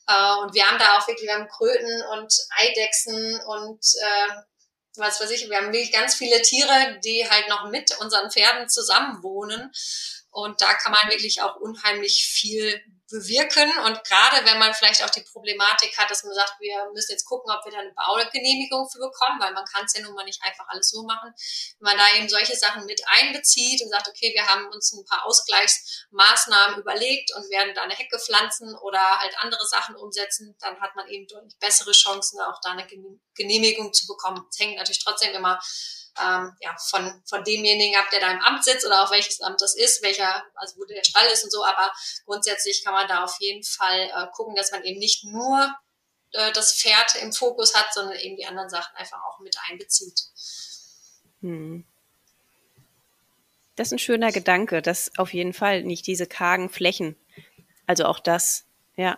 Äh, 0.07 0.33
und 0.41 0.53
wir 0.53 0.67
haben 0.67 0.79
da 0.79 0.97
auch 0.97 1.07
wirklich, 1.07 1.27
wir 1.27 1.35
haben 1.35 1.47
Kröten 1.47 2.03
und 2.13 2.33
Eidechsen 2.57 3.39
und 3.45 3.85
äh, 4.01 4.41
was 4.99 5.19
weiß 5.19 5.31
ich, 5.31 5.49
wir 5.49 5.57
haben 5.57 5.73
wirklich 5.73 5.91
ganz 5.91 6.15
viele 6.15 6.41
Tiere, 6.41 6.99
die 7.03 7.27
halt 7.29 7.49
noch 7.49 7.69
mit 7.69 7.97
unseren 7.99 8.31
Pferden 8.31 8.69
zusammenwohnen. 8.69 9.71
Und 10.31 10.61
da 10.61 10.73
kann 10.75 10.91
man 10.91 11.09
wirklich 11.09 11.41
auch 11.41 11.55
unheimlich 11.55 12.25
viel 12.25 12.81
bewirken. 13.09 13.71
Und 13.85 14.03
gerade 14.03 14.45
wenn 14.45 14.59
man 14.59 14.73
vielleicht 14.73 15.03
auch 15.03 15.09
die 15.09 15.21
Problematik 15.21 15.97
hat, 15.97 16.09
dass 16.09 16.23
man 16.23 16.33
sagt, 16.33 16.59
wir 16.59 16.89
müssen 16.93 17.11
jetzt 17.11 17.25
gucken, 17.25 17.51
ob 17.51 17.65
wir 17.65 17.71
da 17.71 17.79
eine 17.79 17.93
Baugenehmigung 17.93 18.89
für 18.89 18.99
bekommen, 18.99 19.39
weil 19.39 19.53
man 19.53 19.65
kann 19.65 19.85
es 19.85 19.93
ja 19.93 20.01
nun 20.01 20.13
mal 20.13 20.23
nicht 20.23 20.41
einfach 20.43 20.67
alles 20.67 20.89
so 20.89 21.03
machen. 21.03 21.33
Wenn 21.79 21.85
man 21.85 21.97
da 21.97 22.17
eben 22.17 22.29
solche 22.29 22.55
Sachen 22.55 22.85
mit 22.85 23.01
einbezieht 23.07 23.81
und 23.81 23.89
sagt, 23.89 24.07
okay, 24.07 24.31
wir 24.33 24.45
haben 24.45 24.67
uns 24.67 24.93
ein 24.93 25.05
paar 25.05 25.25
Ausgleichsmaßnahmen 25.25 26.79
überlegt 26.79 27.33
und 27.35 27.49
werden 27.49 27.73
da 27.75 27.83
eine 27.83 27.95
Hecke 27.95 28.19
pflanzen 28.19 28.75
oder 28.75 29.19
halt 29.19 29.37
andere 29.39 29.65
Sachen 29.65 29.95
umsetzen, 29.95 30.55
dann 30.59 30.79
hat 30.79 30.95
man 30.95 31.07
eben 31.07 31.27
deutlich 31.27 31.57
bessere 31.59 31.91
Chancen, 31.91 32.39
auch 32.41 32.59
da 32.61 32.71
eine 32.71 32.87
Genehmigung 33.33 33.93
zu 33.93 34.07
bekommen. 34.07 34.45
Es 34.49 34.59
hängt 34.59 34.77
natürlich 34.77 35.03
trotzdem 35.03 35.33
immer 35.33 35.59
ähm, 36.21 36.55
ja, 36.59 36.75
von, 36.89 37.21
von 37.25 37.43
demjenigen 37.43 37.95
ab, 37.97 38.09
der 38.11 38.19
da 38.19 38.31
im 38.31 38.41
Amt 38.41 38.63
sitzt 38.63 38.85
oder 38.85 39.03
auch 39.03 39.11
welches 39.11 39.41
Amt 39.41 39.61
das 39.61 39.75
ist, 39.75 40.01
welcher, 40.01 40.43
also 40.55 40.77
wo 40.77 40.85
der 40.85 41.03
Stall 41.03 41.27
ist 41.27 41.43
und 41.43 41.51
so, 41.51 41.63
aber 41.65 41.91
grundsätzlich 42.25 42.83
kann 42.83 42.93
man 42.93 43.07
da 43.07 43.23
auf 43.23 43.35
jeden 43.39 43.63
Fall 43.63 44.11
äh, 44.15 44.27
gucken, 44.33 44.55
dass 44.55 44.71
man 44.71 44.83
eben 44.83 44.99
nicht 44.99 45.23
nur 45.23 45.75
äh, 46.31 46.51
das 46.51 46.73
Pferd 46.73 47.15
im 47.21 47.33
Fokus 47.33 47.75
hat, 47.75 47.93
sondern 47.93 48.17
eben 48.17 48.37
die 48.37 48.45
anderen 48.45 48.69
Sachen 48.69 48.95
einfach 48.95 49.21
auch 49.23 49.39
mit 49.39 49.55
einbezieht. 49.69 50.21
Hm. 51.41 51.85
Das 53.75 53.87
ist 53.87 53.93
ein 53.93 53.99
schöner 53.99 54.31
Gedanke, 54.31 54.81
dass 54.81 55.17
auf 55.17 55.33
jeden 55.33 55.53
Fall 55.53 55.83
nicht 55.83 56.05
diese 56.05 56.27
kargen 56.27 56.69
Flächen, 56.69 57.15
also 57.87 58.05
auch 58.05 58.19
das, 58.19 58.65
ja. 58.95 59.17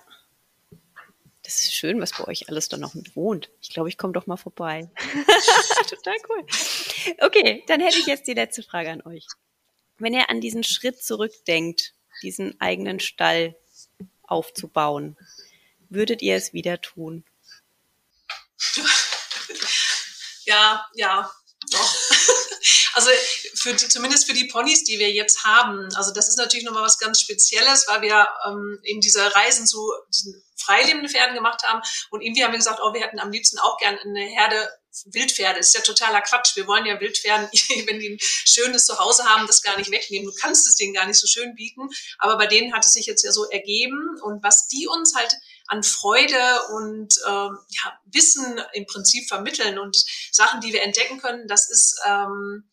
Das 1.52 1.60
ist 1.60 1.74
schön, 1.76 1.99
was 1.99 2.14
bei 2.14 2.26
euch 2.30 2.47
alles 2.47 2.70
da 2.70 2.78
noch 2.78 2.93
mit 2.93 3.14
wohnt. 3.18 3.49
Ich 3.62 3.72
glaube, 3.72 3.89
ich 3.89 3.97
komme 3.97 4.14
doch 4.14 4.26
mal 4.26 4.38
vorbei. 4.38 4.89
Total 5.89 6.16
cool. 6.30 6.45
Okay, 7.20 7.66
dann 7.68 7.82
hätte 7.82 7.99
ich 7.99 8.06
jetzt 8.06 8.26
die 8.28 8.34
letzte 8.34 8.64
Frage 8.64 8.89
an 8.89 9.02
euch. 9.02 9.28
Wenn 9.97 10.14
ihr 10.14 10.30
an 10.30 10.39
diesen 10.39 10.64
Schritt 10.64 11.04
zurückdenkt, 11.04 11.93
diesen 12.24 12.60
eigenen 12.62 13.02
Stall 13.02 13.58
aufzubauen, 14.24 15.18
würdet 15.89 16.22
ihr 16.22 16.38
es 16.38 16.54
wieder 16.54 16.80
tun? 16.80 17.26
Ja, 20.45 20.86
ja. 20.93 21.30
Also 22.94 23.10
für 23.56 23.74
die, 23.74 23.88
zumindest 23.88 24.26
für 24.26 24.34
die 24.34 24.46
Ponys, 24.46 24.84
die 24.84 25.00
wir 25.00 25.12
jetzt 25.12 25.44
haben. 25.44 25.88
Also 25.96 26.12
das 26.14 26.30
ist 26.30 26.38
natürlich 26.38 26.66
nochmal 26.66 26.84
was 26.84 27.00
ganz 27.00 27.20
Spezielles, 27.20 27.86
weil 27.88 28.02
wir 28.02 28.28
ähm, 28.48 28.80
eben 28.84 29.02
diese 29.02 29.34
Reisen 29.36 29.66
zu 29.66 29.92
diesen 30.10 30.44
freilebenden 30.58 31.10
Pferden 31.10 31.36
gemacht 31.36 31.64
haben. 31.64 31.82
Und 32.10 32.22
irgendwie 32.22 32.44
haben 32.44 32.52
wir 32.52 32.60
gesagt, 32.60 32.80
oh, 32.84 32.94
wir 32.94 33.02
hätten 33.02 33.20
am 33.20 33.32
liebsten 33.32 33.60
auch 33.60 33.78
gern 33.78 33.98
eine 33.98 34.22
Herde 34.22 34.70
Wildpferde. 35.06 35.60
Das 35.60 35.68
ist 35.68 35.76
ja 35.76 35.82
totaler 35.82 36.22
Quatsch. 36.22 36.56
Wir 36.56 36.68
wollen 36.68 36.86
ja 36.86 37.00
Wildpferden, 37.00 37.48
wenn 37.88 38.00
die 38.00 38.10
ein 38.10 38.18
schönes 38.20 38.86
Zuhause 38.86 39.24
haben, 39.26 39.48
das 39.48 39.62
gar 39.62 39.78
nicht 39.78 39.92
wegnehmen. 39.92 40.28
Du 40.28 40.34
kannst 40.39 40.68
es 40.68 40.76
denen 40.76 40.94
gar 40.94 41.06
nicht 41.06 41.20
so 41.20 41.28
schön 41.28 41.56
bieten. 41.56 41.88
Aber 42.20 42.38
bei 42.38 42.48
denen 42.48 42.74
hat 42.74 42.86
es 42.86 42.94
sich 42.94 43.06
jetzt 43.06 43.24
ja 43.24 43.32
so 43.32 43.50
ergeben. 43.50 44.20
Und 44.22 44.44
was 44.44 44.68
die 44.68 44.88
uns 44.88 45.16
halt 45.16 45.34
an 45.68 45.84
Freude 45.84 46.68
und 46.74 47.16
ähm, 47.26 47.58
ja, 47.70 48.00
Wissen 48.06 48.62
im 48.74 48.86
Prinzip 48.86 49.28
vermitteln 49.28 49.80
und 49.80 50.04
Sachen, 50.32 50.60
die 50.60 50.74
wir 50.74 50.82
entdecken 50.82 51.22
können, 51.22 51.48
das 51.48 51.70
ist, 51.70 51.98
ähm, 52.06 52.70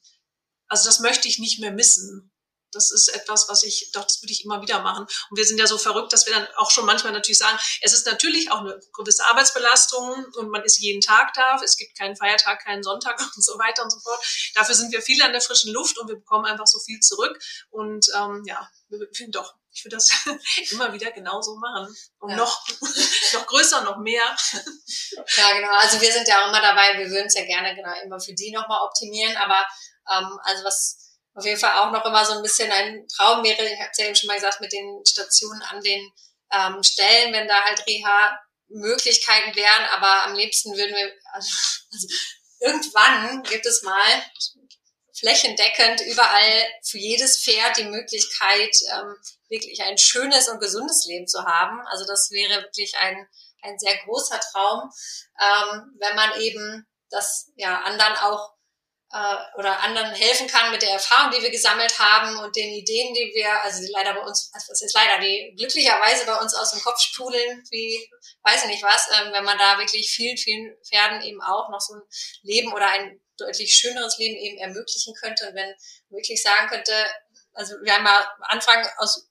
also 0.69 0.87
das 0.87 1.01
möchte 1.01 1.29
ich 1.29 1.39
nicht 1.39 1.61
mehr 1.61 1.73
missen. 1.73 2.33
Das 2.73 2.91
ist 2.91 3.09
etwas, 3.09 3.49
was 3.49 3.63
ich, 3.63 3.93
doch, 3.93 4.05
das 4.05 4.21
würde 4.21 4.33
ich 4.33 4.45
immer 4.45 4.61
wieder 4.61 4.83
machen. 4.83 5.07
Und 5.31 5.37
wir 5.37 5.47
sind 5.47 5.59
ja 5.59 5.67
so 5.67 5.79
verrückt, 5.79 6.13
dass 6.13 6.27
wir 6.27 6.35
dann 6.35 6.47
auch 6.57 6.71
schon 6.71 6.85
manchmal 6.85 7.13
natürlich 7.13 7.39
sagen, 7.39 7.59
es 7.81 7.95
ist 7.95 8.05
natürlich 8.05 8.51
auch 8.51 8.61
eine 8.61 8.79
gewisse 8.93 9.25
Arbeitsbelastung 9.25 10.27
und 10.35 10.51
man 10.51 10.63
ist 10.65 10.79
jeden 10.79 11.01
Tag 11.01 11.33
da. 11.35 11.59
Es 11.63 11.77
gibt 11.77 11.97
keinen 11.97 12.17
Feiertag, 12.17 12.63
keinen 12.63 12.83
Sonntag 12.83 13.19
und 13.37 13.43
so 13.43 13.59
weiter 13.59 13.83
und 13.83 13.91
so 13.91 13.99
fort. 14.01 14.21
Dafür 14.55 14.75
sind 14.75 14.93
wir 14.93 15.01
viel 15.01 15.23
an 15.23 15.33
der 15.33 15.41
frischen 15.41 15.73
Luft 15.73 15.99
und 15.99 16.09
wir 16.09 16.17
bekommen 16.17 16.45
einfach 16.45 16.67
so 16.67 16.79
viel 16.79 17.01
zurück. 17.01 17.39
Und 17.71 18.07
ähm, 18.15 18.43
ja, 18.47 18.69
wir 18.91 19.09
finden 19.15 19.33
doch, 19.33 19.55
ich 19.73 19.85
würde 19.85 19.97
das 19.97 20.11
immer 20.73 20.93
wieder 20.93 21.11
genauso 21.13 21.57
machen. 21.57 21.95
Und 22.19 22.31
ja. 22.31 22.37
noch, 22.37 22.67
noch 23.33 23.47
größer, 23.47 23.83
noch 23.83 23.99
mehr. 23.99 24.25
Ja, 25.37 25.53
genau. 25.55 25.73
Also 25.79 26.01
wir 26.01 26.13
sind 26.13 26.29
ja 26.29 26.43
auch 26.43 26.49
immer 26.49 26.61
dabei, 26.61 26.99
wir 26.99 27.11
würden 27.11 27.27
es 27.27 27.35
ja 27.35 27.45
gerne 27.45 27.75
genau 27.75 27.93
immer 28.05 28.21
für 28.21 28.35
die 28.35 28.51
nochmal 28.51 28.83
optimieren. 28.83 29.37
Aber 29.37 29.65
ähm, 30.11 30.39
also 30.43 30.65
was 30.65 31.09
auf 31.35 31.45
jeden 31.45 31.61
Fall 31.61 31.79
auch 31.79 31.93
noch 31.93 32.05
immer 32.05 32.25
so 32.25 32.33
ein 32.33 32.43
bisschen 32.43 32.71
ein 32.71 33.07
Traum 33.09 33.45
wäre, 33.45 33.65
ich 33.65 33.79
habe 33.79 33.91
es 33.93 33.99
ja 33.99 34.07
eben 34.07 34.17
schon 34.17 34.27
mal 34.27 34.35
gesagt, 34.35 34.61
mit 34.61 34.73
den 34.73 35.05
Stationen 35.07 35.63
an 35.63 35.81
den 35.81 36.13
ähm, 36.53 36.83
Stellen, 36.83 37.33
wenn 37.33 37.47
da 37.47 37.63
halt 37.65 37.87
Reha-Möglichkeiten 37.87 39.55
wären, 39.55 39.85
aber 39.93 40.25
am 40.25 40.35
liebsten 40.35 40.77
würden 40.77 40.95
wir, 40.95 41.13
also, 41.33 41.49
also 41.93 42.09
irgendwann 42.61 43.43
gibt 43.45 43.67
es 43.67 43.83
mal 43.83 44.23
flächendeckend 45.19 46.01
überall 46.03 46.67
für 46.85 46.99
jedes 46.99 47.43
Pferd 47.43 47.77
die 47.77 47.85
Möglichkeit, 47.85 48.75
ähm, 48.93 49.15
wirklich 49.49 49.83
ein 49.83 49.99
schönes 49.99 50.49
und 50.49 50.61
gesundes 50.61 51.07
Leben 51.07 51.27
zu 51.27 51.45
haben. 51.45 51.81
Also 51.89 52.05
das 52.07 52.31
wäre 52.31 52.63
wirklich 52.63 52.97
ein, 52.99 53.29
ein 53.63 53.79
sehr 53.79 53.97
großer 54.05 54.41
Traum, 54.53 54.91
ähm, 55.41 55.97
wenn 55.99 56.17
man 56.17 56.41
eben 56.41 56.87
das 57.11 57.51
ja 57.57 57.81
anderen 57.83 58.17
auch 58.17 58.58
äh, 59.13 59.59
oder 59.59 59.81
anderen 59.81 60.13
helfen 60.13 60.47
kann 60.47 60.71
mit 60.71 60.83
der 60.83 60.91
Erfahrung, 60.91 61.33
die 61.33 61.43
wir 61.43 61.51
gesammelt 61.51 61.99
haben 61.99 62.39
und 62.39 62.55
den 62.55 62.71
Ideen, 62.71 63.15
die 63.15 63.33
wir, 63.35 63.63
also 63.63 63.81
die 63.81 63.91
leider 63.93 64.15
bei 64.15 64.21
uns, 64.21 64.51
also 64.53 64.67
das 64.69 64.83
ist 64.83 64.95
leider, 64.95 65.19
die 65.21 65.55
glücklicherweise 65.57 66.27
bei 66.27 66.37
uns 66.37 66.55
aus 66.55 66.73
dem 66.73 66.81
Kopf 66.81 67.01
spulen, 67.01 67.65
wie 67.71 68.11
weiß 68.43 68.65
ich 68.65 68.71
nicht 68.71 68.83
was, 68.83 69.09
ähm, 69.19 69.33
wenn 69.33 69.45
man 69.45 69.59
da 69.59 69.79
wirklich 69.79 70.11
vielen, 70.11 70.37
vielen 70.37 70.77
Pferden 70.85 71.23
eben 71.23 71.41
auch 71.41 71.71
noch 71.71 71.81
so 71.81 71.95
ein 71.95 72.03
Leben 72.43 72.73
oder 72.73 72.89
ein 72.89 73.21
deutlich 73.39 73.73
schöneres 73.73 74.19
Leben 74.19 74.37
eben 74.37 74.59
ermöglichen 74.59 75.15
könnte. 75.15 75.49
Und 75.49 75.55
wenn 75.55 75.75
wirklich 76.11 76.43
sagen 76.43 76.69
könnte, 76.69 76.93
also 77.55 77.75
wir 77.83 77.95
haben 77.95 78.05
ja 78.05 78.31
Anfragen 78.43 78.87
aus 78.99 79.28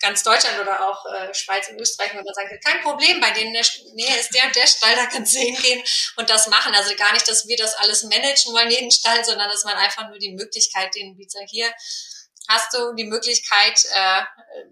ganz 0.00 0.22
Deutschland 0.22 0.58
oder 0.58 0.88
auch 0.88 1.04
äh, 1.06 1.32
Schweiz 1.34 1.68
und 1.68 1.78
Österreich, 1.78 2.12
wo 2.12 2.16
man 2.16 2.34
sagt, 2.34 2.64
kein 2.64 2.80
Problem, 2.82 3.20
bei 3.20 3.30
denen 3.30 3.52
der 3.52 3.64
Nähe 3.94 4.18
ist 4.18 4.34
der 4.34 4.46
und 4.46 4.56
der 4.56 4.66
Stall, 4.66 4.96
da 4.96 5.06
kannst 5.06 5.34
du 5.34 5.38
hingehen 5.38 5.82
und 6.16 6.28
das 6.28 6.46
machen. 6.48 6.74
Also 6.74 6.94
gar 6.96 7.12
nicht, 7.12 7.28
dass 7.28 7.46
wir 7.46 7.56
das 7.56 7.74
alles 7.74 8.02
managen 8.04 8.52
wollen, 8.52 8.70
jeden 8.70 8.90
Stall, 8.90 9.24
sondern 9.24 9.48
dass 9.50 9.64
man 9.64 9.76
einfach 9.76 10.08
nur 10.08 10.18
die 10.18 10.32
Möglichkeit 10.32 10.94
denen 10.94 11.16
bietet, 11.16 11.48
hier 11.48 11.72
hast 12.48 12.74
du 12.74 12.94
die 12.94 13.04
Möglichkeit, 13.04 13.84
äh, 13.94 14.22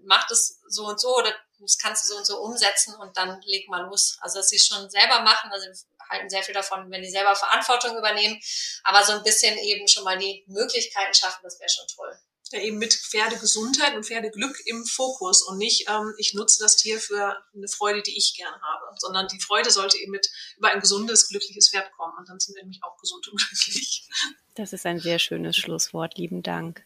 mach 0.03 0.27
das 0.27 0.59
so 0.67 0.85
und 0.85 0.99
so 0.99 1.15
oder 1.15 1.33
das 1.59 1.77
kannst 1.77 2.03
du 2.03 2.13
so 2.13 2.17
und 2.17 2.25
so 2.25 2.39
umsetzen 2.39 2.95
und 2.95 3.15
dann 3.15 3.39
leg 3.45 3.69
mal 3.69 3.83
los. 3.83 4.17
Also 4.21 4.39
dass 4.39 4.49
sie 4.49 4.59
schon 4.59 4.89
selber 4.89 5.21
machen, 5.21 5.51
also 5.51 5.67
halten 6.09 6.29
sehr 6.29 6.43
viel 6.43 6.55
davon, 6.55 6.89
wenn 6.89 7.03
die 7.03 7.09
selber 7.09 7.35
Verantwortung 7.35 7.95
übernehmen, 7.95 8.41
aber 8.83 9.03
so 9.03 9.13
ein 9.13 9.23
bisschen 9.23 9.57
eben 9.59 9.87
schon 9.87 10.03
mal 10.03 10.17
die 10.17 10.43
Möglichkeiten 10.47 11.13
schaffen, 11.13 11.41
das 11.43 11.59
wäre 11.59 11.69
schon 11.69 11.87
toll 11.95 12.19
eben 12.57 12.77
mit 12.77 12.93
Pferdegesundheit 12.93 13.95
und 13.95 14.05
Pferdeglück 14.05 14.59
im 14.65 14.83
Fokus 14.85 15.43
und 15.43 15.57
nicht, 15.57 15.87
ähm, 15.89 16.13
ich 16.17 16.33
nutze 16.33 16.63
das 16.63 16.77
Tier 16.77 16.99
für 16.99 17.37
eine 17.53 17.67
Freude, 17.67 18.01
die 18.01 18.17
ich 18.17 18.35
gerne 18.35 18.59
habe, 18.61 18.95
sondern 18.97 19.27
die 19.27 19.39
Freude 19.39 19.69
sollte 19.71 19.97
eben 19.97 20.11
mit 20.11 20.29
über 20.57 20.71
ein 20.71 20.79
gesundes, 20.79 21.27
glückliches 21.29 21.69
Pferd 21.69 21.91
kommen 21.91 22.13
und 22.17 22.27
dann 22.27 22.39
sind 22.39 22.55
wir 22.55 22.63
nämlich 22.63 22.81
auch 22.83 22.97
gesund 22.97 23.27
und 23.27 23.37
glücklich. 23.49 24.07
Das 24.55 24.73
ist 24.73 24.85
ein 24.85 24.99
sehr 24.99 25.19
schönes 25.19 25.55
Schlusswort. 25.55 26.17
Lieben 26.17 26.41
Dank. 26.41 26.83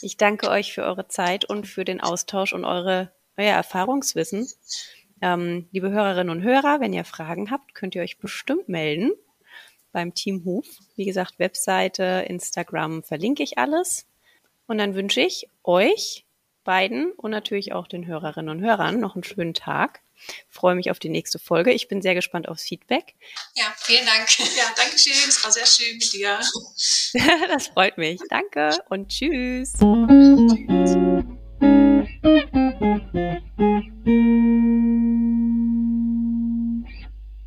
Ich 0.00 0.16
danke 0.16 0.48
euch 0.48 0.72
für 0.72 0.82
eure 0.82 1.08
Zeit 1.08 1.44
und 1.44 1.66
für 1.66 1.84
den 1.84 2.00
Austausch 2.00 2.52
und 2.52 2.64
eure, 2.64 3.12
euer 3.36 3.54
Erfahrungswissen. 3.54 4.48
Ähm, 5.20 5.68
liebe 5.70 5.90
Hörerinnen 5.90 6.30
und 6.30 6.42
Hörer, 6.42 6.80
wenn 6.80 6.92
ihr 6.92 7.04
Fragen 7.04 7.50
habt, 7.50 7.74
könnt 7.74 7.94
ihr 7.94 8.02
euch 8.02 8.18
bestimmt 8.18 8.68
melden 8.68 9.12
beim 9.92 10.14
Team 10.14 10.44
Huf. 10.44 10.66
Wie 10.96 11.04
gesagt, 11.04 11.38
Webseite, 11.38 12.24
Instagram 12.28 13.02
verlinke 13.02 13.42
ich 13.42 13.58
alles. 13.58 14.06
Und 14.66 14.78
dann 14.78 14.94
wünsche 14.94 15.20
ich 15.20 15.48
euch 15.64 16.24
beiden 16.64 17.12
und 17.12 17.30
natürlich 17.30 17.72
auch 17.72 17.86
den 17.86 18.06
Hörerinnen 18.06 18.48
und 18.48 18.64
Hörern 18.64 19.00
noch 19.00 19.14
einen 19.14 19.24
schönen 19.24 19.54
Tag. 19.54 20.00
Ich 20.26 20.44
freue 20.50 20.76
mich 20.76 20.90
auf 20.90 20.98
die 20.98 21.08
nächste 21.08 21.38
Folge. 21.38 21.72
Ich 21.72 21.88
bin 21.88 22.00
sehr 22.00 22.14
gespannt 22.14 22.48
aufs 22.48 22.62
Feedback. 22.62 23.14
Ja, 23.54 23.64
vielen 23.76 24.06
Dank. 24.06 24.28
Ja, 24.56 24.64
danke 24.76 24.98
schön. 24.98 25.28
Es 25.28 25.42
war 25.42 25.50
sehr 25.50 25.66
schön 25.66 25.98
mit 25.98 26.12
dir. 26.12 26.38
das 27.48 27.68
freut 27.68 27.98
mich. 27.98 28.20
Danke 28.28 28.70
und 28.88 29.08
tschüss. 29.08 29.72
tschüss. 29.78 30.96